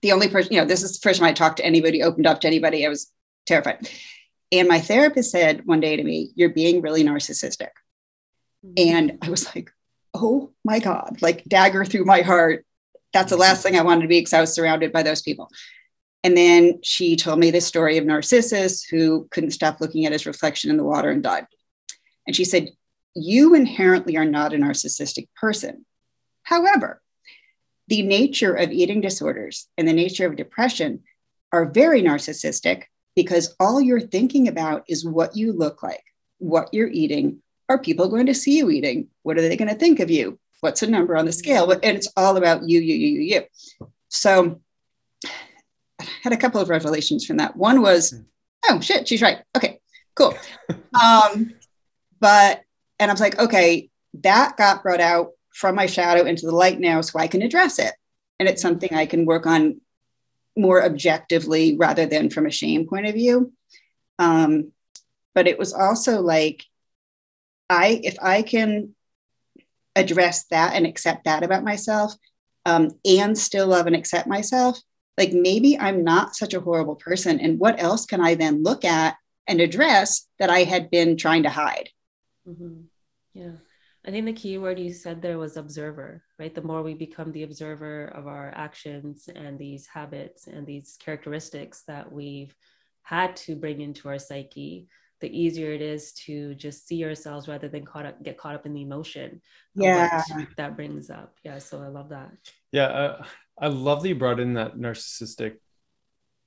the 0.00 0.12
only 0.12 0.28
person 0.28 0.52
you 0.52 0.60
know 0.60 0.66
this 0.66 0.82
is 0.82 0.98
the 0.98 1.02
first 1.02 1.20
time 1.20 1.28
i 1.28 1.32
talked 1.32 1.58
to 1.58 1.64
anybody 1.64 2.02
opened 2.02 2.26
up 2.26 2.40
to 2.40 2.46
anybody 2.46 2.86
i 2.86 2.88
was 2.88 3.10
terrified. 3.46 3.88
And 4.50 4.68
my 4.68 4.80
therapist 4.80 5.30
said 5.30 5.64
one 5.64 5.80
day 5.80 5.96
to 5.96 6.04
me 6.04 6.30
you're 6.34 6.50
being 6.50 6.82
really 6.82 7.04
narcissistic. 7.04 7.70
Mm-hmm. 8.64 8.72
and 8.76 9.18
i 9.22 9.30
was 9.30 9.54
like 9.54 9.70
oh 10.14 10.52
my 10.64 10.78
god 10.78 11.20
like 11.20 11.44
dagger 11.44 11.84
through 11.84 12.04
my 12.04 12.22
heart. 12.22 12.64
That's 13.12 13.30
the 13.30 13.36
last 13.36 13.62
thing 13.62 13.76
i 13.76 13.82
wanted 13.82 14.02
to 14.02 14.08
be 14.08 14.20
because 14.20 14.32
i 14.32 14.40
was 14.40 14.54
surrounded 14.54 14.92
by 14.92 15.02
those 15.02 15.22
people. 15.22 15.48
And 16.24 16.36
then 16.36 16.78
she 16.84 17.16
told 17.16 17.40
me 17.40 17.50
the 17.50 17.60
story 17.60 17.98
of 17.98 18.06
narcissus 18.06 18.84
who 18.84 19.26
couldn't 19.32 19.50
stop 19.50 19.80
looking 19.80 20.06
at 20.06 20.12
his 20.12 20.24
reflection 20.24 20.70
in 20.70 20.76
the 20.76 20.84
water 20.84 21.10
and 21.10 21.20
died 21.20 21.46
and 22.26 22.34
she 22.34 22.44
said, 22.44 22.70
You 23.14 23.54
inherently 23.54 24.16
are 24.16 24.24
not 24.24 24.54
a 24.54 24.56
narcissistic 24.56 25.28
person. 25.36 25.84
However, 26.42 27.00
the 27.88 28.02
nature 28.02 28.54
of 28.54 28.70
eating 28.70 29.00
disorders 29.00 29.68
and 29.76 29.86
the 29.86 29.92
nature 29.92 30.26
of 30.26 30.36
depression 30.36 31.02
are 31.52 31.66
very 31.66 32.02
narcissistic 32.02 32.84
because 33.14 33.54
all 33.60 33.80
you're 33.80 34.00
thinking 34.00 34.48
about 34.48 34.84
is 34.88 35.04
what 35.04 35.36
you 35.36 35.52
look 35.52 35.82
like, 35.82 36.02
what 36.38 36.72
you're 36.72 36.88
eating. 36.88 37.42
Are 37.68 37.78
people 37.78 38.08
going 38.08 38.26
to 38.26 38.34
see 38.34 38.56
you 38.56 38.70
eating? 38.70 39.08
What 39.22 39.38
are 39.38 39.42
they 39.42 39.56
going 39.56 39.68
to 39.68 39.74
think 39.74 40.00
of 40.00 40.10
you? 40.10 40.38
What's 40.60 40.80
the 40.80 40.86
number 40.86 41.16
on 41.16 41.26
the 41.26 41.32
scale? 41.32 41.70
And 41.70 41.96
it's 41.96 42.08
all 42.16 42.36
about 42.36 42.68
you, 42.68 42.80
you, 42.80 42.94
you, 42.94 43.08
you, 43.08 43.20
you. 43.20 43.88
So 44.08 44.60
I 46.00 46.06
had 46.22 46.32
a 46.32 46.36
couple 46.36 46.60
of 46.60 46.68
revelations 46.68 47.24
from 47.24 47.38
that. 47.38 47.56
One 47.56 47.82
was, 47.82 48.10
hmm. 48.10 48.22
oh 48.68 48.80
shit, 48.80 49.08
she's 49.08 49.22
right. 49.22 49.38
Okay, 49.56 49.80
cool. 50.14 50.34
um, 51.02 51.54
but 52.22 52.62
and 53.00 53.10
I 53.10 53.14
was 53.14 53.20
like, 53.20 53.38
okay, 53.38 53.90
that 54.22 54.56
got 54.56 54.84
brought 54.84 55.00
out 55.00 55.32
from 55.50 55.74
my 55.74 55.86
shadow 55.86 56.24
into 56.24 56.46
the 56.46 56.54
light 56.54 56.78
now, 56.78 57.00
so 57.00 57.18
I 57.18 57.26
can 57.26 57.42
address 57.42 57.80
it. 57.80 57.92
And 58.38 58.48
it's 58.48 58.62
something 58.62 58.94
I 58.94 59.06
can 59.06 59.26
work 59.26 59.44
on 59.44 59.80
more 60.56 60.84
objectively 60.84 61.76
rather 61.76 62.06
than 62.06 62.30
from 62.30 62.46
a 62.46 62.50
shame 62.50 62.86
point 62.86 63.06
of 63.06 63.14
view. 63.14 63.52
Um, 64.18 64.72
but 65.34 65.48
it 65.48 65.58
was 65.58 65.74
also 65.74 66.20
like, 66.20 66.64
I 67.68 68.00
if 68.04 68.16
I 68.22 68.42
can 68.42 68.94
address 69.96 70.44
that 70.50 70.74
and 70.74 70.86
accept 70.86 71.24
that 71.24 71.42
about 71.42 71.64
myself, 71.64 72.14
um, 72.66 72.90
and 73.04 73.36
still 73.36 73.66
love 73.66 73.88
and 73.88 73.96
accept 73.96 74.28
myself, 74.28 74.78
like 75.18 75.32
maybe 75.32 75.76
I'm 75.76 76.04
not 76.04 76.36
such 76.36 76.54
a 76.54 76.60
horrible 76.60 76.96
person. 76.96 77.40
And 77.40 77.58
what 77.58 77.82
else 77.82 78.06
can 78.06 78.20
I 78.20 78.36
then 78.36 78.62
look 78.62 78.84
at 78.84 79.16
and 79.48 79.60
address 79.60 80.28
that 80.38 80.50
I 80.50 80.60
had 80.60 80.88
been 80.88 81.16
trying 81.16 81.42
to 81.42 81.50
hide? 81.50 81.88
Mm-hmm. 82.48 82.82
Yeah. 83.34 83.52
I 84.04 84.10
think 84.10 84.26
the 84.26 84.32
key 84.32 84.58
word 84.58 84.80
you 84.80 84.92
said 84.92 85.22
there 85.22 85.38
was 85.38 85.56
observer, 85.56 86.24
right? 86.38 86.54
The 86.54 86.62
more 86.62 86.82
we 86.82 86.94
become 86.94 87.30
the 87.30 87.44
observer 87.44 88.06
of 88.06 88.26
our 88.26 88.52
actions 88.56 89.28
and 89.34 89.58
these 89.58 89.86
habits 89.86 90.48
and 90.48 90.66
these 90.66 90.96
characteristics 91.00 91.84
that 91.86 92.10
we've 92.10 92.54
had 93.04 93.36
to 93.36 93.54
bring 93.54 93.80
into 93.80 94.08
our 94.08 94.18
psyche, 94.18 94.88
the 95.20 95.30
easier 95.30 95.72
it 95.72 95.80
is 95.80 96.12
to 96.14 96.52
just 96.56 96.88
see 96.88 97.04
ourselves 97.04 97.46
rather 97.46 97.68
than 97.68 97.84
caught 97.84 98.06
up, 98.06 98.20
get 98.24 98.38
caught 98.38 98.56
up 98.56 98.66
in 98.66 98.74
the 98.74 98.82
emotion. 98.82 99.40
Yeah. 99.76 100.20
That 100.56 100.74
brings 100.74 101.08
up. 101.08 101.36
Yeah. 101.44 101.58
So 101.58 101.80
I 101.80 101.86
love 101.86 102.08
that. 102.08 102.32
Yeah. 102.72 102.86
Uh, 102.86 103.24
I 103.56 103.68
love 103.68 104.02
that 104.02 104.08
you 104.08 104.16
brought 104.16 104.40
in 104.40 104.54
that 104.54 104.76
narcissistic 104.76 105.58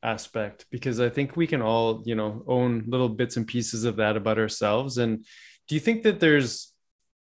aspect 0.03 0.65
because 0.69 0.99
I 0.99 1.07
think 1.07 1.37
we 1.37 1.47
can 1.47 1.61
all, 1.61 2.03
you 2.05 2.15
know, 2.15 2.43
own 2.47 2.83
little 2.85 3.07
bits 3.07 3.37
and 3.37 3.47
pieces 3.47 3.85
of 3.85 3.95
that 3.95 4.17
about 4.17 4.37
ourselves. 4.37 4.97
And 4.97 5.25
do 5.67 5.75
you 5.75 5.81
think 5.81 6.03
that 6.03 6.19
there's 6.19 6.71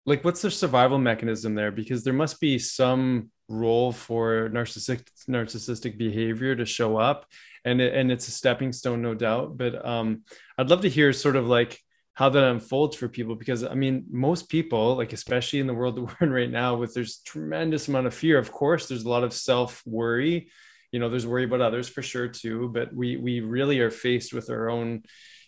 like 0.04 0.24
what's 0.24 0.42
the 0.42 0.50
survival 0.50 0.98
mechanism 0.98 1.54
there? 1.54 1.70
Because 1.70 2.04
there 2.04 2.12
must 2.12 2.40
be 2.40 2.58
some 2.58 3.30
role 3.48 3.92
for 3.92 4.48
narcissistic 4.50 5.06
narcissistic 5.28 5.98
behavior 5.98 6.56
to 6.56 6.64
show 6.64 6.96
up 6.96 7.26
and 7.64 7.80
it, 7.80 7.94
and 7.94 8.10
it's 8.10 8.28
a 8.28 8.30
stepping 8.30 8.72
stone 8.72 9.02
no 9.02 9.14
doubt 9.14 9.56
but 9.56 9.84
um 9.86 10.22
i'd 10.58 10.70
love 10.70 10.80
to 10.80 10.88
hear 10.88 11.12
sort 11.12 11.36
of 11.36 11.46
like 11.46 11.78
how 12.14 12.28
that 12.28 12.44
unfolds 12.44 12.96
for 12.96 13.08
people 13.08 13.34
because 13.34 13.62
i 13.62 13.74
mean 13.74 14.04
most 14.10 14.48
people 14.48 14.96
like 14.96 15.12
especially 15.12 15.60
in 15.60 15.66
the 15.66 15.74
world 15.74 15.96
that 15.96 16.02
we're 16.02 16.26
in 16.26 16.32
right 16.32 16.50
now 16.50 16.74
with 16.74 16.94
there's 16.94 17.18
tremendous 17.18 17.88
amount 17.88 18.06
of 18.06 18.14
fear. 18.14 18.38
Of 18.38 18.52
course 18.52 18.88
there's 18.88 19.04
a 19.04 19.08
lot 19.08 19.24
of 19.24 19.32
self 19.32 19.82
worry 19.84 20.50
you 20.92 20.98
know 20.98 21.08
there's 21.08 21.26
worry 21.26 21.44
about 21.44 21.60
others 21.60 21.88
for 21.88 22.02
sure 22.02 22.28
too 22.28 22.70
but 22.72 22.94
we 22.94 23.16
we 23.16 23.40
really 23.40 23.80
are 23.80 23.90
faced 23.90 24.32
with 24.32 24.50
our 24.50 24.70
own 24.70 25.02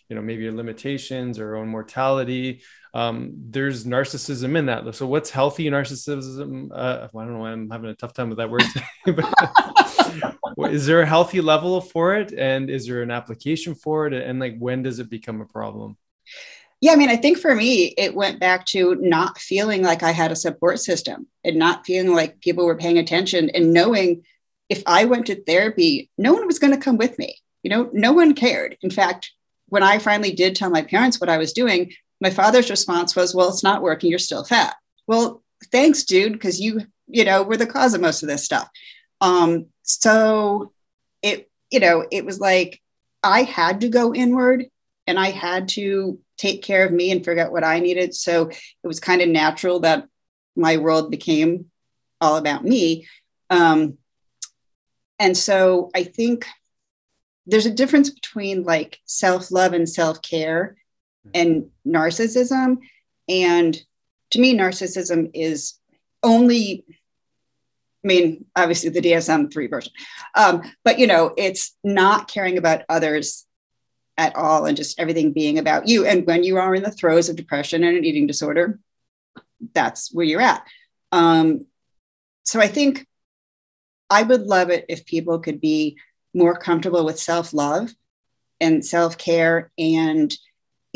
you 0.09 0.15
know 0.15 0.21
maybe 0.21 0.49
limitations 0.49 1.39
or 1.39 1.55
own 1.55 1.67
mortality 1.67 2.61
um, 2.95 3.33
there's 3.49 3.83
narcissism 3.83 4.57
in 4.57 4.67
that. 4.67 4.95
So 4.95 5.05
what's 5.05 5.29
healthy 5.29 5.69
narcissism? 5.69 6.69
Uh, 6.71 7.09
well, 7.11 7.25
I 7.25 7.27
don't 7.27 7.37
know. 7.37 7.45
I'm 7.45 7.69
having 7.69 7.89
a 7.89 7.93
tough 7.93 8.13
time 8.13 8.29
with 8.29 8.37
that 8.37 8.49
word. 8.49 8.63
is 10.73 10.85
there 10.85 11.01
a 11.01 11.05
healthy 11.05 11.41
level 11.41 11.81
for 11.81 12.15
it, 12.15 12.31
and 12.31 12.69
is 12.69 12.87
there 12.87 13.01
an 13.01 13.11
application 13.11 13.75
for 13.75 14.07
it, 14.07 14.13
and 14.13 14.39
like 14.39 14.55
when 14.59 14.81
does 14.81 14.99
it 14.99 15.09
become 15.09 15.41
a 15.41 15.45
problem? 15.45 15.97
Yeah, 16.79 16.93
I 16.93 16.95
mean, 16.95 17.09
I 17.09 17.17
think 17.17 17.37
for 17.37 17.53
me, 17.53 17.93
it 17.97 18.15
went 18.15 18.39
back 18.39 18.65
to 18.67 18.95
not 18.95 19.39
feeling 19.39 19.81
like 19.81 20.01
I 20.01 20.11
had 20.11 20.31
a 20.31 20.35
support 20.35 20.79
system 20.79 21.27
and 21.43 21.57
not 21.57 21.85
feeling 21.85 22.13
like 22.13 22.39
people 22.39 22.65
were 22.65 22.77
paying 22.77 22.97
attention 22.97 23.49
and 23.49 23.73
knowing 23.73 24.23
if 24.69 24.83
I 24.85 25.05
went 25.05 25.25
to 25.27 25.43
therapy, 25.43 26.09
no 26.17 26.33
one 26.33 26.47
was 26.47 26.59
going 26.59 26.73
to 26.73 26.79
come 26.79 26.97
with 26.97 27.19
me. 27.19 27.35
You 27.61 27.71
know, 27.71 27.89
no 27.91 28.13
one 28.13 28.35
cared. 28.35 28.77
In 28.81 28.89
fact, 28.89 29.31
when 29.67 29.83
I 29.83 29.99
finally 29.99 30.31
did 30.31 30.55
tell 30.55 30.69
my 30.69 30.81
parents 30.81 31.19
what 31.19 31.29
I 31.29 31.37
was 31.37 31.53
doing, 31.53 31.91
my 32.21 32.29
father's 32.29 32.69
response 32.69 33.15
was, 33.15 33.35
well, 33.35 33.49
it's 33.49 33.63
not 33.63 33.81
working. 33.81 34.09
You're 34.09 34.19
still 34.19 34.43
fat. 34.43 34.75
Well, 35.07 35.43
thanks, 35.71 36.03
dude, 36.03 36.33
because 36.33 36.59
you, 36.59 36.81
you 37.07 37.25
know, 37.25 37.43
were 37.43 37.57
the 37.57 37.67
cause 37.67 37.93
of 37.93 38.01
most 38.01 38.23
of 38.23 38.29
this 38.29 38.43
stuff. 38.43 38.69
Um, 39.21 39.67
so 39.83 40.71
it, 41.21 41.49
you 41.71 41.79
know, 41.79 42.05
it 42.11 42.25
was 42.25 42.39
like 42.39 42.81
I 43.23 43.43
had 43.43 43.81
to 43.81 43.89
go 43.89 44.13
inward 44.13 44.65
and 45.07 45.19
I 45.19 45.31
had 45.31 45.69
to 45.69 46.19
take 46.37 46.63
care 46.63 46.85
of 46.85 46.91
me 46.91 47.11
and 47.11 47.23
figure 47.23 47.43
out 47.43 47.51
what 47.51 47.63
I 47.63 47.79
needed. 47.79 48.13
So 48.13 48.49
it 48.49 48.87
was 48.87 48.99
kind 48.99 49.21
of 49.21 49.29
natural 49.29 49.79
that 49.81 50.07
my 50.55 50.77
world 50.77 51.11
became 51.11 51.65
all 52.21 52.37
about 52.37 52.63
me. 52.63 53.07
Um, 53.49 53.97
and 55.19 55.37
so 55.37 55.89
I 55.95 56.03
think 56.03 56.45
there's 57.45 57.65
a 57.65 57.71
difference 57.71 58.09
between 58.09 58.63
like 58.63 58.99
self 59.05 59.51
love 59.51 59.73
and 59.73 59.87
self 59.87 60.21
care 60.21 60.77
and 61.33 61.69
narcissism. 61.85 62.77
And 63.27 63.79
to 64.31 64.39
me, 64.39 64.55
narcissism 64.55 65.31
is 65.33 65.75
only, 66.23 66.85
I 68.03 68.07
mean, 68.07 68.45
obviously 68.55 68.89
the 68.89 69.01
DSM 69.01 69.51
3 69.51 69.67
version, 69.67 69.93
um, 70.35 70.61
but 70.83 70.99
you 70.99 71.07
know, 71.07 71.33
it's 71.37 71.75
not 71.83 72.27
caring 72.27 72.57
about 72.57 72.83
others 72.89 73.45
at 74.17 74.35
all 74.35 74.65
and 74.65 74.77
just 74.77 74.99
everything 74.99 75.33
being 75.33 75.59
about 75.59 75.87
you. 75.87 76.05
And 76.05 76.25
when 76.25 76.43
you 76.43 76.57
are 76.57 76.73
in 76.73 76.83
the 76.83 76.91
throes 76.91 77.29
of 77.29 77.35
depression 77.35 77.83
and 77.83 77.97
an 77.97 78.05
eating 78.05 78.27
disorder, 78.27 78.79
that's 79.73 80.13
where 80.13 80.25
you're 80.25 80.41
at. 80.41 80.65
Um, 81.11 81.65
so 82.43 82.59
I 82.59 82.67
think 82.67 83.05
I 84.09 84.21
would 84.21 84.43
love 84.43 84.69
it 84.69 84.85
if 84.89 85.05
people 85.05 85.39
could 85.39 85.59
be 85.59 85.97
more 86.35 86.55
comfortable 86.55 87.05
with 87.05 87.19
self 87.19 87.53
love 87.53 87.93
and 88.61 88.85
self 88.85 89.17
care 89.17 89.71
and 89.77 90.35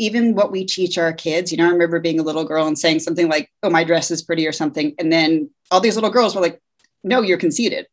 even 0.00 0.34
what 0.34 0.50
we 0.50 0.64
teach 0.64 0.96
our 0.96 1.12
kids, 1.12 1.52
you 1.52 1.58
know, 1.58 1.66
I 1.66 1.72
remember 1.72 2.00
being 2.00 2.20
a 2.20 2.22
little 2.22 2.44
girl 2.44 2.66
and 2.66 2.78
saying 2.78 3.00
something 3.00 3.28
like, 3.28 3.50
oh, 3.62 3.68
my 3.68 3.84
dress 3.84 4.10
is 4.10 4.22
pretty 4.22 4.46
or 4.46 4.52
something. 4.52 4.94
And 4.98 5.12
then 5.12 5.50
all 5.70 5.80
these 5.80 5.94
little 5.94 6.08
girls 6.08 6.34
were 6.34 6.40
like, 6.40 6.58
no, 7.04 7.20
you're 7.20 7.36
conceited. 7.36 7.86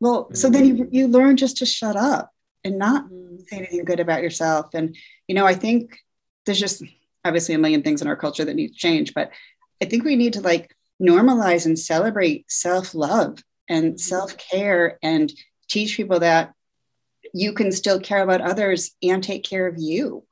Well, 0.00 0.24
mm-hmm. 0.24 0.34
so 0.34 0.50
then 0.50 0.64
you, 0.64 0.88
you 0.90 1.06
learn 1.06 1.36
just 1.36 1.58
to 1.58 1.66
shut 1.66 1.94
up 1.94 2.32
and 2.64 2.76
not 2.76 3.04
mm-hmm. 3.04 3.36
say 3.46 3.58
anything 3.58 3.84
good 3.84 4.00
about 4.00 4.22
yourself. 4.22 4.74
And, 4.74 4.96
you 5.28 5.36
know, 5.36 5.46
I 5.46 5.54
think 5.54 5.96
there's 6.44 6.58
just 6.58 6.82
obviously 7.24 7.54
a 7.54 7.58
million 7.58 7.82
things 7.82 8.02
in 8.02 8.08
our 8.08 8.16
culture 8.16 8.44
that 8.44 8.54
need 8.54 8.72
to 8.72 8.74
change, 8.74 9.14
but 9.14 9.30
I 9.80 9.84
think 9.84 10.02
we 10.02 10.16
need 10.16 10.32
to 10.32 10.40
like 10.40 10.74
normalize 11.00 11.66
and 11.66 11.78
celebrate 11.78 12.50
self 12.50 12.94
love 12.94 13.42
and 13.68 13.92
mm-hmm. 13.92 13.96
self 13.98 14.36
care 14.36 14.98
and 15.02 15.32
teach 15.68 15.96
people 15.96 16.18
that 16.18 16.52
you 17.34 17.52
can 17.52 17.72
still 17.72 18.00
care 18.00 18.22
about 18.22 18.40
others 18.40 18.92
and 19.02 19.22
take 19.22 19.44
care 19.44 19.66
of 19.66 19.74
you. 19.76 20.24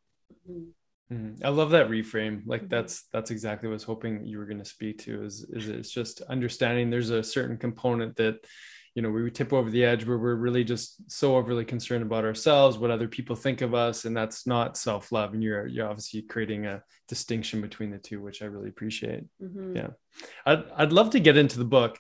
Mm-hmm. 1.12 1.45
I 1.45 1.49
love 1.49 1.71
that 1.71 1.88
reframe. 1.88 2.43
Like 2.47 2.62
mm-hmm. 2.62 2.69
that's 2.69 3.05
that's 3.12 3.31
exactly 3.31 3.69
what 3.69 3.73
I 3.73 3.75
was 3.75 3.83
hoping 3.83 4.25
you 4.25 4.38
were 4.38 4.47
going 4.47 4.61
to 4.61 4.65
speak 4.65 4.99
to. 5.05 5.25
Is 5.25 5.45
is 5.51 5.69
it's 5.69 5.91
just 5.91 6.23
understanding 6.23 6.88
there's 6.88 7.11
a 7.11 7.23
certain 7.23 7.59
component 7.59 8.17
that 8.17 8.47
you 8.95 9.03
know 9.03 9.11
we 9.11 9.31
tip 9.31 9.53
over 9.53 9.69
the 9.69 9.85
edge 9.85 10.07
where 10.07 10.17
we're 10.17 10.37
really 10.37 10.65
just 10.65 11.11
so 11.11 11.37
overly 11.37 11.65
concerned 11.65 12.03
about 12.03 12.25
ourselves, 12.25 12.79
what 12.79 12.93
other 12.93 13.09
people 13.09 13.35
think 13.35 13.62
of 13.62 13.75
us, 13.75 14.05
and 14.05 14.17
that's 14.17 14.47
not 14.47 14.77
self 14.77 15.11
love. 15.11 15.35
And 15.35 15.43
you're 15.43 15.67
you're 15.67 15.88
obviously 15.88 16.23
creating 16.23 16.67
a 16.67 16.83
distinction 17.09 17.61
between 17.61 17.91
the 17.91 17.99
two, 17.99 18.23
which 18.23 18.43
I 18.43 18.47
really 18.47 18.69
appreciate. 18.69 19.25
Mm-hmm. 19.43 19.77
Yeah, 19.77 19.88
I'd 20.47 20.65
I'd 20.77 20.93
love 20.93 21.11
to 21.11 21.21
get 21.21 21.37
into 21.37 21.59
the 21.59 21.65
book 21.65 21.99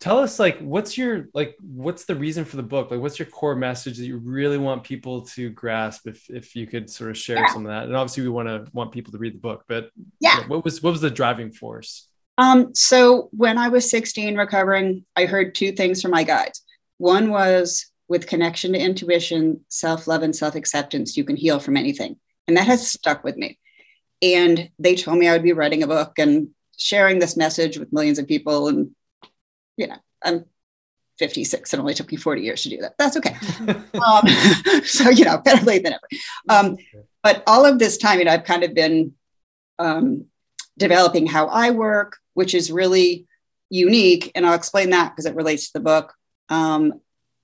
tell 0.00 0.18
us 0.18 0.38
like 0.38 0.58
what's 0.58 0.98
your 0.98 1.28
like 1.34 1.56
what's 1.60 2.04
the 2.04 2.14
reason 2.14 2.44
for 2.44 2.56
the 2.56 2.62
book? 2.62 2.90
Like 2.90 3.00
what's 3.00 3.18
your 3.18 3.26
core 3.26 3.56
message 3.56 3.98
that 3.98 4.06
you 4.06 4.18
really 4.18 4.58
want 4.58 4.84
people 4.84 5.22
to 5.22 5.50
grasp 5.50 6.06
if 6.06 6.28
if 6.28 6.54
you 6.54 6.66
could 6.66 6.90
sort 6.90 7.10
of 7.10 7.18
share 7.18 7.46
some 7.48 7.66
of 7.66 7.70
that? 7.70 7.84
And 7.84 7.96
obviously 7.96 8.22
we 8.22 8.28
want 8.28 8.48
to 8.48 8.66
want 8.72 8.92
people 8.92 9.12
to 9.12 9.18
read 9.18 9.34
the 9.34 9.38
book 9.38 9.64
but 9.68 9.90
yeah. 10.20 10.36
you 10.36 10.40
know, 10.42 10.48
what 10.48 10.64
was 10.64 10.82
what 10.82 10.90
was 10.90 11.00
the 11.00 11.10
driving 11.10 11.52
force? 11.52 12.08
Um 12.38 12.74
so 12.74 13.28
when 13.32 13.58
i 13.58 13.68
was 13.68 13.88
16 13.90 14.36
recovering 14.36 15.04
i 15.16 15.24
heard 15.24 15.54
two 15.54 15.72
things 15.72 16.02
from 16.02 16.10
my 16.10 16.24
guides. 16.24 16.62
One 16.98 17.30
was 17.30 17.86
with 18.08 18.26
connection 18.26 18.72
to 18.72 18.78
intuition 18.78 19.60
self-love 19.68 20.22
and 20.22 20.36
self-acceptance 20.36 21.16
you 21.16 21.24
can 21.24 21.36
heal 21.36 21.58
from 21.58 21.76
anything. 21.76 22.16
And 22.46 22.56
that 22.56 22.66
has 22.66 22.86
stuck 22.86 23.24
with 23.24 23.36
me. 23.36 23.58
And 24.20 24.70
they 24.78 24.96
told 24.96 25.18
me 25.18 25.28
i 25.28 25.32
would 25.32 25.42
be 25.42 25.52
writing 25.52 25.82
a 25.82 25.86
book 25.86 26.18
and 26.18 26.48
sharing 26.76 27.18
this 27.18 27.36
message 27.36 27.78
with 27.78 27.92
millions 27.92 28.18
of 28.18 28.26
people 28.26 28.68
and 28.68 28.90
you 29.76 29.86
know, 29.86 29.96
I'm 30.22 30.44
56 31.18 31.72
and 31.72 31.80
only 31.80 31.94
took 31.94 32.10
me 32.10 32.16
40 32.16 32.42
years 32.42 32.62
to 32.62 32.70
do 32.70 32.78
that. 32.78 32.96
That's 32.98 33.16
okay. 33.16 33.36
um, 34.04 34.82
so, 34.84 35.10
you 35.10 35.24
know, 35.24 35.38
better 35.38 35.64
late 35.64 35.84
than 35.84 35.94
ever. 35.94 36.08
Um, 36.48 36.76
but 37.22 37.42
all 37.46 37.64
of 37.64 37.78
this 37.78 37.98
time, 37.98 38.18
you 38.18 38.24
know, 38.24 38.32
I've 38.32 38.44
kind 38.44 38.64
of 38.64 38.74
been 38.74 39.14
um, 39.78 40.26
developing 40.76 41.26
how 41.26 41.46
I 41.46 41.70
work, 41.70 42.16
which 42.34 42.54
is 42.54 42.70
really 42.70 43.26
unique. 43.70 44.32
And 44.34 44.46
I'll 44.46 44.54
explain 44.54 44.90
that 44.90 45.10
because 45.10 45.26
it 45.26 45.36
relates 45.36 45.66
to 45.66 45.74
the 45.74 45.84
book. 45.84 46.14
Um, 46.48 47.00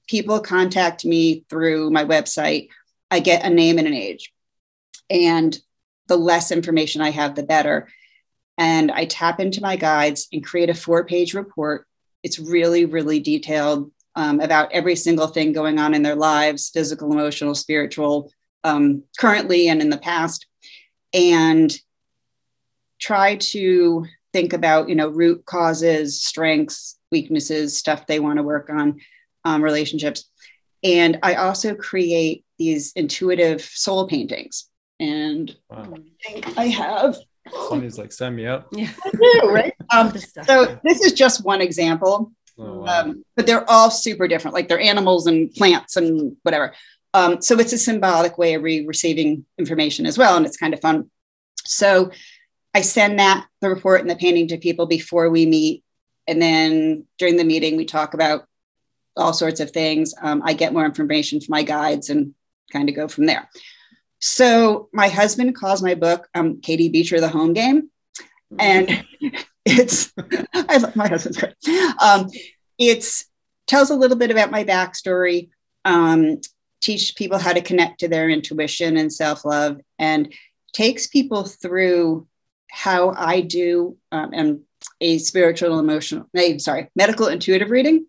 people 0.08 0.40
contact 0.40 1.04
me 1.04 1.44
through 1.48 1.90
my 1.90 2.04
website, 2.04 2.68
I 3.10 3.20
get 3.20 3.44
a 3.44 3.50
name 3.50 3.78
and 3.78 3.86
an 3.86 3.94
age. 3.94 4.32
And 5.08 5.56
the 6.08 6.16
less 6.16 6.50
information 6.50 7.00
I 7.00 7.10
have, 7.10 7.34
the 7.34 7.42
better. 7.42 7.88
And 8.58 8.90
I 8.90 9.04
tap 9.04 9.40
into 9.40 9.62
my 9.62 9.76
guides 9.76 10.28
and 10.32 10.44
create 10.44 10.68
a 10.68 10.74
four 10.74 11.04
page 11.04 11.34
report. 11.34 11.86
It's 12.22 12.38
really, 12.38 12.84
really 12.84 13.20
detailed 13.20 13.90
um, 14.14 14.40
about 14.40 14.72
every 14.72 14.96
single 14.96 15.28
thing 15.28 15.52
going 15.52 15.78
on 15.78 15.94
in 15.94 16.02
their 16.02 16.16
lives 16.16 16.70
physical, 16.70 17.12
emotional, 17.12 17.54
spiritual, 17.54 18.32
um, 18.64 19.02
currently 19.18 19.68
and 19.68 19.80
in 19.80 19.90
the 19.90 19.98
past. 19.98 20.46
And 21.12 21.76
try 22.98 23.36
to 23.36 24.06
think 24.32 24.52
about 24.52 24.88
you 24.88 24.94
know 24.94 25.08
root 25.08 25.44
causes 25.44 26.22
strengths 26.22 26.98
weaknesses 27.10 27.76
stuff 27.76 28.06
they 28.06 28.20
want 28.20 28.36
to 28.36 28.42
work 28.42 28.70
on 28.70 29.00
um, 29.44 29.62
relationships. 29.62 30.28
And 30.82 31.18
i 31.22 31.34
also 31.34 31.74
create 31.74 32.44
these 32.58 32.92
intuitive 32.92 33.62
soul 33.62 34.06
paintings. 34.06 34.66
And 35.00 35.54
wow. 35.70 35.94
i 36.56 36.66
have. 36.66 37.16
Sonny's 37.68 37.98
like 37.98 38.12
send 38.12 38.36
me 38.36 38.46
up. 38.46 38.68
Yeah. 38.70 38.90
I 39.04 39.10
do, 39.10 39.50
right 39.50 39.69
um, 39.92 40.12
so 40.44 40.78
this 40.84 41.00
is 41.00 41.12
just 41.12 41.44
one 41.44 41.60
example 41.60 42.32
oh, 42.58 42.80
wow. 42.80 43.00
um, 43.00 43.24
but 43.36 43.46
they're 43.46 43.68
all 43.68 43.90
super 43.90 44.28
different 44.28 44.54
like 44.54 44.68
they're 44.68 44.80
animals 44.80 45.26
and 45.26 45.52
plants 45.54 45.96
and 45.96 46.36
whatever 46.42 46.72
um, 47.12 47.42
so 47.42 47.58
it's 47.58 47.72
a 47.72 47.78
symbolic 47.78 48.38
way 48.38 48.54
of 48.54 48.62
re- 48.62 48.86
receiving 48.86 49.44
information 49.58 50.06
as 50.06 50.16
well 50.16 50.36
and 50.36 50.46
it's 50.46 50.56
kind 50.56 50.74
of 50.74 50.80
fun 50.80 51.10
so 51.64 52.10
I 52.74 52.82
send 52.82 53.18
that 53.18 53.46
the 53.60 53.68
report 53.68 54.00
and 54.00 54.10
the 54.10 54.16
painting 54.16 54.48
to 54.48 54.58
people 54.58 54.86
before 54.86 55.28
we 55.30 55.46
meet. 55.46 55.84
And 56.28 56.40
then 56.40 57.04
during 57.18 57.36
the 57.36 57.44
meeting, 57.44 57.76
we 57.76 57.84
talk 57.84 58.14
about 58.14 58.44
all 59.16 59.32
sorts 59.32 59.60
of 59.60 59.70
things. 59.70 60.14
Um, 60.20 60.42
I 60.44 60.52
get 60.52 60.72
more 60.72 60.84
information 60.84 61.40
from 61.40 61.50
my 61.50 61.62
guides 61.62 62.10
and 62.10 62.34
kind 62.72 62.88
of 62.88 62.94
go 62.94 63.08
from 63.08 63.26
there. 63.26 63.48
So 64.20 64.88
my 64.92 65.08
husband 65.08 65.56
calls 65.56 65.82
my 65.82 65.94
book 65.94 66.28
um, 66.34 66.60
Katie 66.60 66.90
Beecher, 66.90 67.20
the 67.20 67.28
home 67.28 67.54
game. 67.54 67.90
And 68.58 69.04
it's, 69.64 70.12
I 70.54 70.78
love 70.78 70.96
my 70.96 71.08
husband's 71.08 71.38
great. 71.38 71.54
Um, 72.02 72.28
it's 72.78 73.26
tells 73.66 73.90
a 73.90 73.96
little 73.96 74.16
bit 74.16 74.30
about 74.30 74.50
my 74.50 74.64
backstory, 74.64 75.50
um, 75.84 76.40
teach 76.80 77.14
people 77.14 77.38
how 77.38 77.52
to 77.52 77.60
connect 77.60 78.00
to 78.00 78.08
their 78.08 78.28
intuition 78.28 78.96
and 78.96 79.12
self 79.12 79.44
love, 79.44 79.80
and 79.98 80.32
takes 80.72 81.06
people 81.06 81.44
through 81.44 82.26
how 82.70 83.12
I 83.16 83.40
do 83.40 83.96
um, 84.12 84.30
and 84.32 84.60
a 85.00 85.18
spiritual 85.18 85.78
emotional, 85.78 86.28
sorry, 86.58 86.88
medical 86.94 87.26
intuitive 87.26 87.70
reading, 87.70 88.06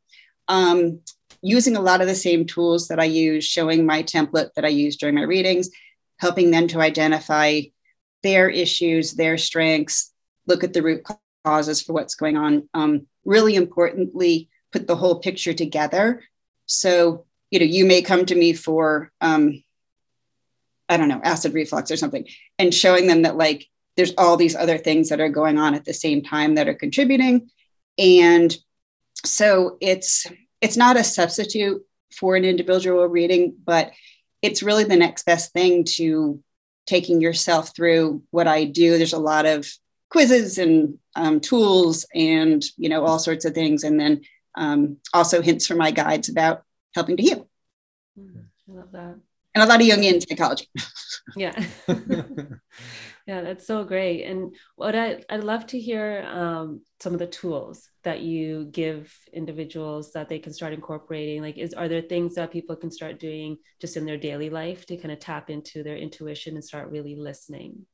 um, 0.47 0.99
using 1.41 1.75
a 1.75 1.81
lot 1.81 2.01
of 2.01 2.07
the 2.07 2.15
same 2.15 2.45
tools 2.45 2.87
that 2.87 2.99
I 2.99 3.05
use, 3.05 3.45
showing 3.45 3.85
my 3.85 4.03
template 4.03 4.53
that 4.55 4.65
I 4.65 4.69
use 4.69 4.97
during 4.97 5.15
my 5.15 5.23
readings, 5.23 5.69
helping 6.17 6.51
them 6.51 6.67
to 6.69 6.81
identify 6.81 7.61
their 8.23 8.49
issues, 8.49 9.13
their 9.13 9.37
strengths, 9.37 10.11
look 10.47 10.63
at 10.63 10.73
the 10.73 10.83
root 10.83 11.03
causes 11.43 11.81
for 11.81 11.93
what's 11.93 12.15
going 12.15 12.37
on. 12.37 12.69
Um, 12.73 13.07
really 13.25 13.55
importantly, 13.55 14.49
put 14.71 14.87
the 14.87 14.95
whole 14.95 15.19
picture 15.19 15.53
together. 15.53 16.23
So, 16.65 17.25
you 17.49 17.59
know, 17.59 17.65
you 17.65 17.85
may 17.85 18.01
come 18.01 18.25
to 18.25 18.35
me 18.35 18.53
for, 18.53 19.11
um, 19.21 19.63
I 20.87 20.97
don't 20.97 21.09
know, 21.09 21.21
acid 21.23 21.53
reflux 21.53 21.91
or 21.91 21.97
something, 21.97 22.27
and 22.57 22.73
showing 22.73 23.07
them 23.07 23.23
that, 23.23 23.37
like, 23.37 23.67
there's 23.97 24.13
all 24.17 24.37
these 24.37 24.55
other 24.55 24.77
things 24.77 25.09
that 25.09 25.19
are 25.19 25.29
going 25.29 25.57
on 25.57 25.75
at 25.75 25.85
the 25.85 25.93
same 25.93 26.21
time 26.21 26.55
that 26.55 26.67
are 26.67 26.73
contributing 26.73 27.49
and 27.97 28.55
so 29.25 29.77
it's 29.81 30.25
it's 30.61 30.77
not 30.77 30.97
a 30.97 31.03
substitute 31.03 31.85
for 32.15 32.35
an 32.35 32.45
individual 32.45 33.05
reading 33.07 33.55
but 33.63 33.91
it's 34.41 34.63
really 34.63 34.83
the 34.83 34.95
next 34.95 35.25
best 35.25 35.53
thing 35.53 35.83
to 35.83 36.41
taking 36.87 37.21
yourself 37.21 37.75
through 37.75 38.23
what 38.31 38.47
i 38.47 38.63
do 38.63 38.97
there's 38.97 39.13
a 39.13 39.19
lot 39.19 39.45
of 39.45 39.67
quizzes 40.11 40.57
and 40.57 40.97
um, 41.15 41.39
tools 41.39 42.05
and 42.13 42.63
you 42.77 42.89
know 42.89 43.03
all 43.05 43.19
sorts 43.19 43.45
of 43.45 43.53
things 43.53 43.83
and 43.83 43.99
then 43.99 44.21
um, 44.55 44.97
also 45.13 45.41
hints 45.41 45.65
from 45.65 45.77
my 45.77 45.91
guides 45.91 46.29
about 46.29 46.63
helping 46.93 47.17
to 47.17 47.23
heal 47.23 47.49
mm, 48.19 48.43
i 48.69 48.73
love 48.73 48.91
that 48.91 49.15
and 49.55 49.63
a 49.63 49.65
lot 49.65 49.81
of 49.81 49.87
jungian 49.87 50.21
psychology 50.21 50.67
yeah 51.35 51.65
Yeah, 53.27 53.41
that's 53.41 53.67
so 53.67 53.83
great. 53.83 54.23
And 54.25 54.55
what 54.75 54.95
I, 54.95 55.23
I'd 55.29 55.43
love 55.43 55.67
to 55.67 55.79
hear 55.79 56.27
um, 56.29 56.81
some 56.99 57.13
of 57.13 57.19
the 57.19 57.27
tools 57.27 57.87
that 58.03 58.21
you 58.21 58.65
give 58.65 59.15
individuals 59.31 60.11
that 60.13 60.27
they 60.27 60.39
can 60.39 60.53
start 60.53 60.73
incorporating. 60.73 61.41
Like, 61.41 61.57
is 61.57 61.73
are 61.73 61.87
there 61.87 62.01
things 62.01 62.35
that 62.35 62.51
people 62.51 62.75
can 62.75 62.91
start 62.91 63.19
doing 63.19 63.57
just 63.79 63.95
in 63.95 64.05
their 64.05 64.17
daily 64.17 64.49
life 64.49 64.85
to 64.87 64.97
kind 64.97 65.11
of 65.11 65.19
tap 65.19 65.49
into 65.49 65.83
their 65.83 65.97
intuition 65.97 66.55
and 66.55 66.65
start 66.65 66.89
really 66.89 67.15
listening? 67.15 67.85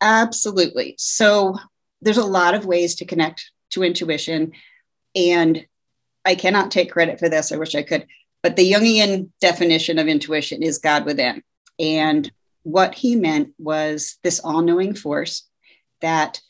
Absolutely. 0.00 0.94
So 0.98 1.56
there's 2.00 2.16
a 2.16 2.24
lot 2.24 2.54
of 2.54 2.66
ways 2.66 2.94
to 2.96 3.04
connect 3.04 3.50
to 3.70 3.82
intuition. 3.82 4.52
And 5.14 5.66
I 6.24 6.34
cannot 6.34 6.70
take 6.70 6.92
credit 6.92 7.18
for 7.18 7.28
this. 7.28 7.52
I 7.52 7.56
wish 7.56 7.74
I 7.74 7.82
could. 7.82 8.06
But 8.42 8.56
the 8.56 8.72
Jungian 8.72 9.30
definition 9.40 9.98
of 9.98 10.08
intuition 10.08 10.62
is 10.62 10.78
God 10.78 11.04
within. 11.04 11.42
And 11.78 12.30
what 12.62 12.94
he 12.94 13.16
meant 13.16 13.50
was 13.58 14.18
this 14.22 14.40
all 14.40 14.62
knowing 14.62 14.94
force 14.94 15.48
that 16.00 16.40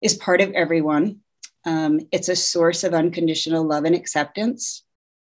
is 0.00 0.14
part 0.14 0.40
of 0.40 0.52
everyone. 0.52 1.20
Um, 1.64 2.00
it's 2.12 2.28
a 2.28 2.36
source 2.36 2.84
of 2.84 2.94
unconditional 2.94 3.64
love 3.64 3.84
and 3.84 3.94
acceptance. 3.94 4.84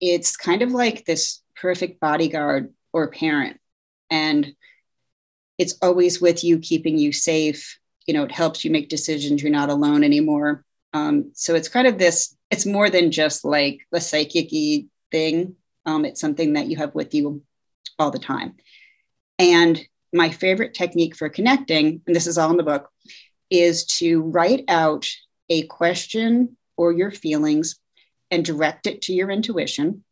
It's 0.01 0.37
kind 0.37 0.61
of 0.61 0.71
like 0.71 1.05
this 1.05 1.41
perfect 1.55 1.99
bodyguard 1.99 2.73
or 2.93 3.09
parent. 3.09 3.59
And 4.09 4.53
it's 5.59 5.77
always 5.81 6.19
with 6.19 6.43
you, 6.43 6.57
keeping 6.57 6.97
you 6.97 7.11
safe. 7.11 7.77
You 8.07 8.15
know, 8.15 8.23
it 8.23 8.31
helps 8.31 8.65
you 8.65 8.71
make 8.71 8.89
decisions. 8.89 9.43
You're 9.43 9.51
not 9.51 9.69
alone 9.69 10.03
anymore. 10.03 10.63
Um, 10.93 11.31
so 11.33 11.53
it's 11.53 11.69
kind 11.69 11.85
of 11.85 11.99
this, 11.99 12.35
it's 12.49 12.65
more 12.65 12.89
than 12.89 13.11
just 13.11 13.45
like 13.45 13.81
the 13.91 14.01
psychic 14.01 14.49
thing. 15.11 15.55
Um, 15.85 16.05
it's 16.05 16.21
something 16.21 16.53
that 16.53 16.67
you 16.67 16.77
have 16.77 16.95
with 16.95 17.13
you 17.13 17.43
all 17.99 18.09
the 18.09 18.17
time. 18.17 18.55
And 19.37 19.79
my 20.11 20.29
favorite 20.29 20.73
technique 20.73 21.15
for 21.15 21.29
connecting, 21.29 22.01
and 22.07 22.15
this 22.15 22.25
is 22.25 22.37
all 22.37 22.49
in 22.49 22.57
the 22.57 22.63
book, 22.63 22.89
is 23.51 23.85
to 23.85 24.21
write 24.21 24.63
out 24.67 25.05
a 25.49 25.63
question 25.63 26.57
or 26.77 26.91
your 26.93 27.11
feelings 27.11 27.75
and 28.31 28.45
direct 28.45 28.87
it 28.87 29.03
to 29.03 29.13
your 29.13 29.29
intuition. 29.29 30.03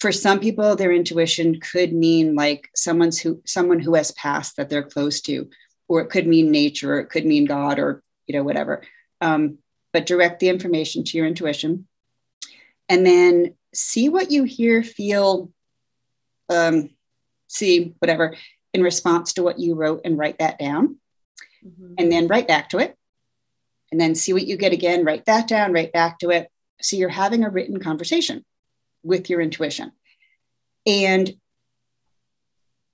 For 0.00 0.12
some 0.12 0.40
people, 0.40 0.76
their 0.76 0.92
intuition 0.92 1.58
could 1.60 1.92
mean 1.92 2.34
like 2.34 2.68
someone's 2.74 3.18
who 3.18 3.40
someone 3.46 3.80
who 3.80 3.94
has 3.94 4.10
passed 4.12 4.56
that 4.56 4.68
they're 4.68 4.82
close 4.82 5.20
to, 5.22 5.48
or 5.88 6.02
it 6.02 6.10
could 6.10 6.26
mean 6.26 6.50
nature, 6.50 6.94
or 6.94 7.00
it 7.00 7.08
could 7.08 7.24
mean 7.24 7.46
God, 7.46 7.78
or 7.78 8.02
you 8.26 8.36
know 8.36 8.44
whatever. 8.44 8.82
Um, 9.20 9.58
but 9.92 10.06
direct 10.06 10.40
the 10.40 10.50
information 10.50 11.04
to 11.04 11.16
your 11.16 11.26
intuition, 11.26 11.86
and 12.88 13.06
then 13.06 13.54
see 13.74 14.08
what 14.08 14.30
you 14.30 14.44
hear, 14.44 14.82
feel, 14.82 15.50
um, 16.50 16.90
see 17.48 17.94
whatever, 17.98 18.36
in 18.74 18.82
response 18.82 19.34
to 19.34 19.42
what 19.42 19.58
you 19.58 19.74
wrote 19.74 20.02
and 20.04 20.18
write 20.18 20.38
that 20.38 20.58
down. 20.58 20.98
Mm-hmm. 21.66 21.94
And 21.98 22.12
then 22.12 22.28
write 22.28 22.48
back 22.48 22.68
to 22.70 22.78
it. 22.78 22.94
And 23.90 24.00
then 24.00 24.14
see 24.14 24.32
what 24.32 24.46
you 24.46 24.56
get 24.56 24.72
again, 24.72 25.04
write 25.04 25.26
that 25.26 25.48
down, 25.48 25.72
write 25.72 25.92
back 25.92 26.18
to 26.18 26.30
it. 26.30 26.50
So 26.82 26.96
you're 26.96 27.08
having 27.08 27.44
a 27.44 27.50
written 27.50 27.80
conversation 27.80 28.44
with 29.06 29.30
your 29.30 29.40
intuition. 29.40 29.92
And 30.84 31.32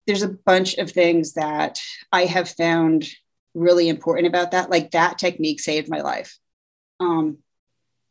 there's 0.07 0.23
a 0.23 0.29
bunch 0.29 0.79
of 0.79 0.91
things 0.91 1.35
that 1.35 1.79
I 2.11 2.25
have 2.27 2.49
found 2.49 3.07
really 3.55 3.89
important 3.89 4.27
about 4.27 4.51
that. 4.51 4.71
Like 4.71 4.91
that 4.91 5.19
technique 5.19 5.61
saved 5.61 5.89
my 5.89 6.01
life. 6.01 6.39
Um, 7.01 7.39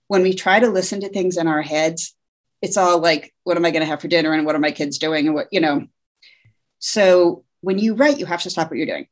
when 0.08 0.24
we 0.24 0.34
try 0.34 0.60
to 0.60 0.70
listen 0.70 1.02
to 1.02 1.10
things 1.10 1.38
in 1.38 1.48
our 1.48 1.62
heads, 1.62 2.16
it's 2.62 2.78
all 2.78 3.00
like, 3.00 3.34
what 3.44 3.58
am 3.58 3.66
I 3.66 3.72
going 3.72 3.82
to 3.82 3.88
have 3.88 4.02
for 4.02 4.08
dinner 4.08 4.34
and 4.34 4.46
what 4.46 4.56
are 4.56 4.60
my 4.60 4.72
kids 4.72 4.98
doing 4.98 5.26
and 5.26 5.36
what, 5.36 5.48
you 5.52 5.60
know. 5.60 5.88
So 6.80 7.44
when 7.62 7.80
you 7.80 7.96
write, 7.96 8.20
you 8.20 8.26
have 8.26 8.44
to 8.44 8.50
stop 8.50 8.70
what 8.70 8.78
you're 8.78 8.86
doing. 8.86 9.08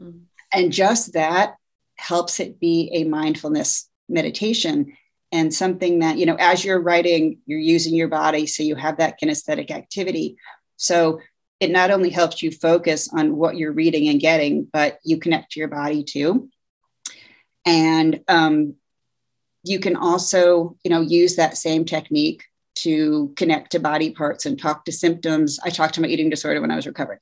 Mm-hmm. 0.00 0.18
And 0.52 0.72
just 0.72 1.14
that 1.14 1.54
helps 1.96 2.40
it 2.40 2.60
be 2.60 2.90
a 2.92 3.04
mindfulness 3.04 3.88
meditation 4.08 4.96
and 5.32 5.52
something 5.52 6.00
that, 6.00 6.18
you 6.18 6.26
know, 6.26 6.36
as 6.38 6.64
you're 6.64 6.80
writing, 6.80 7.38
you're 7.46 7.58
using 7.58 7.94
your 7.94 8.08
body. 8.08 8.46
So 8.46 8.62
you 8.62 8.76
have 8.76 8.98
that 8.98 9.18
kinesthetic 9.20 9.70
activity. 9.70 10.36
So 10.76 11.20
it 11.58 11.70
not 11.70 11.90
only 11.90 12.10
helps 12.10 12.42
you 12.42 12.50
focus 12.50 13.08
on 13.12 13.36
what 13.36 13.56
you're 13.56 13.72
reading 13.72 14.08
and 14.08 14.20
getting, 14.20 14.68
but 14.72 14.98
you 15.04 15.18
connect 15.18 15.52
to 15.52 15.60
your 15.60 15.68
body 15.68 16.04
too. 16.04 16.50
And 17.64 18.20
um, 18.28 18.74
you 19.64 19.78
can 19.78 19.96
also, 19.96 20.76
you 20.84 20.90
know, 20.90 21.00
use 21.00 21.36
that 21.36 21.56
same 21.56 21.84
technique 21.84 22.44
to 22.74 23.32
connect 23.36 23.72
to 23.72 23.80
body 23.80 24.10
parts 24.10 24.44
and 24.44 24.58
talk 24.58 24.84
to 24.84 24.92
symptoms. 24.92 25.58
I 25.64 25.70
talked 25.70 25.94
to 25.94 26.00
my 26.00 26.08
eating 26.08 26.30
disorder 26.30 26.60
when 26.60 26.70
I 26.70 26.76
was 26.76 26.86
recovering 26.86 27.18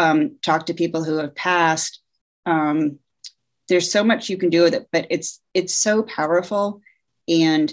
um, 0.00 0.36
talk 0.42 0.66
to 0.66 0.74
people 0.74 1.04
who 1.04 1.18
have 1.18 1.34
passed. 1.34 2.00
Um, 2.46 2.98
there's 3.68 3.92
so 3.92 4.02
much 4.02 4.30
you 4.30 4.38
can 4.38 4.50
do 4.50 4.62
with 4.62 4.74
it, 4.74 4.88
but 4.90 5.06
it's 5.10 5.40
it's 5.54 5.74
so 5.74 6.02
powerful. 6.02 6.80
And 7.30 7.72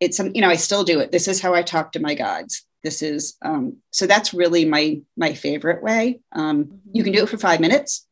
it's 0.00 0.16
some, 0.16 0.30
you 0.34 0.40
know, 0.40 0.48
I 0.48 0.56
still 0.56 0.84
do 0.84 1.00
it. 1.00 1.12
This 1.12 1.28
is 1.28 1.40
how 1.40 1.54
I 1.54 1.62
talk 1.62 1.92
to 1.92 2.00
my 2.00 2.14
gods. 2.14 2.64
This 2.82 3.02
is 3.02 3.36
um, 3.42 3.78
so 3.90 4.06
that's 4.06 4.34
really 4.34 4.64
my 4.64 5.00
my 5.16 5.34
favorite 5.34 5.82
way. 5.82 6.20
Um. 6.32 6.80
You 6.92 7.02
can 7.02 7.12
do 7.12 7.24
it 7.24 7.28
for 7.28 7.38
five 7.38 7.60
minutes. 7.60 8.06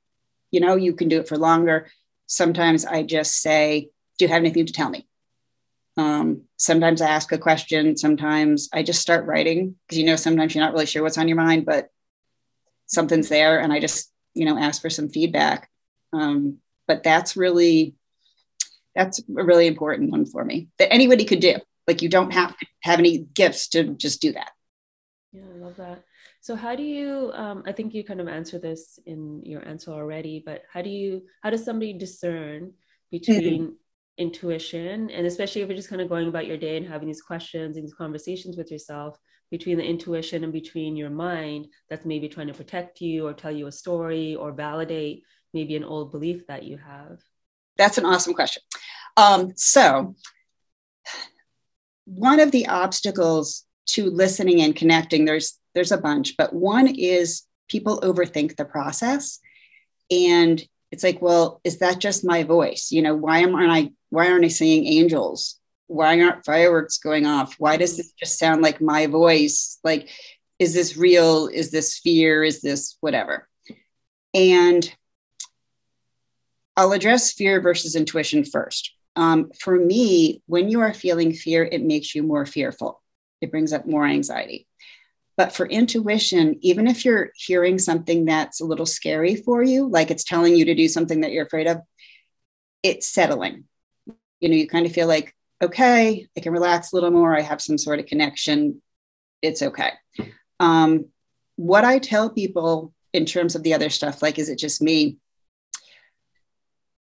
You 0.50 0.60
know, 0.60 0.74
you 0.76 0.94
can 0.94 1.08
do 1.08 1.20
it 1.20 1.28
for 1.28 1.38
longer. 1.38 1.88
Sometimes 2.26 2.84
I 2.84 3.02
just 3.02 3.40
say, 3.40 3.90
"Do 4.18 4.24
you 4.24 4.28
have 4.30 4.42
anything 4.42 4.66
to 4.66 4.72
tell 4.72 4.90
me?" 4.90 5.06
Um, 5.96 6.42
sometimes 6.56 7.00
I 7.02 7.08
ask 7.10 7.30
a 7.32 7.38
question. 7.38 7.96
Sometimes 7.96 8.68
I 8.72 8.82
just 8.82 9.00
start 9.00 9.26
writing 9.26 9.76
because 9.86 9.98
you 9.98 10.06
know 10.06 10.16
sometimes 10.16 10.54
you're 10.54 10.64
not 10.64 10.72
really 10.72 10.86
sure 10.86 11.02
what's 11.02 11.18
on 11.18 11.28
your 11.28 11.36
mind, 11.36 11.66
but 11.66 11.90
something's 12.86 13.28
there, 13.28 13.60
and 13.60 13.72
I 13.72 13.78
just 13.78 14.10
you 14.34 14.46
know 14.46 14.58
ask 14.58 14.80
for 14.80 14.90
some 14.90 15.10
feedback. 15.10 15.70
Um, 16.12 16.58
but 16.88 17.02
that's 17.02 17.36
really 17.36 17.94
that's 18.94 19.20
a 19.20 19.44
really 19.44 19.66
important 19.66 20.10
one 20.10 20.24
for 20.24 20.44
me 20.44 20.68
that 20.78 20.92
anybody 20.92 21.24
could 21.24 21.40
do. 21.40 21.56
Like 21.86 22.02
you 22.02 22.08
don't 22.08 22.32
have 22.32 22.56
to 22.56 22.66
have 22.80 22.98
any 22.98 23.18
gifts 23.18 23.68
to 23.68 23.84
just 23.84 24.20
do 24.20 24.32
that. 24.32 24.50
Yeah, 25.32 25.44
I 25.52 25.58
love 25.58 25.76
that. 25.76 26.04
So 26.40 26.56
how 26.56 26.74
do 26.76 26.82
you 26.82 27.30
um, 27.34 27.62
I 27.66 27.72
think 27.72 27.94
you 27.94 28.04
kind 28.04 28.20
of 28.20 28.28
answered 28.28 28.62
this 28.62 28.98
in 29.06 29.42
your 29.44 29.66
answer 29.66 29.92
already, 29.92 30.42
but 30.44 30.62
how 30.72 30.82
do 30.82 30.90
you 30.90 31.22
how 31.42 31.50
does 31.50 31.64
somebody 31.64 31.92
discern 31.92 32.72
between 33.10 33.62
mm-hmm. 33.62 33.72
intuition 34.18 35.10
and 35.10 35.26
especially 35.26 35.62
if 35.62 35.68
you're 35.68 35.76
just 35.76 35.90
kind 35.90 36.02
of 36.02 36.08
going 36.08 36.28
about 36.28 36.46
your 36.46 36.56
day 36.56 36.76
and 36.76 36.86
having 36.86 37.08
these 37.08 37.22
questions 37.22 37.76
and 37.76 37.84
these 37.84 37.94
conversations 37.94 38.56
with 38.56 38.70
yourself 38.70 39.18
between 39.50 39.76
the 39.76 39.84
intuition 39.84 40.44
and 40.44 40.52
between 40.52 40.96
your 40.96 41.10
mind 41.10 41.66
that's 41.90 42.06
maybe 42.06 42.28
trying 42.28 42.46
to 42.46 42.54
protect 42.54 43.00
you 43.00 43.26
or 43.26 43.34
tell 43.34 43.52
you 43.52 43.66
a 43.66 43.72
story 43.72 44.34
or 44.34 44.50
validate 44.52 45.22
maybe 45.52 45.76
an 45.76 45.84
old 45.84 46.10
belief 46.10 46.46
that 46.46 46.64
you 46.64 46.78
have? 46.78 47.20
That's 47.76 47.98
an 47.98 48.04
awesome 48.04 48.34
question. 48.34 48.62
Um, 49.16 49.52
so, 49.56 50.14
one 52.04 52.40
of 52.40 52.50
the 52.50 52.68
obstacles 52.68 53.64
to 53.86 54.10
listening 54.10 54.60
and 54.62 54.76
connecting, 54.76 55.24
there's 55.24 55.58
there's 55.74 55.92
a 55.92 55.98
bunch, 55.98 56.36
but 56.36 56.52
one 56.52 56.86
is 56.86 57.42
people 57.68 58.00
overthink 58.00 58.56
the 58.56 58.64
process, 58.64 59.38
and 60.10 60.62
it's 60.90 61.02
like, 61.02 61.22
well, 61.22 61.60
is 61.64 61.78
that 61.78 61.98
just 61.98 62.24
my 62.24 62.42
voice? 62.42 62.92
You 62.92 63.02
know, 63.02 63.14
why 63.14 63.38
am 63.38 63.56
I 63.56 63.90
why 64.10 64.30
aren't 64.30 64.44
I 64.44 64.48
seeing 64.48 64.86
angels? 64.86 65.58
Why 65.86 66.20
aren't 66.20 66.44
fireworks 66.44 66.98
going 66.98 67.26
off? 67.26 67.54
Why 67.58 67.76
does 67.76 67.96
this 67.96 68.12
just 68.12 68.38
sound 68.38 68.62
like 68.62 68.80
my 68.80 69.06
voice? 69.06 69.78
Like, 69.82 70.08
is 70.58 70.74
this 70.74 70.96
real? 70.96 71.48
Is 71.48 71.70
this 71.70 71.98
fear? 71.98 72.44
Is 72.44 72.60
this 72.60 72.96
whatever? 73.00 73.48
And 74.34 74.90
I'll 76.76 76.92
address 76.92 77.32
fear 77.32 77.60
versus 77.60 77.96
intuition 77.96 78.44
first. 78.44 78.92
Um, 79.14 79.50
for 79.58 79.78
me, 79.78 80.42
when 80.46 80.68
you 80.70 80.80
are 80.80 80.94
feeling 80.94 81.32
fear, 81.32 81.64
it 81.64 81.82
makes 81.82 82.14
you 82.14 82.22
more 82.22 82.46
fearful. 82.46 83.02
It 83.40 83.50
brings 83.50 83.72
up 83.72 83.86
more 83.86 84.06
anxiety. 84.06 84.66
But 85.36 85.54
for 85.54 85.66
intuition, 85.66 86.58
even 86.60 86.86
if 86.86 87.04
you're 87.04 87.30
hearing 87.34 87.78
something 87.78 88.24
that's 88.24 88.60
a 88.60 88.64
little 88.64 88.86
scary 88.86 89.36
for 89.36 89.62
you, 89.62 89.88
like 89.88 90.10
it's 90.10 90.24
telling 90.24 90.56
you 90.56 90.66
to 90.66 90.74
do 90.74 90.88
something 90.88 91.22
that 91.22 91.32
you're 91.32 91.46
afraid 91.46 91.66
of, 91.66 91.80
it's 92.82 93.08
settling. 93.08 93.64
You 94.40 94.48
know, 94.48 94.56
you 94.56 94.68
kind 94.68 94.86
of 94.86 94.92
feel 94.92 95.08
like, 95.08 95.34
okay, 95.62 96.26
I 96.36 96.40
can 96.40 96.52
relax 96.52 96.92
a 96.92 96.96
little 96.96 97.10
more. 97.10 97.36
I 97.36 97.42
have 97.42 97.62
some 97.62 97.78
sort 97.78 97.98
of 97.98 98.06
connection. 98.06 98.82
It's 99.40 99.62
okay. 99.62 99.92
Um, 100.60 101.06
what 101.56 101.84
I 101.84 101.98
tell 101.98 102.30
people 102.30 102.92
in 103.12 103.24
terms 103.26 103.54
of 103.54 103.62
the 103.62 103.74
other 103.74 103.90
stuff, 103.90 104.22
like, 104.22 104.38
is 104.38 104.48
it 104.48 104.58
just 104.58 104.82
me? 104.82 105.18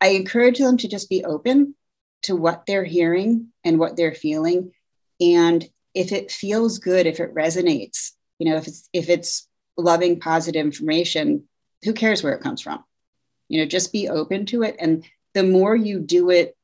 I 0.01 0.09
encourage 0.09 0.59
them 0.59 0.77
to 0.79 0.89
just 0.89 1.11
be 1.11 1.25
open 1.25 1.75
to 2.23 2.37
what 2.37 2.65
they're 2.67 2.85
hearing 2.85 3.49
and 3.65 3.79
what 3.79 3.97
they're 3.97 4.15
feeling. 4.15 4.73
And 5.21 5.67
if 5.95 6.13
it 6.13 6.31
feels 6.31 6.79
good, 6.79 7.07
if 7.07 7.21
it 7.21 7.35
resonates, 7.35 8.13
you 8.39 8.51
know, 8.51 8.57
if 8.57 8.67
it's 8.67 8.89
if 8.93 9.09
it's 9.09 9.49
loving, 9.77 10.21
positive 10.21 10.65
information, 10.65 11.45
who 11.85 11.93
cares 11.93 12.23
where 12.23 12.35
it 12.35 12.43
comes 12.43 12.61
from? 12.61 12.85
You 13.49 13.61
know, 13.61 13.67
just 13.67 13.93
be 13.93 14.09
open 14.09 14.47
to 14.47 14.63
it. 14.63 14.77
And 14.79 15.05
the 15.35 15.43
more 15.43 15.75
you 15.75 16.01
do 16.01 16.31
it, 16.31 16.57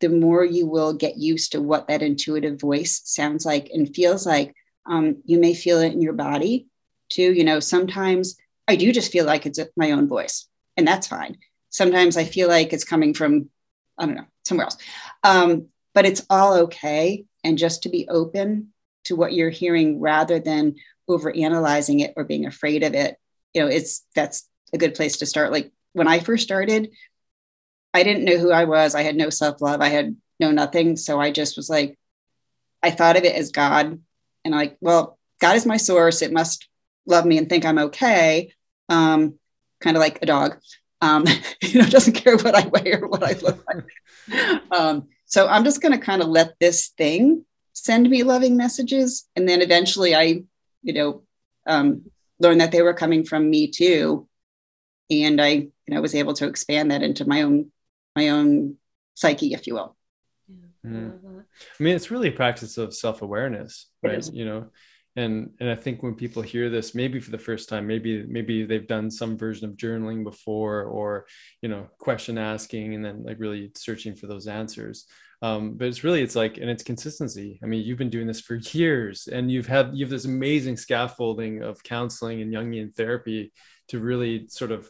the 0.00 0.08
more 0.08 0.44
you 0.44 0.66
will 0.66 0.92
get 0.92 1.16
used 1.16 1.52
to 1.52 1.62
what 1.62 1.88
that 1.88 2.02
intuitive 2.02 2.60
voice 2.60 3.00
sounds 3.04 3.46
like 3.46 3.70
and 3.72 3.94
feels 3.94 4.26
like. 4.26 4.54
Um, 4.84 5.22
you 5.24 5.38
may 5.38 5.54
feel 5.54 5.78
it 5.78 5.92
in 5.92 6.02
your 6.02 6.12
body 6.12 6.66
too. 7.08 7.32
You 7.32 7.44
know, 7.44 7.60
sometimes 7.60 8.36
I 8.66 8.74
do 8.74 8.90
just 8.92 9.12
feel 9.12 9.24
like 9.24 9.46
it's 9.46 9.60
my 9.76 9.92
own 9.92 10.08
voice, 10.08 10.48
and 10.76 10.86
that's 10.86 11.06
fine 11.06 11.38
sometimes 11.72 12.16
I 12.16 12.24
feel 12.24 12.46
like 12.46 12.72
it's 12.72 12.84
coming 12.84 13.14
from, 13.14 13.50
I 13.98 14.06
don't 14.06 14.14
know, 14.14 14.26
somewhere 14.44 14.66
else. 14.66 14.76
Um, 15.24 15.66
but 15.94 16.06
it's 16.06 16.24
all 16.30 16.54
okay. 16.64 17.24
And 17.42 17.58
just 17.58 17.82
to 17.82 17.88
be 17.88 18.08
open 18.08 18.72
to 19.06 19.16
what 19.16 19.32
you're 19.32 19.50
hearing 19.50 20.00
rather 20.00 20.38
than 20.38 20.76
over 21.08 21.34
analyzing 21.34 22.00
it 22.00 22.14
or 22.16 22.22
being 22.24 22.46
afraid 22.46 22.84
of 22.84 22.94
it, 22.94 23.16
you 23.52 23.62
know, 23.62 23.68
it's 23.68 24.04
that's 24.14 24.48
a 24.72 24.78
good 24.78 24.94
place 24.94 25.18
to 25.18 25.26
start. 25.26 25.50
Like 25.50 25.72
when 25.92 26.06
I 26.06 26.20
first 26.20 26.44
started, 26.44 26.90
I 27.92 28.04
didn't 28.04 28.24
know 28.24 28.38
who 28.38 28.52
I 28.52 28.64
was. 28.64 28.94
I 28.94 29.02
had 29.02 29.16
no 29.16 29.30
self 29.30 29.60
love. 29.60 29.80
I 29.80 29.88
had 29.88 30.16
no 30.38 30.50
nothing. 30.52 30.96
So 30.96 31.20
I 31.20 31.30
just 31.30 31.56
was 31.56 31.68
like, 31.68 31.98
I 32.82 32.90
thought 32.90 33.16
of 33.16 33.24
it 33.24 33.34
as 33.34 33.50
God. 33.50 33.98
And 34.44 34.54
like, 34.54 34.76
well, 34.80 35.18
God 35.40 35.56
is 35.56 35.66
my 35.66 35.76
source. 35.76 36.22
It 36.22 36.32
must 36.32 36.68
love 37.06 37.26
me 37.26 37.38
and 37.38 37.48
think 37.48 37.64
I'm 37.64 37.78
okay. 37.78 38.52
Um, 38.88 39.38
kind 39.80 39.96
of 39.96 40.00
like 40.00 40.22
a 40.22 40.26
dog 40.26 40.58
um, 41.02 41.24
you 41.60 41.80
know, 41.80 41.86
doesn't 41.88 42.14
care 42.14 42.36
what 42.38 42.54
I 42.54 42.66
weigh 42.68 42.92
or 42.94 43.08
what 43.08 43.22
I 43.22 43.32
look 43.40 43.62
like. 43.66 43.84
Um, 44.70 45.08
so 45.26 45.48
I'm 45.48 45.64
just 45.64 45.82
going 45.82 45.92
to 45.92 45.98
kind 45.98 46.22
of 46.22 46.28
let 46.28 46.58
this 46.60 46.88
thing 46.96 47.44
send 47.72 48.08
me 48.08 48.22
loving 48.22 48.56
messages, 48.56 49.28
and 49.34 49.48
then 49.48 49.60
eventually 49.60 50.14
I, 50.14 50.44
you 50.82 50.92
know, 50.92 51.22
um, 51.66 52.04
learned 52.38 52.60
that 52.60 52.70
they 52.70 52.82
were 52.82 52.94
coming 52.94 53.24
from 53.24 53.50
me 53.50 53.66
too, 53.66 54.28
and 55.10 55.40
I, 55.40 55.48
you 55.48 55.70
know, 55.88 56.00
was 56.00 56.14
able 56.14 56.34
to 56.34 56.46
expand 56.46 56.92
that 56.92 57.02
into 57.02 57.26
my 57.26 57.42
own, 57.42 57.72
my 58.14 58.28
own 58.28 58.76
psyche, 59.14 59.52
if 59.52 59.66
you 59.66 59.74
will. 59.74 59.96
Mm. 60.86 61.44
I 61.78 61.82
mean, 61.82 61.96
it's 61.96 62.10
really 62.10 62.28
a 62.28 62.32
practice 62.32 62.78
of 62.78 62.94
self 62.94 63.22
awareness, 63.22 63.88
right? 64.02 64.26
You 64.32 64.44
know, 64.44 64.66
and 65.16 65.50
and 65.60 65.68
i 65.70 65.74
think 65.74 66.02
when 66.02 66.14
people 66.14 66.42
hear 66.42 66.70
this 66.70 66.94
maybe 66.94 67.20
for 67.20 67.30
the 67.30 67.38
first 67.38 67.68
time 67.68 67.86
maybe 67.86 68.24
maybe 68.26 68.64
they've 68.64 68.86
done 68.86 69.10
some 69.10 69.36
version 69.36 69.68
of 69.68 69.76
journaling 69.76 70.24
before 70.24 70.84
or 70.84 71.26
you 71.60 71.68
know 71.68 71.86
question 71.98 72.38
asking 72.38 72.94
and 72.94 73.04
then 73.04 73.22
like 73.22 73.38
really 73.38 73.70
searching 73.76 74.14
for 74.14 74.26
those 74.26 74.46
answers. 74.46 75.06
Um, 75.42 75.74
but 75.74 75.88
it's 75.88 76.04
really 76.04 76.22
it's 76.22 76.36
like 76.36 76.58
and 76.58 76.70
it's 76.70 76.84
consistency. 76.84 77.58
I 77.62 77.66
mean 77.66 77.84
you've 77.84 77.98
been 77.98 78.10
doing 78.10 78.28
this 78.28 78.40
for 78.40 78.54
years 78.54 79.28
and 79.30 79.50
you've 79.50 79.66
had 79.66 79.90
you 79.92 80.04
have 80.04 80.10
this 80.10 80.24
amazing 80.24 80.76
scaffolding 80.76 81.62
of 81.62 81.82
counseling 81.82 82.40
and 82.40 82.52
jungian 82.52 82.94
therapy 82.94 83.52
to 83.88 83.98
really 83.98 84.46
sort 84.48 84.70
of 84.70 84.88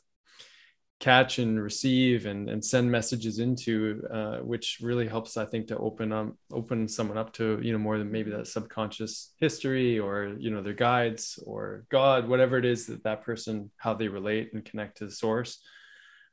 catch 1.02 1.40
and 1.40 1.60
receive 1.60 2.26
and, 2.26 2.48
and 2.48 2.64
send 2.64 2.88
messages 2.88 3.40
into 3.40 4.00
uh, 4.14 4.36
which 4.36 4.78
really 4.80 5.08
helps 5.08 5.36
i 5.36 5.44
think 5.44 5.66
to 5.66 5.76
open 5.78 6.12
up 6.12 6.28
open 6.52 6.86
someone 6.86 7.18
up 7.18 7.32
to 7.32 7.58
you 7.60 7.72
know 7.72 7.78
more 7.78 7.98
than 7.98 8.08
maybe 8.08 8.30
that 8.30 8.46
subconscious 8.46 9.34
history 9.38 9.98
or 9.98 10.36
you 10.38 10.48
know 10.48 10.62
their 10.62 10.72
guides 10.72 11.40
or 11.44 11.84
god 11.90 12.28
whatever 12.28 12.56
it 12.56 12.64
is 12.64 12.86
that 12.86 13.02
that 13.02 13.24
person 13.24 13.68
how 13.78 13.92
they 13.92 14.06
relate 14.06 14.50
and 14.52 14.64
connect 14.64 14.98
to 14.98 15.04
the 15.04 15.10
source 15.10 15.60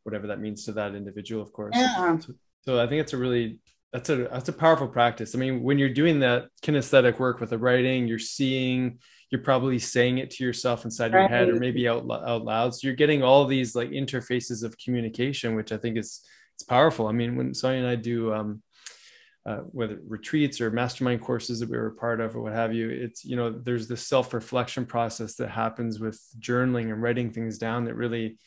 whatever 0.04 0.28
that 0.28 0.40
means 0.40 0.64
to 0.64 0.72
that 0.72 0.94
individual 0.94 1.42
of 1.42 1.52
course 1.52 1.74
yeah. 1.76 2.20
so, 2.20 2.34
so 2.62 2.80
i 2.80 2.86
think 2.86 3.02
it's 3.02 3.14
a 3.14 3.18
really 3.18 3.60
that's 3.92 4.12
a 4.12 4.18
that's 4.18 4.50
a 4.50 4.54
powerful 4.54 4.88
practice 4.88 5.34
i 5.34 5.40
mean 5.40 5.64
when 5.64 5.80
you're 5.80 5.90
doing 5.90 6.20
that 6.20 6.46
kinesthetic 6.62 7.18
work 7.18 7.40
with 7.40 7.50
the 7.50 7.58
writing 7.58 8.08
you're 8.08 8.20
seeing 8.20 9.00
you're 9.30 9.42
probably 9.42 9.80
saying 9.80 10.18
it 10.18 10.32
to 10.32 10.44
yourself 10.44 10.86
inside 10.86 11.14
right. 11.14 11.22
your 11.22 11.30
head 11.30 11.50
or 11.50 11.56
maybe 11.56 11.88
out, 11.88 12.10
out 12.10 12.44
loud. 12.44 12.74
So 12.74 12.88
you're 12.88 12.96
getting 12.96 13.22
all 13.24 13.46
these 13.46 13.76
like 13.76 13.90
interfaces 13.90 14.64
of 14.64 14.78
communication 14.78 15.56
which 15.56 15.72
i 15.72 15.78
think 15.78 15.98
is 15.98 16.22
it's 16.56 16.64
powerful. 16.64 17.08
I 17.08 17.14
mean 17.14 17.36
when 17.36 17.54
sonia 17.54 17.80
and 17.80 17.88
i 17.88 17.96
do 17.96 18.34
um, 18.34 18.62
uh, 19.46 19.60
whether 19.72 20.00
retreats 20.08 20.60
or 20.60 20.70
mastermind 20.70 21.22
courses 21.22 21.60
that 21.60 21.70
we 21.70 21.78
were 21.78 21.92
part 21.92 22.20
of 22.20 22.36
or 22.36 22.42
what 22.42 22.54
have 22.54 22.74
you 22.74 22.90
it's 22.90 23.24
you 23.24 23.36
know 23.36 23.50
there's 23.50 23.88
this 23.88 24.06
self-reflection 24.06 24.86
process 24.86 25.36
that 25.36 25.50
happens 25.50 26.00
with 26.00 26.22
journaling 26.40 26.92
and 26.92 27.02
writing 27.02 27.32
things 27.32 27.58
down 27.58 27.86
that 27.86 27.96
really 27.96 28.38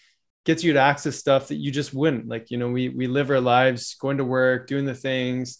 gets 0.44 0.64
you 0.64 0.72
to 0.72 0.80
access 0.80 1.16
stuff 1.16 1.48
that 1.48 1.56
you 1.56 1.70
just 1.70 1.94
wouldn't. 1.94 2.28
Like 2.28 2.50
you 2.50 2.58
know 2.58 2.68
we 2.68 2.88
we 2.88 3.06
live 3.06 3.30
our 3.30 3.40
lives 3.40 3.94
going 3.94 4.18
to 4.18 4.24
work 4.24 4.66
doing 4.66 4.84
the 4.84 4.94
things 4.94 5.58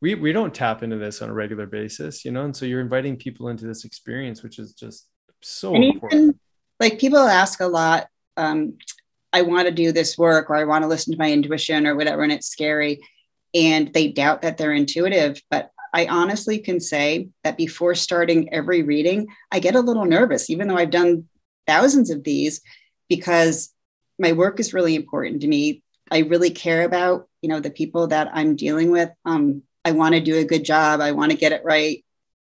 we 0.00 0.14
we 0.14 0.32
don't 0.32 0.54
tap 0.54 0.82
into 0.82 0.96
this 0.96 1.22
on 1.22 1.30
a 1.30 1.34
regular 1.34 1.66
basis 1.66 2.24
you 2.24 2.30
know? 2.30 2.44
And 2.44 2.56
so 2.56 2.66
you're 2.66 2.80
inviting 2.80 3.16
people 3.16 3.48
into 3.48 3.66
this 3.66 3.84
experience 3.84 4.42
which 4.42 4.58
is 4.58 4.72
just 4.72 5.08
so 5.42 5.74
and 5.74 5.84
important. 5.84 6.22
even, 6.22 6.40
like 6.80 6.98
people 6.98 7.18
ask 7.18 7.60
a 7.60 7.66
lot 7.66 8.08
um, 8.36 8.74
i 9.32 9.42
want 9.42 9.66
to 9.66 9.72
do 9.72 9.92
this 9.92 10.18
work 10.18 10.50
or 10.50 10.56
i 10.56 10.64
want 10.64 10.82
to 10.82 10.88
listen 10.88 11.12
to 11.12 11.18
my 11.18 11.30
intuition 11.30 11.86
or 11.86 11.96
whatever 11.96 12.22
and 12.22 12.32
it's 12.32 12.48
scary. 12.48 13.00
And 13.54 13.90
they 13.94 14.08
doubt 14.08 14.42
that 14.42 14.58
they're 14.58 14.72
intuitive 14.72 15.40
but 15.50 15.70
i 15.94 16.06
honestly 16.06 16.58
can 16.58 16.80
say 16.80 17.28
that 17.44 17.56
before 17.56 17.94
starting 17.94 18.52
every 18.52 18.82
reading 18.82 19.28
i 19.50 19.60
get 19.60 19.76
a 19.76 19.80
little 19.80 20.04
nervous 20.04 20.50
even 20.50 20.68
though 20.68 20.76
i've 20.76 20.90
done 20.90 21.28
thousands 21.66 22.10
of 22.10 22.24
these 22.24 22.60
because 23.08 23.72
my 24.18 24.32
work 24.32 24.60
is 24.60 24.74
really 24.74 24.94
important 24.94 25.42
to 25.42 25.48
me. 25.48 25.82
I 26.10 26.20
really 26.20 26.50
care 26.50 26.84
about 26.84 27.28
you 27.42 27.48
know 27.48 27.60
the 27.60 27.70
people 27.70 28.08
that 28.08 28.30
i'm 28.32 28.56
dealing 28.56 28.90
with 28.90 29.10
um, 29.24 29.62
I 29.86 29.92
want 29.92 30.16
to 30.16 30.20
do 30.20 30.36
a 30.36 30.44
good 30.44 30.64
job. 30.64 31.00
I 31.00 31.12
want 31.12 31.30
to 31.30 31.38
get 31.38 31.52
it 31.52 31.62
right. 31.64 32.04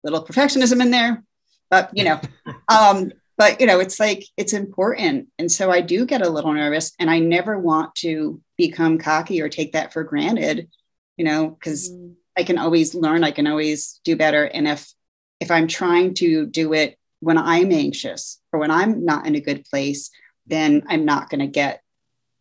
Little 0.03 0.25
perfectionism 0.25 0.81
in 0.81 0.91
there, 0.91 1.23
but 1.69 1.89
you 1.93 2.03
know, 2.03 2.19
um, 2.67 3.13
but 3.37 3.61
you 3.61 3.67
know, 3.67 3.79
it's 3.79 4.01
like 4.01 4.25
it's 4.35 4.51
important. 4.51 5.29
And 5.39 5.49
so 5.49 5.71
I 5.71 5.79
do 5.79 6.05
get 6.05 6.21
a 6.21 6.29
little 6.29 6.51
nervous 6.51 6.91
and 6.99 7.09
I 7.09 7.19
never 7.19 7.57
want 7.57 7.95
to 7.95 8.41
become 8.57 8.97
cocky 8.97 9.41
or 9.41 9.47
take 9.47 9.71
that 9.71 9.93
for 9.93 10.03
granted, 10.03 10.67
you 11.15 11.23
know, 11.23 11.51
because 11.51 11.89
mm-hmm. 11.89 12.11
I 12.35 12.43
can 12.43 12.57
always 12.57 12.93
learn, 12.93 13.23
I 13.23 13.31
can 13.31 13.47
always 13.47 14.01
do 14.03 14.17
better. 14.17 14.43
And 14.43 14.67
if 14.67 14.91
if 15.39 15.51
I'm 15.51 15.67
trying 15.67 16.15
to 16.15 16.45
do 16.45 16.73
it 16.73 16.97
when 17.21 17.37
I'm 17.37 17.71
anxious 17.71 18.41
or 18.51 18.59
when 18.59 18.71
I'm 18.71 19.05
not 19.05 19.25
in 19.25 19.35
a 19.35 19.41
good 19.41 19.63
place, 19.63 20.11
then 20.47 20.83
I'm 20.87 21.05
not 21.05 21.29
going 21.29 21.39
to 21.39 21.47
get, 21.47 21.81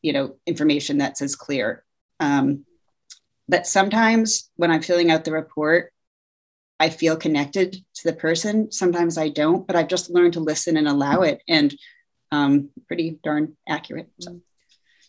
you 0.02 0.12
know, 0.12 0.36
information 0.46 0.98
that's 0.98 1.22
as 1.22 1.36
clear. 1.36 1.84
Um, 2.18 2.64
but 3.50 3.66
sometimes 3.66 4.50
when 4.56 4.70
I'm 4.70 4.82
filling 4.82 5.10
out 5.10 5.24
the 5.24 5.32
report, 5.32 5.92
I 6.78 6.88
feel 6.88 7.16
connected 7.16 7.72
to 7.72 8.04
the 8.04 8.16
person. 8.16 8.70
Sometimes 8.70 9.18
I 9.18 9.28
don't, 9.28 9.66
but 9.66 9.76
I've 9.76 9.88
just 9.88 10.08
learned 10.08 10.34
to 10.34 10.40
listen 10.40 10.76
and 10.76 10.88
allow 10.88 11.22
it, 11.22 11.42
and 11.48 11.74
um, 12.30 12.70
pretty 12.86 13.18
darn 13.22 13.56
accurate. 13.68 14.08
So. 14.20 14.40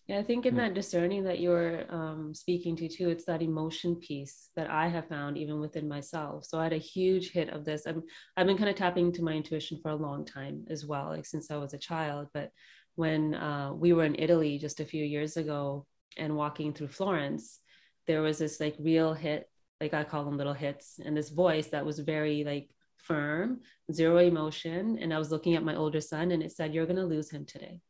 Yeah, 0.07 0.17
I 0.17 0.23
think 0.23 0.45
in 0.45 0.57
that 0.57 0.73
discerning 0.73 1.23
that 1.23 1.39
you're 1.39 1.85
um, 1.89 2.33
speaking 2.33 2.75
to 2.77 2.89
too, 2.89 3.09
it's 3.09 3.23
that 3.25 3.41
emotion 3.41 3.95
piece 3.95 4.49
that 4.57 4.69
I 4.69 4.87
have 4.87 5.07
found 5.07 5.37
even 5.37 5.61
within 5.61 5.87
myself. 5.87 6.43
So 6.43 6.59
I 6.59 6.63
had 6.63 6.73
a 6.73 6.77
huge 6.77 7.31
hit 7.31 7.49
of 7.49 7.63
this. 7.63 7.85
I'm 7.85 8.03
I've 8.35 8.47
been 8.47 8.57
kind 8.57 8.69
of 8.69 8.75
tapping 8.75 9.05
into 9.05 9.23
my 9.23 9.33
intuition 9.33 9.79
for 9.81 9.91
a 9.91 9.95
long 9.95 10.25
time 10.25 10.65
as 10.69 10.85
well, 10.85 11.09
like 11.09 11.25
since 11.25 11.51
I 11.51 11.57
was 11.57 11.73
a 11.73 11.77
child. 11.77 12.27
But 12.33 12.51
when 12.95 13.35
uh, 13.35 13.71
we 13.73 13.93
were 13.93 14.03
in 14.03 14.15
Italy 14.19 14.57
just 14.57 14.81
a 14.81 14.85
few 14.85 15.05
years 15.05 15.37
ago 15.37 15.85
and 16.17 16.35
walking 16.35 16.73
through 16.73 16.89
Florence, 16.89 17.60
there 18.07 18.21
was 18.21 18.39
this 18.39 18.59
like 18.59 18.75
real 18.79 19.13
hit 19.13 19.47
like 19.81 19.93
I 19.95 20.03
call 20.03 20.23
them 20.23 20.37
little 20.37 20.53
hits, 20.53 20.99
and 21.03 21.17
this 21.17 21.29
voice 21.29 21.67
that 21.67 21.85
was 21.85 21.99
very 21.99 22.43
like 22.43 22.69
firm, 22.97 23.61
zero 23.91 24.19
emotion. 24.19 24.99
And 25.01 25.11
I 25.11 25.17
was 25.17 25.31
looking 25.31 25.55
at 25.55 25.63
my 25.63 25.75
older 25.75 25.99
son, 25.99 26.31
and 26.31 26.43
it 26.43 26.51
said, 26.51 26.73
"You're 26.73 26.85
gonna 26.85 27.05
lose 27.05 27.31
him 27.31 27.45
today." 27.45 27.81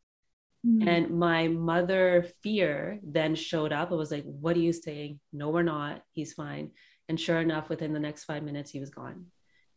Mm-hmm. 0.65 0.87
And 0.87 1.09
my 1.19 1.49
mother 1.49 2.25
fear 2.41 2.99
then 3.03 3.35
showed 3.35 3.73
up. 3.73 3.91
It 3.91 3.95
was 3.95 4.11
like, 4.11 4.23
"What 4.23 4.55
are 4.55 4.61
you 4.61 4.71
saying? 4.71 5.19
No, 5.33 5.49
we're 5.49 5.63
not. 5.63 6.01
He's 6.13 6.33
fine." 6.33 6.71
And 7.09 7.19
sure 7.19 7.41
enough, 7.41 7.67
within 7.67 7.91
the 7.91 7.99
next 7.99 8.23
five 8.23 8.41
minutes, 8.41 8.71
he 8.71 8.79
was 8.79 8.89
gone 8.89 9.25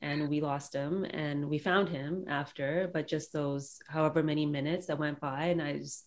and 0.00 0.28
we 0.28 0.40
lost 0.40 0.74
him 0.74 1.04
and 1.04 1.48
we 1.48 1.56
found 1.56 1.88
him 1.88 2.26
after 2.28 2.90
but 2.92 3.06
just 3.06 3.32
those 3.32 3.78
however 3.88 4.22
many 4.22 4.44
minutes 4.44 4.86
that 4.86 4.98
went 4.98 5.18
by 5.18 5.46
and 5.46 5.62
i 5.62 5.78
just 5.78 6.04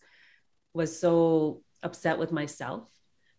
was 0.74 1.00
so 1.00 1.64
upset 1.82 2.20
with 2.20 2.32
myself 2.32 2.88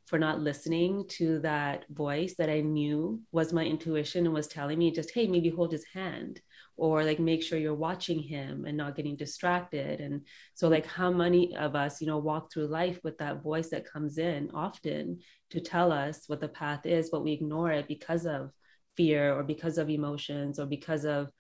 for 0.09 0.19
not 0.19 0.41
listening 0.41 1.05
to 1.07 1.39
that 1.41 1.85
voice 1.91 2.35
that 2.39 2.49
I 2.49 2.63
knew 2.63 3.21
was 3.31 3.53
my 3.53 3.65
intuition 3.65 4.25
and 4.25 4.35
was 4.35 4.49
telling 4.49 4.79
me 4.79 4.91
just, 4.91 5.11
hey, 5.13 5.27
maybe 5.27 5.51
hold 5.51 5.71
his 5.71 5.85
hand 5.85 6.41
or 6.79 7.05
like 7.05 7.19
make 7.19 7.43
sure 7.43 7.59
you're 7.59 7.75
watching 7.75 8.19
him 8.19 8.65
and 8.65 8.75
not 8.75 8.97
getting 8.97 9.17
distracted. 9.17 10.01
And 10.01 10.23
so, 10.55 10.69
like, 10.69 10.87
how 10.87 11.11
many 11.11 11.55
of 11.57 11.77
us, 11.77 12.01
you 12.01 12.07
know, 12.07 12.17
walk 12.17 12.51
through 12.51 12.69
life 12.69 12.99
with 13.05 13.19
that 13.19 13.43
voice 13.43 13.69
that 13.69 13.91
comes 13.91 14.17
in 14.17 14.51
often 14.55 15.19
to 15.51 15.61
tell 15.61 15.93
us 15.93 16.23
what 16.27 16.41
the 16.41 16.49
path 16.49 16.87
is, 16.87 17.11
but 17.11 17.23
we 17.23 17.33
ignore 17.33 17.71
it 17.71 17.87
because 17.87 18.25
of 18.25 18.51
fear 18.97 19.35
or 19.35 19.43
because 19.43 19.77
of 19.77 19.91
emotions 19.91 20.59
or 20.59 20.65
because 20.65 21.05
of 21.05 21.31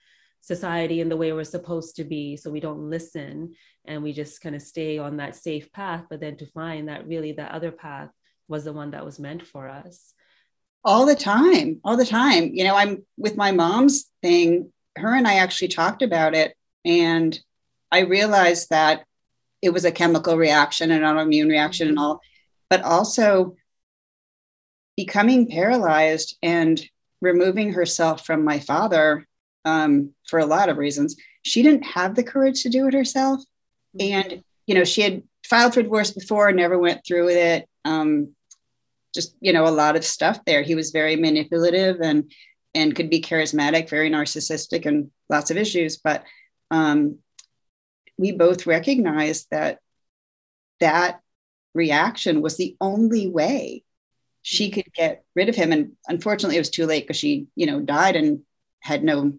society 0.40 1.00
and 1.00 1.10
the 1.10 1.16
way 1.16 1.32
we're 1.32 1.42
supposed 1.42 1.96
to 1.96 2.04
be 2.04 2.36
so 2.36 2.48
we 2.48 2.60
don't 2.60 2.88
listen 2.88 3.52
and 3.86 4.02
we 4.02 4.12
just 4.12 4.40
kind 4.40 4.54
of 4.54 4.62
stay 4.62 4.96
on 4.96 5.16
that 5.16 5.34
safe 5.34 5.70
path 5.72 6.04
but 6.08 6.20
then 6.20 6.36
to 6.36 6.46
find 6.46 6.88
that 6.88 7.06
really 7.08 7.32
that 7.32 7.50
other 7.50 7.72
path 7.72 8.08
was 8.48 8.64
the 8.64 8.72
one 8.72 8.90
that 8.92 9.04
was 9.04 9.18
meant 9.18 9.46
for 9.46 9.68
us. 9.68 10.14
All 10.84 11.06
the 11.06 11.16
time 11.16 11.80
all 11.84 11.96
the 11.96 12.06
time. 12.06 12.50
You 12.52 12.64
know 12.64 12.74
i'm 12.74 13.04
with 13.16 13.36
my 13.36 13.52
mom's 13.52 14.10
thing. 14.22 14.72
Her 14.96 15.14
and 15.14 15.28
i 15.28 15.34
actually 15.34 15.68
talked 15.68 16.02
about 16.02 16.34
it 16.34 16.56
and 16.84 17.38
i 17.92 18.00
realized 18.00 18.70
that 18.70 19.04
it 19.62 19.70
was 19.70 19.84
a 19.84 19.92
chemical 19.92 20.36
reaction 20.36 20.90
an 20.90 21.02
autoimmune 21.02 21.48
reaction 21.48 21.88
and 21.88 21.98
all 21.98 22.20
but 22.70 22.82
also 22.82 23.56
becoming 24.96 25.48
paralyzed 25.48 26.36
and 26.42 26.82
removing 27.20 27.72
herself 27.72 28.26
from 28.26 28.44
my 28.44 28.58
father 28.58 29.26
um, 29.64 30.10
for 30.26 30.40
a 30.40 30.46
lot 30.46 30.68
of 30.68 30.76
reasons. 30.76 31.16
She 31.42 31.62
didn't 31.62 31.84
have 31.84 32.14
the 32.14 32.24
courage 32.24 32.62
to 32.62 32.68
do 32.68 32.86
it 32.88 32.94
herself. 32.94 33.40
Mm-hmm. 33.98 34.12
and 34.12 34.44
you 34.66 34.74
know 34.74 34.84
she 34.84 35.00
had 35.00 35.22
filed 35.46 35.72
for 35.72 35.82
divorce 35.82 36.10
before 36.10 36.52
never 36.52 36.78
went 36.78 37.00
through 37.06 37.24
with 37.24 37.36
it. 37.36 37.66
Um, 37.86 38.34
just 39.14 39.36
you 39.40 39.52
know 39.52 39.66
a 39.66 39.70
lot 39.70 39.96
of 39.96 40.04
stuff 40.04 40.44
there. 40.44 40.62
He 40.62 40.74
was 40.74 40.90
very 40.90 41.16
manipulative 41.16 42.00
and 42.00 42.30
and 42.74 42.94
could 42.94 43.10
be 43.10 43.22
charismatic 43.22 43.88
very 43.88 44.10
narcissistic 44.10 44.84
and 44.84 45.10
lots 45.30 45.50
of 45.50 45.56
issues 45.56 45.96
but 45.96 46.24
um, 46.70 47.18
we 48.18 48.32
both 48.32 48.66
recognized 48.66 49.46
that 49.50 49.78
that 50.80 51.20
reaction 51.74 52.42
was 52.42 52.56
the 52.56 52.76
only 52.80 53.28
way 53.28 53.84
she 54.42 54.70
could 54.70 54.92
get 54.94 55.24
rid 55.34 55.48
of 55.48 55.54
him. 55.54 55.72
And 55.72 55.92
unfortunately 56.08 56.56
it 56.56 56.60
was 56.60 56.70
too 56.70 56.86
late 56.86 57.04
because 57.04 57.16
she 57.16 57.46
you 57.54 57.66
know 57.66 57.80
died 57.80 58.16
and 58.16 58.40
had 58.80 59.04
no 59.04 59.34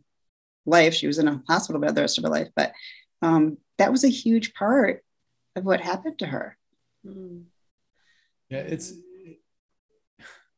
life. 0.65 0.93
She 0.93 1.07
was 1.07 1.19
in 1.19 1.27
a 1.27 1.41
hospital 1.47 1.81
bed 1.81 1.95
the 1.95 2.01
rest 2.01 2.17
of 2.17 2.23
her 2.23 2.29
life. 2.29 2.49
But 2.55 2.73
um, 3.21 3.57
that 3.77 3.91
was 3.91 4.03
a 4.03 4.09
huge 4.09 4.53
part 4.53 5.03
of 5.55 5.65
what 5.65 5.81
happened 5.81 6.19
to 6.19 6.25
her. 6.25 6.57
Mm. 7.05 7.45
yeah 8.49 8.59
it's 8.59 8.91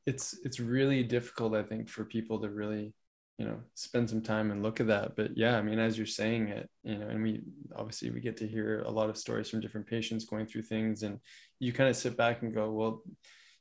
it's 0.05 0.37
it's 0.43 0.59
really 0.59 1.03
difficult 1.03 1.55
i 1.55 1.63
think 1.63 1.89
for 1.89 2.05
people 2.05 2.39
to 2.39 2.49
really 2.49 2.93
you 3.37 3.45
know 3.45 3.59
spend 3.75 4.09
some 4.09 4.21
time 4.21 4.51
and 4.51 4.61
look 4.61 4.79
at 4.79 4.87
that. 4.87 5.15
But 5.15 5.35
yeah 5.35 5.57
i 5.57 5.61
mean 5.61 5.79
as 5.79 5.97
you're 5.97 6.05
saying 6.05 6.49
it 6.49 6.69
you 6.83 6.97
know 6.97 7.07
and 7.07 7.23
we 7.23 7.41
obviously 7.75 8.11
we 8.11 8.19
get 8.19 8.37
to 8.37 8.47
hear 8.47 8.81
a 8.81 8.91
lot 8.91 9.09
of 9.09 9.17
stories 9.17 9.49
from 9.49 9.61
different 9.61 9.87
patients 9.87 10.25
going 10.25 10.45
through 10.45 10.63
things 10.63 11.01
and 11.03 11.19
you 11.59 11.73
kind 11.73 11.89
of 11.89 11.95
sit 11.95 12.15
back 12.17 12.41
and 12.41 12.53
go 12.53 12.71
well 12.71 13.01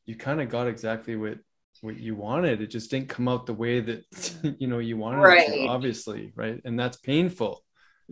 you 0.06 0.16
kind 0.16 0.40
of 0.40 0.48
got 0.48 0.66
exactly 0.66 1.16
what 1.16 1.38
what 1.82 1.98
you 1.98 2.14
wanted. 2.14 2.60
It 2.60 2.66
just 2.66 2.90
didn't 2.90 3.08
come 3.08 3.28
out 3.28 3.46
the 3.46 3.54
way 3.54 3.80
that 3.80 4.04
you 4.58 4.66
know 4.66 4.78
you 4.78 4.96
wanted 4.96 5.20
right. 5.20 5.48
it 5.48 5.52
to, 5.52 5.66
obviously 5.66 6.32
right? 6.34 6.60
And 6.64 6.78
that's 6.78 6.96
painful 6.98 7.62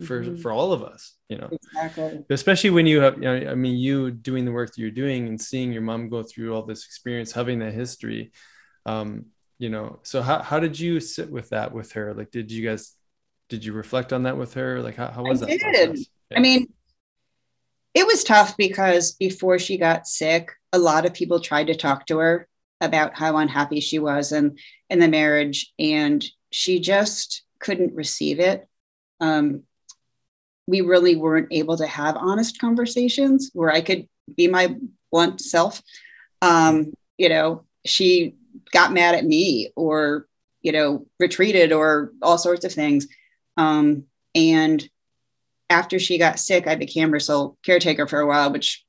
for 0.03 0.23
mm-hmm. 0.23 0.35
for 0.37 0.51
all 0.51 0.71
of 0.71 0.83
us 0.83 1.15
you 1.27 1.37
know 1.37 1.49
exactly 1.51 2.23
especially 2.29 2.69
when 2.69 2.85
you 2.85 3.01
have 3.01 3.15
you 3.15 3.21
know 3.21 3.51
i 3.51 3.55
mean 3.55 3.77
you 3.77 4.11
doing 4.11 4.45
the 4.45 4.51
work 4.51 4.69
that 4.69 4.81
you're 4.81 4.91
doing 4.91 5.27
and 5.27 5.39
seeing 5.39 5.71
your 5.71 5.81
mom 5.81 6.09
go 6.09 6.23
through 6.23 6.53
all 6.53 6.63
this 6.63 6.85
experience 6.85 7.31
having 7.31 7.59
that 7.59 7.73
history 7.73 8.31
um 8.85 9.25
you 9.57 9.69
know 9.69 9.99
so 10.03 10.21
how, 10.21 10.41
how 10.41 10.59
did 10.59 10.79
you 10.79 10.99
sit 10.99 11.29
with 11.29 11.49
that 11.49 11.73
with 11.73 11.91
her 11.93 12.13
like 12.13 12.31
did 12.31 12.51
you 12.51 12.67
guys 12.67 12.95
did 13.49 13.65
you 13.65 13.73
reflect 13.73 14.13
on 14.13 14.23
that 14.23 14.37
with 14.37 14.53
her 14.53 14.81
like 14.81 14.95
how, 14.95 15.07
how 15.07 15.23
was 15.23 15.43
I 15.43 15.47
that 15.47 15.59
did. 15.73 15.99
Yeah. 16.29 16.37
i 16.37 16.39
mean 16.39 16.71
it 17.93 18.05
was 18.05 18.23
tough 18.23 18.55
because 18.57 19.13
before 19.13 19.59
she 19.59 19.77
got 19.77 20.07
sick 20.07 20.51
a 20.71 20.79
lot 20.79 21.05
of 21.05 21.13
people 21.13 21.39
tried 21.39 21.67
to 21.67 21.75
talk 21.75 22.05
to 22.07 22.19
her 22.19 22.47
about 22.81 23.17
how 23.17 23.37
unhappy 23.37 23.81
she 23.81 23.99
was 23.99 24.31
and 24.31 24.57
in 24.89 24.99
the 24.99 25.07
marriage 25.07 25.73
and 25.77 26.23
she 26.51 26.79
just 26.79 27.43
couldn't 27.59 27.93
receive 27.93 28.39
it 28.39 28.65
um, 29.19 29.63
we 30.69 30.81
really 30.81 31.15
weren't 31.15 31.47
able 31.51 31.75
to 31.77 31.87
have 31.87 32.15
honest 32.15 32.59
conversations 32.59 33.49
where 33.53 33.71
I 33.71 33.81
could 33.81 34.07
be 34.37 34.47
my 34.47 34.75
blunt 35.11 35.41
self. 35.41 35.81
Um, 36.41 36.93
you 37.17 37.27
know, 37.27 37.65
she 37.85 38.35
got 38.71 38.93
mad 38.93 39.15
at 39.15 39.25
me 39.25 39.71
or, 39.75 40.27
you 40.61 40.71
know, 40.71 41.07
retreated 41.19 41.71
or 41.71 42.13
all 42.21 42.37
sorts 42.37 42.65
of 42.65 42.71
things. 42.71 43.07
Um, 43.57 44.03
and 44.35 44.87
after 45.71 45.97
she 45.97 46.19
got 46.19 46.39
sick, 46.39 46.67
I 46.67 46.75
became 46.75 47.11
her 47.11 47.19
sole 47.19 47.57
caretaker 47.63 48.07
for 48.07 48.19
a 48.19 48.27
while, 48.27 48.51
which, 48.51 48.85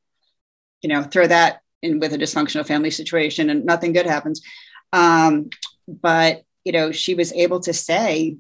you 0.82 0.88
know, 0.88 1.02
throw 1.02 1.26
that 1.26 1.62
in 1.82 1.98
with 1.98 2.12
a 2.12 2.18
dysfunctional 2.18 2.66
family 2.66 2.90
situation 2.90 3.48
and 3.48 3.64
nothing 3.64 3.94
good 3.94 4.06
happens. 4.06 4.42
Um, 4.92 5.48
but, 5.88 6.42
you 6.64 6.72
know, 6.72 6.92
she 6.92 7.14
was 7.14 7.32
able 7.32 7.60
to 7.60 7.72
say, 7.72 8.36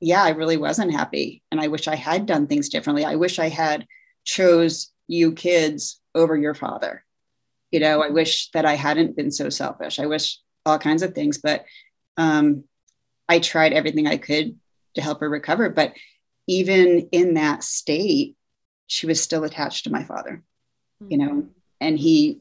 yeah, 0.00 0.22
I 0.22 0.30
really 0.30 0.56
wasn't 0.56 0.92
happy. 0.92 1.42
And 1.52 1.60
I 1.60 1.68
wish 1.68 1.86
I 1.86 1.94
had 1.94 2.26
done 2.26 2.46
things 2.46 2.70
differently. 2.70 3.04
I 3.04 3.16
wish 3.16 3.38
I 3.38 3.48
had 3.48 3.86
chose 4.24 4.92
you 5.06 5.32
kids 5.32 6.00
over 6.14 6.36
your 6.36 6.54
father. 6.54 7.04
You 7.70 7.80
know, 7.80 8.02
I 8.02 8.08
wish 8.08 8.50
that 8.52 8.64
I 8.64 8.74
hadn't 8.74 9.16
been 9.16 9.30
so 9.30 9.48
selfish. 9.50 9.98
I 9.98 10.06
wish 10.06 10.38
all 10.64 10.78
kinds 10.78 11.02
of 11.02 11.14
things, 11.14 11.38
but 11.38 11.64
um, 12.16 12.64
I 13.28 13.38
tried 13.38 13.72
everything 13.72 14.06
I 14.06 14.16
could 14.16 14.58
to 14.94 15.02
help 15.02 15.20
her 15.20 15.28
recover. 15.28 15.68
But 15.68 15.92
even 16.46 17.08
in 17.12 17.34
that 17.34 17.62
state, 17.62 18.36
she 18.86 19.06
was 19.06 19.22
still 19.22 19.44
attached 19.44 19.84
to 19.84 19.90
my 19.90 20.02
father, 20.02 20.42
you 21.08 21.16
know, 21.16 21.46
and 21.80 21.96
he, 21.96 22.40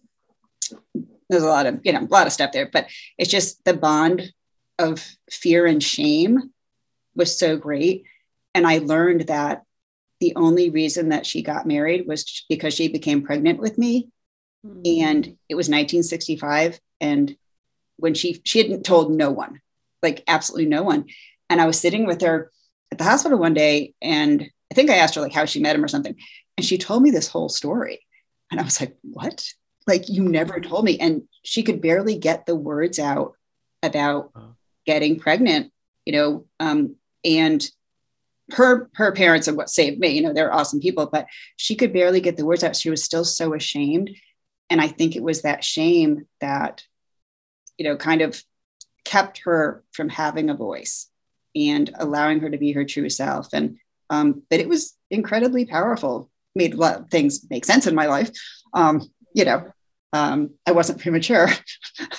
there's 1.29 1.43
a 1.43 1.47
lot 1.47 1.67
of, 1.67 1.81
you 1.83 1.93
know, 1.93 1.99
a 1.99 2.05
lot 2.05 2.25
of 2.25 2.33
stuff 2.33 2.51
there, 2.51 2.67
but 2.71 2.87
it's 3.19 3.29
just 3.29 3.63
the 3.65 3.75
bond 3.75 4.33
of 4.79 5.05
fear 5.29 5.67
and 5.67 5.83
shame 5.83 6.51
was 7.15 7.37
so 7.37 7.57
great. 7.57 8.05
And 8.53 8.65
I 8.67 8.79
learned 8.79 9.21
that 9.27 9.63
the 10.19 10.33
only 10.35 10.69
reason 10.69 11.09
that 11.09 11.25
she 11.25 11.41
got 11.41 11.65
married 11.65 12.07
was 12.07 12.45
because 12.49 12.73
she 12.73 12.87
became 12.87 13.23
pregnant 13.23 13.59
with 13.59 13.77
me. 13.77 14.09
Mm-hmm. 14.65 15.03
And 15.03 15.25
it 15.47 15.55
was 15.55 15.67
1965. 15.67 16.79
And 16.99 17.35
when 17.97 18.13
she 18.13 18.41
she 18.45 18.59
hadn't 18.59 18.83
told 18.83 19.11
no 19.11 19.31
one, 19.31 19.61
like 20.01 20.23
absolutely 20.27 20.67
no 20.67 20.83
one. 20.83 21.05
And 21.49 21.61
I 21.61 21.65
was 21.65 21.79
sitting 21.79 22.05
with 22.05 22.21
her 22.21 22.51
at 22.91 22.97
the 22.97 23.03
hospital 23.03 23.37
one 23.37 23.53
day, 23.53 23.93
and 24.01 24.49
I 24.71 24.75
think 24.75 24.89
I 24.89 24.95
asked 24.95 25.15
her 25.15 25.21
like 25.21 25.33
how 25.33 25.45
she 25.45 25.59
met 25.59 25.75
him 25.75 25.83
or 25.83 25.87
something, 25.87 26.15
and 26.57 26.65
she 26.65 26.77
told 26.77 27.03
me 27.03 27.11
this 27.11 27.27
whole 27.27 27.49
story, 27.49 28.05
and 28.51 28.59
I 28.59 28.63
was 28.63 28.79
like, 28.79 28.97
"What? 29.01 29.43
Like 29.87 30.09
you 30.09 30.23
never 30.23 30.59
told 30.59 30.85
me?" 30.85 30.99
And 30.99 31.23
she 31.43 31.63
could 31.63 31.81
barely 31.81 32.17
get 32.17 32.45
the 32.45 32.55
words 32.55 32.99
out 32.99 33.33
about 33.81 34.31
getting 34.85 35.19
pregnant, 35.19 35.71
you 36.09 36.13
know, 36.13 36.45
um, 36.59 36.95
and 37.23 37.69
her 38.53 38.89
her 38.95 39.11
parents 39.11 39.47
are 39.47 39.53
what 39.53 39.69
saved 39.69 39.99
me. 39.99 40.09
You 40.09 40.23
know, 40.23 40.33
they're 40.33 40.51
awesome 40.51 40.79
people, 40.79 41.05
but 41.05 41.27
she 41.55 41.75
could 41.75 41.93
barely 41.93 42.19
get 42.19 42.35
the 42.35 42.47
words 42.47 42.63
out. 42.63 42.75
She 42.75 42.89
was 42.89 43.03
still 43.03 43.23
so 43.23 43.53
ashamed, 43.53 44.09
and 44.71 44.81
I 44.81 44.87
think 44.87 45.15
it 45.15 45.21
was 45.21 45.43
that 45.43 45.63
shame 45.63 46.25
that, 46.41 46.83
you 47.77 47.85
know, 47.85 47.95
kind 47.95 48.23
of 48.23 48.43
kept 49.05 49.41
her 49.45 49.83
from 49.91 50.09
having 50.09 50.49
a 50.49 50.55
voice 50.55 51.11
and 51.55 51.91
allowing 51.99 52.39
her 52.39 52.49
to 52.49 52.57
be 52.57 52.71
her 52.71 52.85
true 52.85 53.11
self. 53.11 53.49
And 53.53 53.77
um, 54.09 54.41
but 54.49 54.59
it 54.59 54.67
was 54.67 54.97
incredibly 55.11 55.67
powerful. 55.67 56.31
Made 56.55 56.73
a 56.73 56.77
lot 56.77 57.01
of 57.01 57.11
things 57.11 57.45
make 57.51 57.65
sense 57.65 57.85
in 57.85 57.93
my 57.93 58.07
life. 58.07 58.31
Um, 58.73 59.07
you 59.35 59.45
know, 59.45 59.71
um, 60.13 60.51
I 60.65 60.71
wasn't 60.71 61.01
premature 61.01 61.49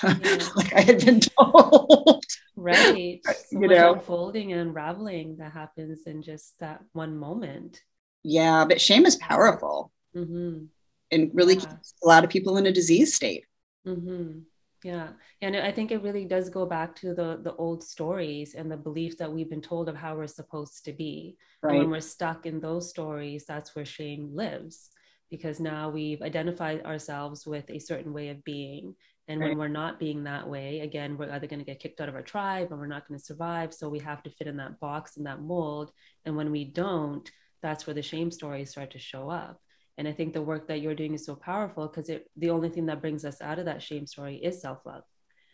yeah. 0.02 0.38
like 0.56 0.72
I 0.72 0.80
had 0.80 1.04
been 1.04 1.20
told. 1.20 2.24
Right. 2.56 3.20
So 3.50 3.60
you 3.60 3.68
know, 3.68 3.94
unfolding 3.94 4.52
and 4.52 4.60
unraveling 4.60 5.38
that 5.38 5.52
happens 5.52 6.06
in 6.06 6.22
just 6.22 6.54
that 6.60 6.82
one 6.92 7.16
moment. 7.16 7.82
Yeah, 8.22 8.64
but 8.64 8.80
shame 8.80 9.06
is 9.06 9.16
powerful 9.16 9.90
mm-hmm. 10.14 10.66
and 11.10 11.30
really 11.34 11.54
yeah. 11.54 11.60
keeps 11.60 11.94
a 12.04 12.06
lot 12.06 12.22
of 12.22 12.30
people 12.30 12.58
in 12.58 12.66
a 12.66 12.72
disease 12.72 13.14
state. 13.14 13.44
Mm-hmm. 13.84 14.40
Yeah, 14.84 15.08
and 15.42 15.56
I 15.56 15.72
think 15.72 15.90
it 15.90 16.02
really 16.02 16.26
does 16.26 16.48
go 16.48 16.64
back 16.64 16.94
to 16.96 17.12
the 17.12 17.40
the 17.42 17.54
old 17.54 17.82
stories 17.82 18.54
and 18.54 18.70
the 18.70 18.76
beliefs 18.76 19.16
that 19.16 19.32
we've 19.32 19.50
been 19.50 19.60
told 19.60 19.88
of 19.88 19.96
how 19.96 20.14
we're 20.14 20.28
supposed 20.28 20.84
to 20.84 20.92
be. 20.92 21.36
Right. 21.62 21.72
And 21.72 21.80
when 21.80 21.90
we're 21.90 22.00
stuck 22.00 22.46
in 22.46 22.60
those 22.60 22.88
stories, 22.88 23.46
that's 23.46 23.74
where 23.74 23.84
shame 23.84 24.30
lives 24.32 24.90
because 25.30 25.60
now 25.60 25.88
we've 25.88 26.22
identified 26.22 26.84
ourselves 26.84 27.46
with 27.46 27.68
a 27.70 27.78
certain 27.78 28.12
way 28.12 28.28
of 28.28 28.42
being. 28.44 28.94
And 29.28 29.40
right. 29.40 29.50
when 29.50 29.58
we're 29.58 29.68
not 29.68 30.00
being 30.00 30.24
that 30.24 30.48
way, 30.48 30.80
again, 30.80 31.16
we're 31.16 31.30
either 31.30 31.46
going 31.46 31.60
to 31.60 31.64
get 31.64 31.78
kicked 31.78 32.00
out 32.00 32.08
of 32.08 32.16
our 32.16 32.22
tribe 32.22 32.72
or 32.72 32.76
we're 32.76 32.86
not 32.86 33.06
going 33.06 33.18
to 33.18 33.24
survive. 33.24 33.72
So 33.72 33.88
we 33.88 34.00
have 34.00 34.22
to 34.24 34.30
fit 34.30 34.48
in 34.48 34.56
that 34.56 34.80
box 34.80 35.16
and 35.16 35.26
that 35.26 35.40
mold. 35.40 35.92
And 36.24 36.36
when 36.36 36.50
we 36.50 36.64
don't, 36.64 37.30
that's 37.62 37.86
where 37.86 37.94
the 37.94 38.02
shame 38.02 38.30
stories 38.30 38.70
start 38.70 38.90
to 38.92 38.98
show 38.98 39.30
up. 39.30 39.60
And 39.98 40.08
I 40.08 40.12
think 40.12 40.32
the 40.32 40.42
work 40.42 40.66
that 40.68 40.80
you're 40.80 40.94
doing 40.94 41.14
is 41.14 41.26
so 41.26 41.36
powerful 41.36 41.86
because 41.86 42.08
it 42.08 42.28
the 42.36 42.50
only 42.50 42.70
thing 42.70 42.86
that 42.86 43.02
brings 43.02 43.24
us 43.24 43.40
out 43.42 43.58
of 43.58 43.66
that 43.66 43.82
shame 43.82 44.06
story 44.06 44.36
is 44.36 44.60
self-love. 44.60 45.02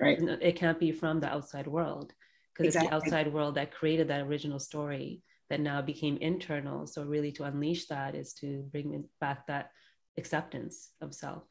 Right. 0.00 0.18
It 0.40 0.56
can't 0.56 0.78
be 0.78 0.92
from 0.92 1.20
the 1.20 1.28
outside 1.28 1.66
world 1.66 2.12
because 2.54 2.74
exactly. 2.74 2.86
it's 2.86 2.90
the 2.90 3.16
outside 3.16 3.32
world 3.32 3.56
that 3.56 3.74
created 3.74 4.08
that 4.08 4.20
original 4.20 4.60
story 4.60 5.22
that 5.50 5.60
now 5.60 5.82
became 5.82 6.16
internal. 6.18 6.86
So 6.86 7.04
really 7.04 7.32
to 7.32 7.44
unleash 7.44 7.86
that 7.86 8.14
is 8.14 8.32
to 8.34 8.64
bring 8.72 9.04
back 9.20 9.46
that 9.46 9.70
acceptance 10.18 10.90
of 11.00 11.14
self. 11.14 11.42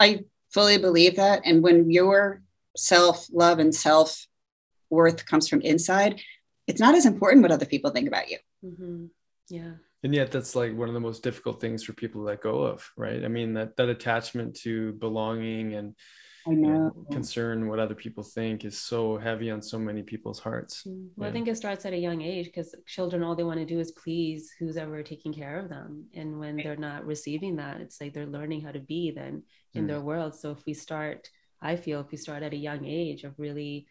I 0.00 0.24
fully 0.52 0.78
believe 0.78 1.16
that. 1.16 1.42
And 1.44 1.62
when 1.62 1.90
your 1.90 2.42
self-love 2.76 3.58
and 3.58 3.74
self-worth 3.74 5.26
comes 5.26 5.48
from 5.48 5.60
inside, 5.60 6.20
it's 6.66 6.80
not 6.80 6.94
as 6.94 7.06
important 7.06 7.42
what 7.42 7.52
other 7.52 7.66
people 7.66 7.90
think 7.90 8.08
about 8.08 8.30
you. 8.30 8.38
Mm-hmm. 8.64 9.06
Yeah 9.48 9.72
and 10.02 10.14
yet 10.14 10.30
that's 10.30 10.56
like 10.56 10.76
one 10.76 10.88
of 10.88 10.94
the 10.94 11.00
most 11.00 11.22
difficult 11.22 11.60
things 11.60 11.82
for 11.82 11.92
people 11.92 12.20
to 12.20 12.26
let 12.26 12.42
go 12.42 12.62
of 12.62 12.90
right 12.96 13.24
i 13.24 13.28
mean 13.28 13.54
that 13.54 13.76
that 13.76 13.88
attachment 13.88 14.54
to 14.54 14.92
belonging 14.94 15.74
and 15.74 15.94
I 16.46 16.50
know. 16.50 16.68
You 16.68 16.74
know 16.74 16.92
concern 17.10 17.68
what 17.68 17.78
other 17.78 17.94
people 17.94 18.22
think 18.22 18.64
is 18.64 18.78
so 18.78 19.16
heavy 19.16 19.50
on 19.50 19.62
so 19.62 19.78
many 19.78 20.02
people's 20.02 20.38
hearts. 20.38 20.84
Mm, 20.86 21.08
well, 21.16 21.26
yeah. 21.26 21.30
I 21.30 21.32
think 21.32 21.48
it 21.48 21.56
starts 21.56 21.84
at 21.84 21.92
a 21.92 21.98
young 21.98 22.22
age 22.22 22.46
because 22.46 22.74
children, 22.86 23.22
all 23.22 23.34
they 23.34 23.44
want 23.44 23.60
to 23.60 23.66
do 23.66 23.78
is 23.78 23.92
please 23.92 24.50
who's 24.58 24.76
ever 24.76 25.02
taking 25.02 25.32
care 25.32 25.58
of 25.58 25.68
them. 25.68 26.06
And 26.14 26.38
when 26.38 26.56
they're 26.56 26.76
not 26.76 27.06
receiving 27.06 27.56
that, 27.56 27.80
it's 27.80 28.00
like 28.00 28.14
they're 28.14 28.26
learning 28.26 28.62
how 28.62 28.72
to 28.72 28.80
be 28.80 29.10
then 29.10 29.42
in 29.74 29.84
mm. 29.84 29.88
their 29.88 30.00
world. 30.00 30.34
So 30.34 30.50
if 30.50 30.64
we 30.66 30.74
start, 30.74 31.28
I 31.60 31.76
feel 31.76 32.00
if 32.00 32.10
we 32.10 32.18
start 32.18 32.42
at 32.42 32.54
a 32.54 32.56
young 32.56 32.84
age 32.84 33.24
of 33.24 33.34
really 33.38 33.86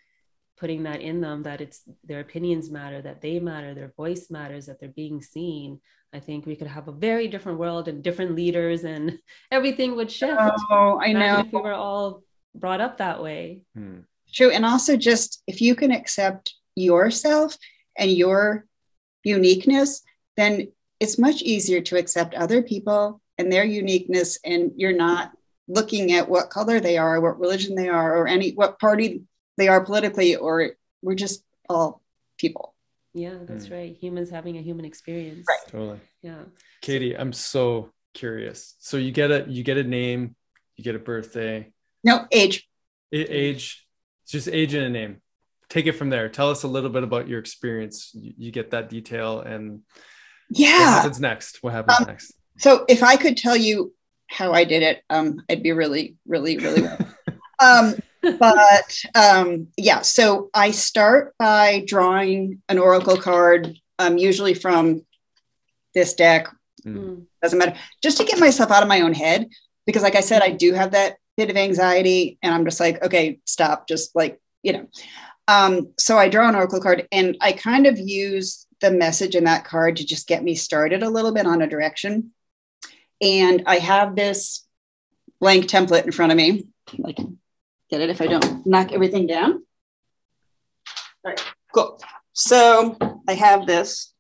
putting 0.57 0.83
that 0.83 1.01
in 1.01 1.21
them 1.21 1.41
that 1.43 1.59
it's 1.59 1.81
their 2.03 2.19
opinions 2.19 2.69
matter 2.69 3.01
that 3.01 3.19
they 3.19 3.39
matter 3.39 3.73
their 3.73 3.93
voice 3.97 4.29
matters 4.29 4.67
that 4.67 4.79
they're 4.79 4.89
being 4.89 5.19
seen 5.19 5.79
i 6.13 6.19
think 6.19 6.45
we 6.45 6.55
could 6.55 6.67
have 6.67 6.87
a 6.87 6.91
very 6.91 7.27
different 7.27 7.57
world 7.57 7.87
and 7.87 8.03
different 8.03 8.35
leaders 8.35 8.83
and 8.83 9.17
everything 9.51 9.95
would 9.95 10.11
shift 10.11 10.39
oh 10.69 10.99
i 11.01 11.13
know 11.13 11.39
if 11.39 11.51
we 11.51 11.59
were 11.59 11.73
all 11.73 12.21
brought 12.55 12.81
up 12.81 12.97
that 12.97 13.21
way. 13.21 13.63
Hmm. 13.75 13.99
true 14.33 14.51
and 14.51 14.65
also 14.65 14.95
just 14.97 15.43
if 15.47 15.61
you 15.61 15.75
can 15.75 15.91
accept 15.91 16.53
yourself 16.75 17.57
and 17.97 18.11
your 18.11 18.65
uniqueness 19.23 20.01
then 20.37 20.67
it's 20.99 21.17
much 21.17 21.41
easier 21.41 21.81
to 21.81 21.97
accept 21.97 22.33
other 22.35 22.61
people 22.61 23.21
and 23.37 23.51
their 23.51 23.65
uniqueness 23.65 24.39
and 24.45 24.71
you're 24.75 24.95
not 24.95 25.31
looking 25.67 26.13
at 26.13 26.29
what 26.29 26.49
color 26.49 26.79
they 26.79 26.97
are 26.97 27.19
what 27.19 27.39
religion 27.39 27.75
they 27.75 27.89
are 27.89 28.17
or 28.17 28.27
any 28.27 28.51
what 28.51 28.79
party 28.79 29.23
they 29.57 29.67
are 29.67 29.83
politically 29.83 30.35
or 30.35 30.71
we're 31.01 31.15
just 31.15 31.43
all 31.69 32.01
people. 32.37 32.73
Yeah 33.13 33.37
that's 33.45 33.67
mm. 33.67 33.71
right. 33.71 33.97
Humans 33.97 34.29
having 34.29 34.57
a 34.57 34.61
human 34.61 34.85
experience. 34.85 35.45
Right. 35.47 35.59
Totally. 35.67 35.99
Yeah. 36.21 36.43
Katie 36.81 37.17
i'm 37.17 37.33
so 37.33 37.91
curious. 38.13 38.75
So 38.79 38.97
you 38.97 39.11
get 39.11 39.31
a 39.31 39.45
you 39.47 39.63
get 39.63 39.77
a 39.77 39.83
name 39.83 40.35
you 40.77 40.83
get 40.83 40.95
a 40.95 40.99
birthday 40.99 41.71
no 42.03 42.25
age. 42.31 42.67
Age 43.11 43.85
It's 44.23 44.31
just 44.31 44.47
age 44.47 44.73
and 44.73 44.85
a 44.85 44.89
name. 44.89 45.21
Take 45.69 45.85
it 45.85 45.93
from 45.93 46.09
there. 46.09 46.29
Tell 46.29 46.49
us 46.49 46.63
a 46.63 46.67
little 46.67 46.89
bit 46.89 47.03
about 47.03 47.27
your 47.27 47.39
experience. 47.39 48.11
You, 48.13 48.33
you 48.37 48.51
get 48.51 48.71
that 48.71 48.89
detail 48.89 49.39
and 49.39 49.81
yeah. 50.49 50.79
what 50.79 50.95
happens 50.95 51.19
next? 51.19 51.63
What 51.63 51.73
happens 51.73 51.99
um, 51.99 52.07
next? 52.07 52.33
so 52.57 52.85
if 52.87 53.01
i 53.03 53.15
could 53.15 53.37
tell 53.37 53.55
you 53.55 53.93
how 54.27 54.53
i 54.53 54.63
did 54.63 54.83
it 54.83 55.01
um 55.09 55.41
i'd 55.49 55.63
be 55.63 55.71
really 55.71 56.15
really 56.25 56.57
really 56.57 56.87
um 57.59 57.95
but 58.21 59.01
um, 59.15 59.69
yeah, 59.77 60.01
so 60.01 60.51
I 60.53 60.69
start 60.69 61.33
by 61.39 61.83
drawing 61.87 62.61
an 62.69 62.77
oracle 62.77 63.17
card, 63.17 63.75
um, 63.97 64.19
usually 64.19 64.53
from 64.53 65.05
this 65.95 66.13
deck. 66.13 66.47
Mm. 66.85 67.25
Doesn't 67.41 67.57
matter, 67.57 67.75
just 68.03 68.17
to 68.17 68.23
get 68.23 68.39
myself 68.39 68.69
out 68.69 68.83
of 68.83 68.89
my 68.89 69.01
own 69.01 69.15
head, 69.15 69.49
because 69.87 70.03
like 70.03 70.15
I 70.15 70.21
said, 70.21 70.43
I 70.43 70.51
do 70.51 70.73
have 70.73 70.91
that 70.91 71.17
bit 71.41 71.49
of 71.49 71.57
anxiety, 71.57 72.37
and 72.43 72.53
I'm 72.53 72.65
just 72.65 72.79
like, 72.79 73.03
okay, 73.03 73.39
stop, 73.45 73.87
just 73.87 74.15
like 74.15 74.39
you 74.61 74.73
know. 74.73 74.87
Um, 75.47 75.93
so 75.97 76.17
I 76.17 76.29
draw 76.29 76.47
an 76.47 76.55
oracle 76.55 76.79
card, 76.79 77.07
and 77.11 77.35
I 77.41 77.51
kind 77.51 77.87
of 77.87 77.97
use 77.97 78.67
the 78.79 78.91
message 78.91 79.35
in 79.35 79.45
that 79.45 79.65
card 79.65 79.97
to 79.97 80.05
just 80.05 80.27
get 80.27 80.43
me 80.43 80.53
started 80.55 81.01
a 81.01 81.09
little 81.09 81.33
bit 81.33 81.47
on 81.47 81.61
a 81.61 81.67
direction. 81.67 82.31
And 83.21 83.63
I 83.65 83.77
have 83.77 84.15
this 84.15 84.65
blank 85.39 85.65
template 85.65 86.05
in 86.05 86.11
front 86.11 86.31
of 86.31 86.37
me, 86.37 86.67
like 86.97 87.17
get 87.89 88.01
it 88.01 88.09
if 88.09 88.21
I 88.21 88.27
don't 88.27 88.65
knock 88.65 88.91
everything 88.91 89.25
down. 89.25 89.63
All 91.23 91.31
right, 91.31 91.43
cool. 91.73 91.99
So 92.33 92.97
I 93.27 93.33
have 93.33 93.65
this. 93.65 94.13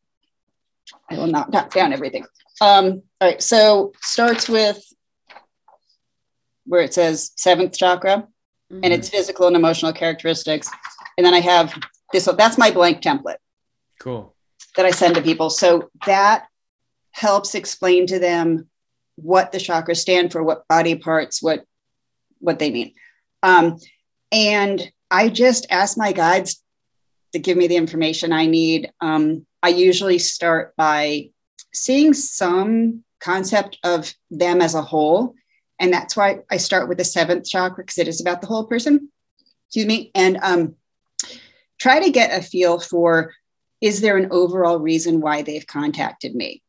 I 1.09 1.17
will 1.17 1.27
not 1.27 1.51
knock 1.51 1.73
down 1.73 1.93
everything. 1.93 2.25
Um, 2.61 3.03
all 3.19 3.29
right, 3.29 3.41
so 3.41 3.93
starts 4.01 4.49
with 4.49 4.83
where 6.65 6.81
it 6.81 6.93
says 6.93 7.31
seventh 7.35 7.77
chakra 7.77 8.27
mm-hmm. 8.71 8.79
and 8.83 8.93
its 8.93 9.09
physical 9.09 9.47
and 9.47 9.55
emotional 9.55 9.93
characteristics. 9.93 10.69
And 11.17 11.25
then 11.25 11.33
I 11.33 11.39
have 11.39 11.73
this, 12.13 12.25
that's 12.37 12.57
my 12.57 12.71
blank 12.71 13.01
template. 13.01 13.37
Cool. 13.99 14.35
That 14.75 14.85
I 14.85 14.91
send 14.91 15.15
to 15.15 15.21
people. 15.21 15.49
So 15.49 15.89
that 16.05 16.45
helps 17.11 17.55
explain 17.55 18.07
to 18.07 18.19
them 18.19 18.69
what 19.15 19.51
the 19.51 19.57
chakras 19.57 19.97
stand 19.97 20.31
for, 20.31 20.43
what 20.43 20.67
body 20.67 20.95
parts, 20.95 21.41
what 21.41 21.63
what 22.39 22.59
they 22.59 22.71
mean. 22.71 22.93
Um, 23.43 23.77
and 24.31 24.91
I 25.09 25.29
just 25.29 25.67
ask 25.69 25.97
my 25.97 26.11
guides 26.11 26.61
to 27.33 27.39
give 27.39 27.57
me 27.57 27.67
the 27.67 27.77
information 27.77 28.33
I 28.33 28.45
need. 28.47 28.91
Um, 28.99 29.45
I 29.63 29.69
usually 29.69 30.17
start 30.17 30.75
by 30.75 31.29
seeing 31.73 32.13
some 32.13 33.03
concept 33.19 33.77
of 33.83 34.13
them 34.29 34.61
as 34.61 34.75
a 34.75 34.81
whole. 34.81 35.35
And 35.81 35.91
that's 35.91 36.15
why 36.15 36.41
I 36.49 36.57
start 36.57 36.87
with 36.87 36.99
the 36.99 37.03
seventh 37.03 37.49
chakra 37.49 37.83
because 37.83 37.97
it 37.97 38.07
is 38.07 38.21
about 38.21 38.39
the 38.39 38.47
whole 38.47 38.65
person. 38.65 39.09
Excuse 39.67 39.87
me. 39.87 40.11
And 40.13 40.37
um, 40.43 40.75
try 41.79 41.99
to 41.99 42.11
get 42.11 42.37
a 42.37 42.43
feel 42.43 42.79
for 42.79 43.33
is 43.81 43.99
there 43.99 44.15
an 44.15 44.27
overall 44.29 44.77
reason 44.77 45.21
why 45.21 45.41
they've 45.41 45.65
contacted 45.65 46.35
me 46.35 46.61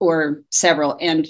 or 0.00 0.42
several? 0.50 0.98
And 1.00 1.26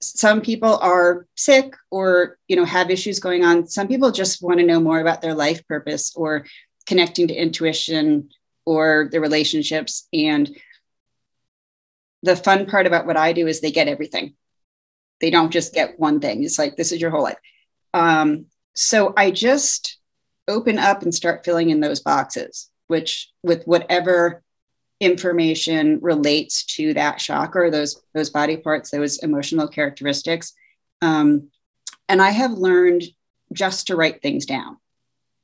some 0.00 0.40
people 0.40 0.76
are 0.78 1.26
sick 1.36 1.74
or 1.90 2.38
you 2.48 2.56
know 2.56 2.64
have 2.64 2.90
issues 2.90 3.20
going 3.20 3.44
on 3.44 3.66
some 3.66 3.86
people 3.86 4.10
just 4.10 4.42
want 4.42 4.58
to 4.58 4.64
know 4.64 4.80
more 4.80 4.98
about 4.98 5.20
their 5.20 5.34
life 5.34 5.66
purpose 5.68 6.14
or 6.16 6.46
connecting 6.86 7.28
to 7.28 7.34
intuition 7.34 8.30
or 8.64 9.10
their 9.12 9.20
relationships 9.20 10.08
and 10.12 10.50
the 12.22 12.34
fun 12.34 12.64
part 12.64 12.86
about 12.86 13.06
what 13.06 13.18
i 13.18 13.34
do 13.34 13.46
is 13.46 13.60
they 13.60 13.70
get 13.70 13.88
everything 13.88 14.34
they 15.20 15.30
don't 15.30 15.52
just 15.52 15.74
get 15.74 15.98
one 15.98 16.20
thing 16.20 16.42
it's 16.42 16.58
like 16.58 16.76
this 16.76 16.92
is 16.92 17.00
your 17.00 17.10
whole 17.10 17.22
life 17.22 17.38
um, 17.94 18.46
so 18.74 19.12
i 19.16 19.30
just 19.30 20.00
open 20.50 20.78
up 20.78 21.02
and 21.02 21.14
start 21.14 21.44
filling 21.44 21.70
in 21.70 21.80
those 21.80 22.00
boxes, 22.00 22.68
which 22.88 23.30
with 23.42 23.64
whatever 23.64 24.42
information 24.98 25.98
relates 26.02 26.64
to 26.64 26.92
that 26.94 27.18
chakra, 27.18 27.70
those 27.70 28.02
those 28.12 28.28
body 28.28 28.56
parts, 28.56 28.90
those 28.90 29.18
emotional 29.22 29.68
characteristics. 29.68 30.52
Um, 31.00 31.48
and 32.08 32.20
I 32.20 32.30
have 32.30 32.52
learned 32.52 33.04
just 33.52 33.86
to 33.86 33.96
write 33.96 34.20
things 34.20 34.44
down 34.44 34.76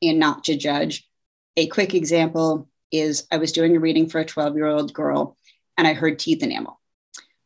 and 0.02 0.18
not 0.18 0.44
to 0.44 0.56
judge. 0.56 1.08
A 1.56 1.68
quick 1.68 1.94
example 1.94 2.68
is 2.92 3.26
I 3.32 3.38
was 3.38 3.52
doing 3.52 3.76
a 3.76 3.80
reading 3.80 4.08
for 4.08 4.20
a 4.20 4.24
12 4.24 4.56
year 4.56 4.66
old 4.66 4.92
girl 4.92 5.36
and 5.78 5.86
I 5.86 5.94
heard 5.94 6.18
teeth 6.18 6.42
enamel. 6.42 6.80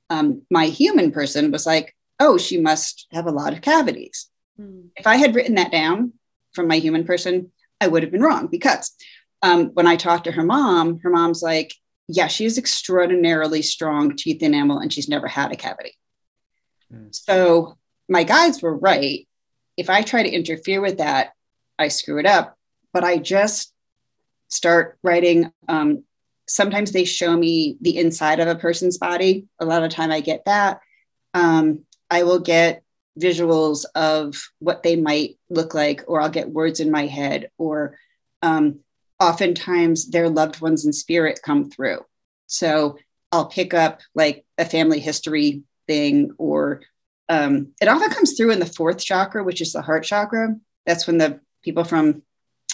Um, 0.09 0.43
my 0.51 0.66
human 0.66 1.12
person 1.12 1.53
was 1.53 1.64
like, 1.64 1.95
oh, 2.21 2.39
she 2.39 2.61
must 2.61 3.07
have 3.11 3.27
a 3.27 3.33
lot 3.33 3.53
of 3.53 3.62
cavities. 3.62 4.29
Mm. 4.61 4.91
If 4.97 5.07
I 5.07 5.16
had 5.16 5.35
written 5.35 5.57
that 5.57 5.73
down 5.73 6.12
from 6.53 6.68
my 6.68 6.77
human 6.77 7.05
person, 7.05 7.51
I 7.81 7.89
would 7.89 8.03
have 8.03 8.12
been 8.12 8.23
wrong 8.23 8.47
because 8.47 8.93
um, 9.43 9.68
when 9.68 9.87
I 9.87 9.97
talked 9.97 10.25
to 10.25 10.33
her 10.33 10.45
mom, 10.45 11.01
her 11.01 11.11
mom's 11.11 11.43
like, 11.43 11.75
yeah, 12.09 12.27
she 12.27 12.45
has 12.45 12.59
extraordinarily 12.59 13.62
strong 13.62 14.16
teeth 14.16 14.43
enamel 14.43 14.79
and 14.79 14.93
she's 14.93 15.09
never 15.09 15.27
had 15.27 15.53
a 15.53 15.57
cavity. 15.57 15.97
Mm. 16.93 17.14
So 17.14 17.79
my 18.09 18.25
guides 18.25 18.61
were 18.61 18.77
right. 18.77 19.27
If 19.77 19.89
I 19.89 20.03
try 20.03 20.23
to 20.23 20.31
interfere 20.31 20.81
with 20.81 20.99
that, 20.99 21.31
I 21.79 21.89
screw 21.89 22.18
it 22.18 22.27
up. 22.27 22.57
But 22.93 23.05
I 23.05 23.18
just 23.18 23.73
start 24.49 24.99
writing. 25.03 25.53
Um, 25.68 26.05
sometimes 26.49 26.91
they 26.91 27.05
show 27.05 27.35
me 27.37 27.79
the 27.81 27.97
inside 27.97 28.41
of 28.41 28.49
a 28.49 28.57
person's 28.57 28.99
body. 28.99 29.47
A 29.61 29.64
lot 29.64 29.85
of 29.85 29.91
time 29.91 30.11
I 30.11 30.21
get 30.21 30.45
that. 30.47 30.81
Um, 31.33 31.85
I 32.11 32.25
will 32.25 32.41
get 32.41 32.83
visuals 33.19 33.85
of 33.95 34.37
what 34.59 34.83
they 34.83 34.97
might 34.97 35.39
look 35.49 35.75
like, 35.75 36.05
or 36.07 36.21
I'll 36.21 36.31
get 36.31 36.51
words 36.51 36.81
in 36.81 36.91
my 36.91 37.07
head, 37.07 37.51
or 37.59 37.97
um, 38.43 38.81
oftentimes 39.19 40.11
their 40.11 40.29
loved 40.29 40.61
ones 40.61 40.85
in 40.85 40.93
spirit 40.93 41.41
come 41.45 41.71
through. 41.71 42.05
So 42.47 42.99
I'll 43.31 43.47
pick 43.47 43.75
up 43.75 44.01
like 44.15 44.45
a 44.59 44.65
family 44.65 45.01
history 45.01 45.63
thing, 45.87 46.33
or 46.39 46.83
um, 47.29 47.69
it 47.81 47.89
often 47.89 48.11
comes 48.11 48.37
through 48.37 48.51
in 48.51 48.61
the 48.61 48.67
fourth 48.67 48.99
chakra, 48.99 49.45
which 49.45 49.61
is 49.61 49.73
the 49.73 49.83
heart 49.83 50.05
chakra. 50.05 50.57
That's 50.87 51.07
when 51.07 51.19
the 51.19 51.41
people 51.63 51.85
from 51.85 52.23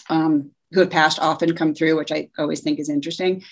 um, 0.09 0.53
who 0.73 0.81
have 0.81 0.91
passed 0.91 1.19
often 1.19 1.57
come 1.57 1.75
through, 1.75 1.97
which 1.97 2.13
I 2.13 2.31
always 2.39 2.61
think 2.61 2.79
is 2.79 2.89
interesting. 2.89 3.43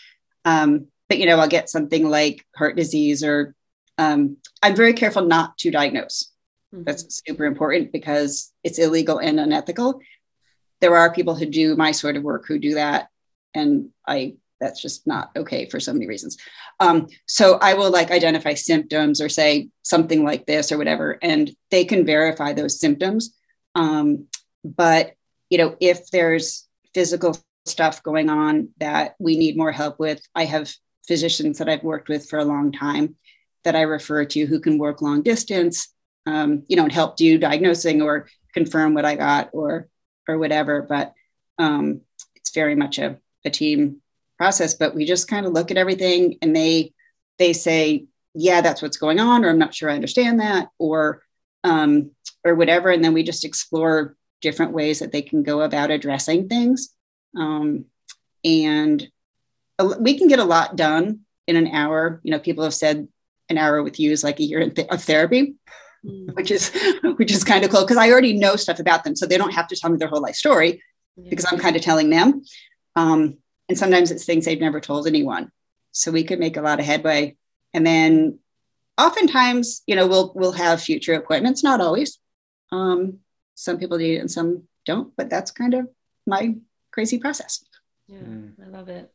Um, 0.44 0.86
but 1.08 1.18
you 1.18 1.26
know, 1.26 1.38
I'll 1.38 1.48
get 1.48 1.68
something 1.68 2.08
like 2.08 2.46
heart 2.56 2.76
disease, 2.76 3.22
or 3.22 3.54
um, 3.98 4.36
I'm 4.62 4.76
very 4.76 4.92
careful 4.92 5.24
not 5.24 5.58
to 5.58 5.70
diagnose. 5.70 6.30
Mm-hmm. 6.74 6.84
That's 6.84 7.22
super 7.26 7.44
important 7.44 7.92
because 7.92 8.52
it's 8.62 8.78
illegal 8.78 9.18
and 9.18 9.38
unethical. 9.38 10.00
There 10.80 10.96
are 10.96 11.14
people 11.14 11.34
who 11.34 11.46
do 11.46 11.76
my 11.76 11.92
sort 11.92 12.16
of 12.16 12.22
work 12.22 12.46
who 12.46 12.58
do 12.58 12.74
that, 12.74 13.08
and 13.54 13.90
I 14.06 14.36
that's 14.60 14.80
just 14.80 15.06
not 15.06 15.30
okay 15.36 15.66
for 15.68 15.78
so 15.78 15.92
many 15.92 16.06
reasons. 16.06 16.38
Um, 16.80 17.08
so 17.26 17.58
I 17.60 17.74
will 17.74 17.90
like 17.90 18.10
identify 18.10 18.54
symptoms 18.54 19.20
or 19.20 19.28
say 19.28 19.68
something 19.82 20.24
like 20.24 20.46
this 20.46 20.72
or 20.72 20.78
whatever, 20.78 21.18
and 21.22 21.54
they 21.70 21.84
can 21.84 22.06
verify 22.06 22.52
those 22.52 22.80
symptoms. 22.80 23.34
Um, 23.74 24.26
but 24.64 25.12
you 25.50 25.58
know, 25.58 25.76
if 25.80 26.10
there's 26.10 26.66
physical 26.94 27.36
stuff 27.66 28.02
going 28.02 28.28
on 28.28 28.70
that 28.78 29.14
we 29.18 29.36
need 29.36 29.56
more 29.56 29.72
help 29.72 29.98
with, 29.98 30.22
I 30.34 30.44
have 30.46 30.72
physicians 31.06 31.58
that 31.58 31.68
I've 31.68 31.82
worked 31.82 32.08
with 32.08 32.28
for 32.28 32.38
a 32.38 32.44
long 32.44 32.72
time 32.72 33.16
that 33.64 33.76
I 33.76 33.82
refer 33.82 34.24
to 34.24 34.46
who 34.46 34.60
can 34.60 34.78
work 34.78 35.02
long 35.02 35.22
distance, 35.22 35.88
um, 36.26 36.64
you 36.68 36.76
know, 36.76 36.84
and 36.84 36.92
help 36.92 37.16
do 37.16 37.38
diagnosing 37.38 38.02
or 38.02 38.28
confirm 38.52 38.94
what 38.94 39.04
I 39.04 39.16
got 39.16 39.50
or 39.52 39.88
or 40.28 40.38
whatever. 40.38 40.82
But 40.82 41.12
um, 41.58 42.00
it's 42.36 42.54
very 42.54 42.74
much 42.74 42.98
a, 42.98 43.18
a 43.44 43.50
team 43.50 44.00
process. 44.38 44.74
But 44.74 44.94
we 44.94 45.04
just 45.04 45.28
kind 45.28 45.46
of 45.46 45.52
look 45.52 45.70
at 45.70 45.76
everything 45.76 46.38
and 46.42 46.54
they 46.54 46.92
they 47.38 47.52
say, 47.52 48.06
yeah, 48.34 48.60
that's 48.60 48.82
what's 48.82 48.96
going 48.96 49.20
on, 49.20 49.44
or 49.44 49.50
I'm 49.50 49.58
not 49.58 49.74
sure 49.74 49.90
I 49.90 49.94
understand 49.94 50.40
that, 50.40 50.68
or 50.78 51.22
um, 51.62 52.10
or 52.44 52.54
whatever. 52.54 52.90
And 52.90 53.02
then 53.02 53.14
we 53.14 53.22
just 53.22 53.44
explore 53.44 54.16
different 54.40 54.72
ways 54.72 54.98
that 54.98 55.10
they 55.10 55.22
can 55.22 55.42
go 55.42 55.62
about 55.62 55.90
addressing 55.90 56.48
things. 56.48 56.90
Um, 57.36 57.86
and 58.44 59.08
we 59.98 60.18
can 60.18 60.28
get 60.28 60.38
a 60.38 60.44
lot 60.44 60.76
done 60.76 61.20
in 61.46 61.56
an 61.56 61.68
hour. 61.68 62.20
You 62.22 62.30
know, 62.30 62.38
people 62.38 62.64
have 62.64 62.74
said 62.74 63.08
an 63.54 63.64
hour 63.64 63.82
with 63.82 63.98
you 64.00 64.10
is 64.10 64.24
like 64.24 64.40
a 64.40 64.44
year 64.44 64.68
th- 64.68 64.88
of 64.88 65.02
therapy, 65.02 65.54
mm. 66.04 66.34
which 66.34 66.50
is 66.50 66.72
which 67.16 67.32
is 67.32 67.44
kind 67.44 67.64
of 67.64 67.70
cool 67.70 67.82
because 67.82 67.96
I 67.96 68.10
already 68.10 68.34
know 68.34 68.56
stuff 68.56 68.80
about 68.80 69.04
them, 69.04 69.16
so 69.16 69.26
they 69.26 69.38
don't 69.38 69.54
have 69.54 69.68
to 69.68 69.76
tell 69.76 69.90
me 69.90 69.98
their 69.98 70.08
whole 70.08 70.22
life 70.22 70.36
story 70.36 70.82
yeah. 71.16 71.30
because 71.30 71.46
I'm 71.50 71.58
kind 71.58 71.76
of 71.76 71.82
telling 71.82 72.10
them. 72.10 72.42
Um, 72.96 73.38
and 73.68 73.78
sometimes 73.78 74.10
it's 74.10 74.24
things 74.24 74.44
they've 74.44 74.60
never 74.60 74.80
told 74.80 75.06
anyone, 75.06 75.50
so 75.92 76.10
we 76.10 76.24
could 76.24 76.38
make 76.38 76.56
a 76.56 76.62
lot 76.62 76.80
of 76.80 76.86
headway. 76.86 77.36
And 77.72 77.86
then, 77.86 78.38
oftentimes, 78.98 79.82
you 79.86 79.96
know, 79.96 80.06
we'll 80.06 80.32
we'll 80.34 80.52
have 80.52 80.82
future 80.82 81.14
appointments. 81.14 81.62
Not 81.62 81.80
always. 81.80 82.18
Um, 82.72 83.20
some 83.54 83.78
people 83.78 83.98
need 83.98 84.16
it 84.16 84.18
and 84.18 84.30
some 84.30 84.64
don't, 84.84 85.16
but 85.16 85.30
that's 85.30 85.50
kind 85.50 85.74
of 85.74 85.88
my 86.26 86.56
crazy 86.92 87.18
process. 87.18 87.64
Yeah, 88.08 88.18
mm. 88.18 88.52
I 88.62 88.68
love 88.68 88.88
it. 88.88 89.13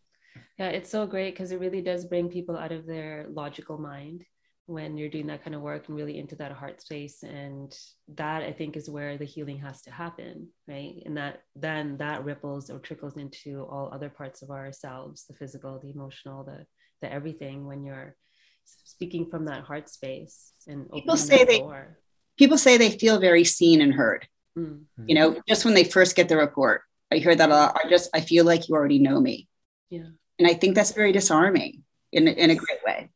Yeah, 0.58 0.70
it's 0.70 0.90
so 0.90 1.06
great 1.06 1.34
because 1.34 1.52
it 1.52 1.60
really 1.60 1.82
does 1.82 2.06
bring 2.06 2.30
people 2.30 2.58
out 2.58 2.72
of 2.72 2.86
their 2.86 3.26
logical 3.30 3.78
mind 3.78 4.26
when 4.66 4.98
you're 4.98 5.10
doing 5.10 5.28
that 5.28 5.44
kind 5.44 5.56
of 5.56 5.62
work 5.62 5.88
and 5.88 5.98
really 5.98 6.20
into 6.20 6.36
that 6.36 6.52
heart 6.52 6.80
space 6.80 7.24
and 7.24 7.76
that 8.08 8.44
i 8.44 8.52
think 8.52 8.78
is 8.78 8.88
where 8.88 9.18
the 9.18 9.26
healing 9.26 9.58
has 9.58 9.82
to 9.82 9.90
happen 9.90 10.48
right 10.68 11.02
and 11.08 11.18
that 11.18 11.42
then 11.56 11.98
that 11.98 12.24
ripples 12.24 12.70
or 12.70 12.78
trickles 12.78 13.18
into 13.18 13.64
all 13.64 13.90
other 13.92 14.10
parts 14.10 14.44
of 14.44 14.52
ourselves 14.52 15.26
the 15.28 15.34
physical 15.34 15.80
the 15.80 15.90
emotional 15.90 16.44
the 16.44 16.64
the 17.02 17.12
everything 17.12 17.66
when 17.66 17.84
you're 17.84 18.16
speaking 18.64 19.28
from 19.28 19.46
that 19.46 19.64
heart 19.64 19.90
space 19.90 20.52
and 20.68 20.88
people 20.92 21.18
say 21.18 21.44
they 21.44 21.58
door 21.58 21.98
people 22.40 22.58
say 22.58 22.78
they 22.78 22.90
feel 22.90 23.20
very 23.20 23.44
seen 23.44 23.82
and 23.82 23.94
heard. 23.94 24.28
Mm-hmm. 24.58 25.04
You 25.06 25.16
know, 25.16 25.42
just 25.48 25.66
when 25.66 25.76
they 25.76 25.84
first 25.84 26.16
get 26.16 26.30
the 26.30 26.38
report, 26.38 26.82
I 27.12 27.18
hear 27.18 27.36
that 27.36 27.50
a 27.50 27.54
lot. 27.54 27.80
I 27.84 27.88
just 27.90 28.10
I 28.14 28.22
feel 28.22 28.46
like 28.46 28.68
you 28.68 28.76
already 28.76 28.98
know 28.98 29.20
me. 29.20 29.48
Yeah, 29.90 30.10
and 30.40 30.48
I 30.48 30.54
think 30.54 30.76
that's 30.76 30.92
very 30.92 31.12
disarming 31.12 31.84
in 32.12 32.28
in 32.28 32.50
a 32.50 32.56
great 32.56 32.80
way. 32.86 33.10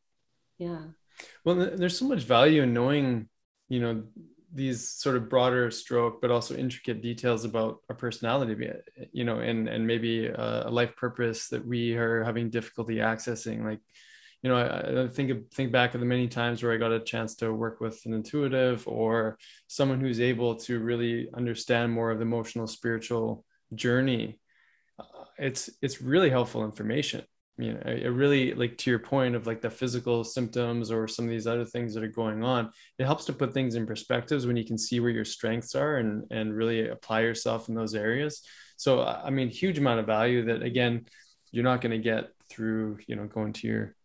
Yeah. 0.57 0.81
Well, 1.45 1.55
there's 1.55 1.97
so 1.97 2.07
much 2.07 2.23
value 2.23 2.63
in 2.63 2.73
knowing, 2.73 3.29
you 3.69 3.79
know, 3.79 4.03
these 4.53 4.87
sort 4.87 5.15
of 5.15 5.29
broader 5.29 5.71
stroke, 5.71 6.21
but 6.21 6.31
also 6.31 6.55
intricate 6.55 7.01
details 7.01 7.43
about 7.43 7.79
our 7.89 7.95
personality, 7.95 8.69
you 9.11 9.23
know, 9.23 9.39
and 9.39 9.67
and 9.67 9.87
maybe 9.87 10.27
a 10.27 10.69
life 10.69 10.95
purpose 10.95 11.47
that 11.49 11.65
we 11.65 11.95
are 11.95 12.23
having 12.23 12.49
difficulty 12.49 12.97
accessing, 12.97 13.63
like 13.63 13.79
you 14.43 14.49
know, 14.49 14.57
I, 14.57 15.03
I, 15.03 15.07
think 15.07 15.51
think 15.53 15.71
back 15.71 15.93
of 15.93 16.01
the 16.01 16.05
many 16.05 16.27
times 16.27 16.61
where 16.61 16.73
I 16.73 16.77
got 16.77 16.91
a 16.91 16.99
chance 16.99 17.35
to 17.35 17.53
work 17.53 17.79
with 17.79 18.05
an 18.05 18.13
intuitive 18.13 18.85
or 18.87 19.37
someone 19.67 20.01
who's 20.01 20.19
able 20.19 20.55
to 20.57 20.79
really 20.79 21.29
understand 21.33 21.93
more 21.93 22.11
of 22.11 22.19
the 22.19 22.25
emotional, 22.25 22.67
spiritual 22.67 23.45
journey. 23.73 24.39
It's 25.37 25.69
it's 25.81 26.01
really 26.01 26.29
helpful 26.29 26.63
information. 26.63 27.23
You 27.57 27.73
know, 27.73 27.81
it 27.85 28.07
really 28.07 28.53
like 28.55 28.77
to 28.79 28.89
your 28.89 28.99
point 28.99 29.35
of 29.35 29.45
like 29.45 29.61
the 29.61 29.69
physical 29.69 30.23
symptoms 30.23 30.89
or 30.89 31.07
some 31.07 31.25
of 31.25 31.31
these 31.31 31.45
other 31.45 31.65
things 31.65 31.93
that 31.93 32.03
are 32.03 32.07
going 32.07 32.43
on. 32.43 32.71
It 32.97 33.05
helps 33.05 33.25
to 33.25 33.33
put 33.33 33.53
things 33.53 33.75
in 33.75 33.85
perspectives 33.85 34.47
when 34.47 34.57
you 34.57 34.65
can 34.65 34.77
see 34.77 34.99
where 34.99 35.11
your 35.11 35.25
strengths 35.25 35.75
are 35.75 35.97
and 35.97 36.25
and 36.31 36.55
really 36.55 36.89
apply 36.89 37.21
yourself 37.21 37.69
in 37.69 37.75
those 37.75 37.93
areas. 37.93 38.41
So 38.77 39.03
I 39.03 39.29
mean, 39.29 39.49
huge 39.49 39.77
amount 39.77 39.99
of 39.99 40.07
value 40.07 40.45
that 40.45 40.63
again 40.63 41.05
you're 41.51 41.63
not 41.63 41.81
going 41.81 41.91
to 41.91 41.99
get 41.99 42.29
through 42.49 42.99
you 43.07 43.15
know 43.15 43.27
going 43.27 43.53
to 43.53 43.67
your 43.67 43.95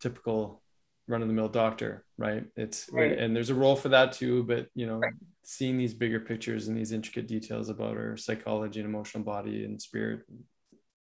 typical 0.00 0.62
run 1.08 1.22
of 1.22 1.28
the 1.28 1.34
mill 1.34 1.48
doctor, 1.48 2.04
right? 2.18 2.44
It's 2.56 2.88
right. 2.92 3.18
and 3.18 3.34
there's 3.34 3.50
a 3.50 3.54
role 3.54 3.76
for 3.76 3.90
that 3.90 4.12
too, 4.12 4.42
but 4.44 4.68
you 4.74 4.86
know, 4.86 4.98
right. 4.98 5.12
seeing 5.42 5.78
these 5.78 5.94
bigger 5.94 6.20
pictures 6.20 6.68
and 6.68 6.76
these 6.76 6.92
intricate 6.92 7.26
details 7.26 7.68
about 7.68 7.96
our 7.96 8.16
psychology 8.16 8.80
and 8.80 8.88
emotional 8.88 9.24
body 9.24 9.64
and 9.64 9.80
spirit 9.80 10.20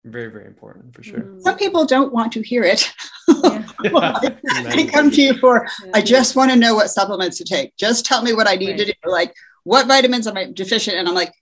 very 0.03 0.31
very 0.31 0.47
important 0.47 0.93
for 0.95 1.03
sure 1.03 1.19
mm. 1.19 1.41
some 1.41 1.57
people 1.57 1.85
don't 1.85 2.11
want 2.11 2.31
to 2.31 2.41
hear 2.41 2.63
it 2.63 2.91
yeah. 3.27 3.63
they 4.75 4.85
come 4.85 5.11
to 5.11 5.21
you 5.21 5.37
for 5.37 5.67
yeah. 5.85 5.91
i 5.93 6.01
just 6.01 6.35
want 6.35 6.49
to 6.49 6.57
know 6.57 6.73
what 6.73 6.89
supplements 6.89 7.37
to 7.37 7.43
take 7.43 7.75
just 7.77 8.05
tell 8.05 8.23
me 8.23 8.33
what 8.33 8.47
i 8.47 8.55
need 8.55 8.71
right. 8.71 8.79
to 8.79 8.85
do 8.85 8.93
like 9.05 9.33
what 9.63 9.87
vitamins 9.87 10.25
am 10.25 10.37
i 10.37 10.45
deficient 10.51 10.97
and 10.97 11.07
i'm 11.07 11.13
like 11.13 11.33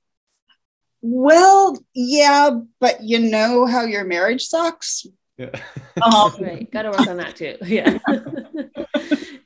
well 1.02 1.78
yeah 1.94 2.50
but 2.82 3.02
you 3.02 3.20
know 3.20 3.66
how 3.66 3.86
your 3.86 4.04
marriage 4.04 4.44
sucks 4.44 5.06
yeah. 5.40 5.62
Um, 6.02 6.36
right. 6.40 6.70
Got 6.70 6.84
to 6.84 6.90
work 6.92 7.08
on 7.08 7.18
that 7.18 7.36
too. 7.36 7.58
Yeah. 7.66 7.98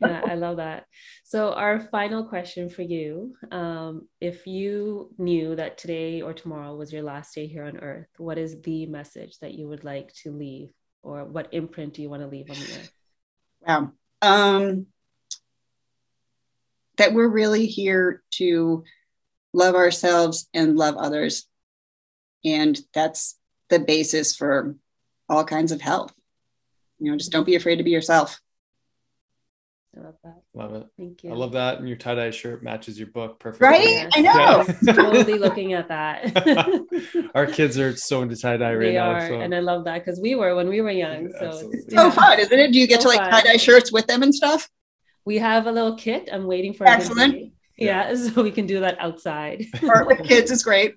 yeah. 0.02 0.22
I 0.26 0.36
love 0.36 0.58
that. 0.58 0.86
So, 1.24 1.54
our 1.54 1.80
final 1.80 2.26
question 2.26 2.70
for 2.70 2.82
you 2.82 3.36
um, 3.52 4.08
if 4.20 4.48
you 4.48 5.14
knew 5.18 5.56
that 5.56 5.78
today 5.78 6.22
or 6.22 6.34
tomorrow 6.34 6.76
was 6.76 6.92
your 6.92 7.04
last 7.04 7.36
day 7.36 7.48
here 7.48 7.64
on 7.64 7.78
earth, 7.78 8.08
what 8.18 8.38
is 8.38 8.60
the 8.62 8.88
message 8.88 9.38
that 9.40 9.54
you 9.54 9.68
would 9.68 9.84
like 9.84 10.14
to 10.24 10.32
leave, 10.32 10.72
or 11.04 11.26
what 11.26 11.54
imprint 11.54 11.94
do 11.94 12.02
you 12.02 12.10
want 12.10 12.24
to 12.24 12.28
leave 12.28 12.50
on 12.50 12.58
the 12.58 12.64
earth? 12.64 12.92
Wow. 13.68 13.92
Um, 14.22 14.88
that 16.98 17.14
we're 17.14 17.28
really 17.28 17.68
here 17.68 18.24
to 18.32 18.84
love 19.54 19.76
ourselves 19.76 20.50
and 20.54 20.76
love 20.76 20.96
others 20.98 21.48
and 22.46 22.80
that's 22.94 23.38
the 23.70 23.80
basis 23.80 24.36
for 24.36 24.76
all 25.30 25.44
kinds 25.44 25.72
of 25.72 25.82
health. 25.82 26.14
You 27.00 27.12
know, 27.12 27.18
just 27.18 27.32
don't 27.32 27.46
be 27.46 27.56
afraid 27.56 27.78
to 27.78 27.84
be 27.84 27.92
yourself. 27.92 28.40
I 29.96 30.02
love 30.02 30.16
that. 30.24 30.42
Love 30.56 30.74
it. 30.74 30.88
Thank 30.98 31.24
you. 31.24 31.32
I 31.32 31.36
love 31.36 31.52
that. 31.52 31.78
And 31.78 31.88
your 31.88 31.98
tie 31.98 32.16
dye 32.16 32.32
shirt 32.32 32.64
matches 32.64 32.98
your 32.98 33.10
book 33.10 33.40
perfectly. 33.40 33.68
Right? 33.68 33.84
Yes. 33.84 34.12
I 34.16 34.22
know. 34.22 34.66
Yeah. 34.82 34.94
totally 34.94 35.38
looking 35.38 35.74
at 35.74 35.90
that. 35.90 37.32
Our 37.36 37.46
kids 37.46 37.78
are 37.78 37.96
so 37.96 38.24
into 38.24 38.36
tie 38.36 38.58
dye 38.58 38.74
right 38.74 38.80
they 38.88 38.94
now. 38.94 39.12
are, 39.12 39.28
so. 39.28 39.40
and 39.40 39.54
I 39.54 39.60
love 39.60 39.86
that 39.86 40.04
because 40.04 40.20
we 40.20 40.34
were 40.34 40.56
when 40.56 40.68
we 40.68 40.82
were 40.82 40.90
young. 40.90 41.32
So 41.40 41.70
it's, 41.72 41.94
So 41.94 42.06
yeah. 42.06 42.10
fun, 42.10 42.40
isn't 42.40 42.60
it? 42.60 42.72
Do 42.72 42.80
you 42.80 42.88
get 42.88 43.04
So 43.04 43.12
to 43.12 43.18
like 43.18 43.30
tie 43.30 43.44
dye 43.44 43.58
shirts 43.58 43.92
with 43.92 44.08
them 44.08 44.24
and 44.24 44.34
stuff? 44.34 44.68
we 45.26 45.38
have 45.38 45.68
a 45.68 45.72
little 45.72 45.96
kit. 45.96 46.28
I'm 46.32 46.46
waiting 46.46 46.74
for 46.74 46.86
a 46.86 46.90
Excellent. 46.90 47.34
day. 47.34 47.54
Yeah, 47.78 48.14
so 48.34 48.44
we 48.44 48.52
can 48.52 48.66
do 48.66 48.82
that 48.82 49.00
outside. 49.00 49.66
Art 49.88 50.08
with 50.08 50.24
kids 50.24 50.52
is 50.52 50.64
great. 50.64 50.96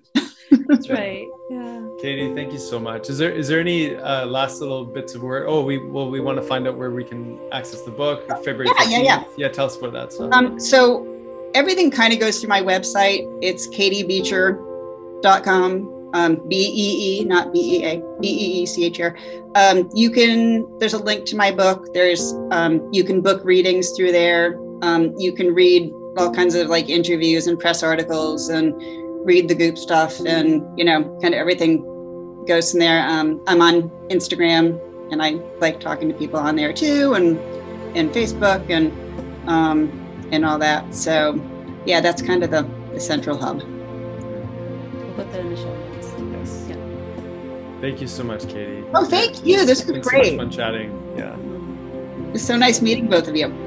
That's 0.51 0.89
right. 0.97 1.29
Yeah. 1.49 1.87
Katie, 1.99 2.33
thank 2.35 2.51
you 2.51 2.59
so 2.59 2.79
much. 2.79 3.09
Is 3.09 3.17
there 3.17 3.31
is 3.31 3.47
there 3.47 3.59
any 3.59 3.95
uh, 3.95 4.25
last 4.25 4.59
little 4.59 4.85
bits 4.85 5.15
of 5.15 5.23
word? 5.23 5.45
Oh, 5.47 5.63
we 5.63 5.77
well 5.77 6.09
we 6.09 6.19
want 6.19 6.37
to 6.37 6.43
find 6.43 6.67
out 6.67 6.77
where 6.77 6.91
we 6.91 7.03
can 7.03 7.39
access 7.51 7.81
the 7.81 7.91
book. 7.91 8.27
February 8.43 8.67
Yeah, 8.79 8.85
yeah, 8.85 8.99
yeah. 8.99 9.23
Yeah, 9.37 9.47
tell 9.49 9.65
us 9.65 9.77
about 9.77 9.93
that 9.93 10.13
stuff. 10.13 10.31
Um, 10.33 10.59
so 10.59 11.05
everything 11.53 11.91
kind 11.91 12.13
of 12.13 12.19
goes 12.19 12.39
through 12.39 12.49
my 12.49 12.61
website. 12.61 13.27
It's 13.41 13.67
katiebeecher.com. 13.67 15.93
Um, 16.13 16.35
B 16.47 16.55
E 16.55 17.19
E, 17.19 17.25
not 17.25 17.51
B 17.51 17.79
E 17.79 17.85
A, 17.85 17.97
B 18.21 18.27
E 18.27 18.61
E 18.61 18.65
C 18.65 18.85
H 18.85 19.01
R. 19.01 19.17
Um, 19.55 19.89
you 19.93 20.09
can, 20.09 20.65
there's 20.79 20.93
a 20.93 20.97
link 20.97 21.25
to 21.25 21.35
my 21.35 21.51
book. 21.51 21.93
There's, 21.93 22.33
um, 22.51 22.87
you 22.93 23.03
can 23.03 23.19
book 23.21 23.43
readings 23.43 23.91
through 23.91 24.13
there. 24.13 24.57
Um, 24.81 25.13
you 25.17 25.33
can 25.33 25.53
read 25.53 25.91
all 26.17 26.33
kinds 26.33 26.55
of 26.55 26.69
like 26.69 26.87
interviews 26.89 27.47
and 27.47 27.59
press 27.59 27.83
articles 27.83 28.47
and 28.49 28.73
read 29.27 29.49
the 29.49 29.53
goop 29.53 29.77
stuff 29.77 30.19
and, 30.21 30.65
you 30.79 30.85
know, 30.85 31.03
kind 31.21 31.33
of 31.33 31.39
everything 31.39 31.83
goes 32.47 32.71
from 32.71 32.79
there. 32.79 33.05
Um, 33.07 33.43
I'm 33.45 33.61
on 33.61 33.89
Instagram 34.09 34.79
and 35.11 35.21
I 35.21 35.31
like 35.59 35.81
talking 35.81 36.07
to 36.07 36.13
people 36.15 36.39
on 36.39 36.55
there 36.55 36.71
too 36.71 37.13
and, 37.13 37.37
and 37.95 38.09
Facebook 38.11 38.67
and, 38.69 38.89
um, 39.49 39.91
and 40.31 40.45
all 40.45 40.57
that. 40.59 40.95
So, 40.95 41.39
yeah, 41.85 41.99
that's 41.99 42.21
kind 42.21 42.41
of 42.41 42.51
the, 42.51 42.67
the 42.93 43.01
central 43.01 43.37
hub. 43.37 43.61
We'll 43.61 45.13
put 45.15 45.29
that 45.33 45.41
in 45.41 45.49
the 45.49 45.57
show 45.57 45.75
notes. 45.75 46.07
yes. 46.31 46.65
Yeah. 46.69 47.81
Thank 47.81 47.99
you 47.99 48.07
so 48.07 48.23
much, 48.23 48.47
Katie. 48.47 48.85
Oh, 48.93 49.05
thank 49.05 49.45
you. 49.45 49.65
This 49.65 49.81
It's 49.81 49.87
was 49.89 49.93
been 49.93 50.03
so 50.03 50.09
great. 50.09 50.35
much 50.37 50.45
fun 50.45 50.51
chatting. 50.51 51.13
Yeah. 51.17 51.35
It's 52.33 52.45
so 52.45 52.55
nice 52.55 52.81
meeting 52.81 53.07
both 53.09 53.27
of 53.27 53.35
you 53.35 53.66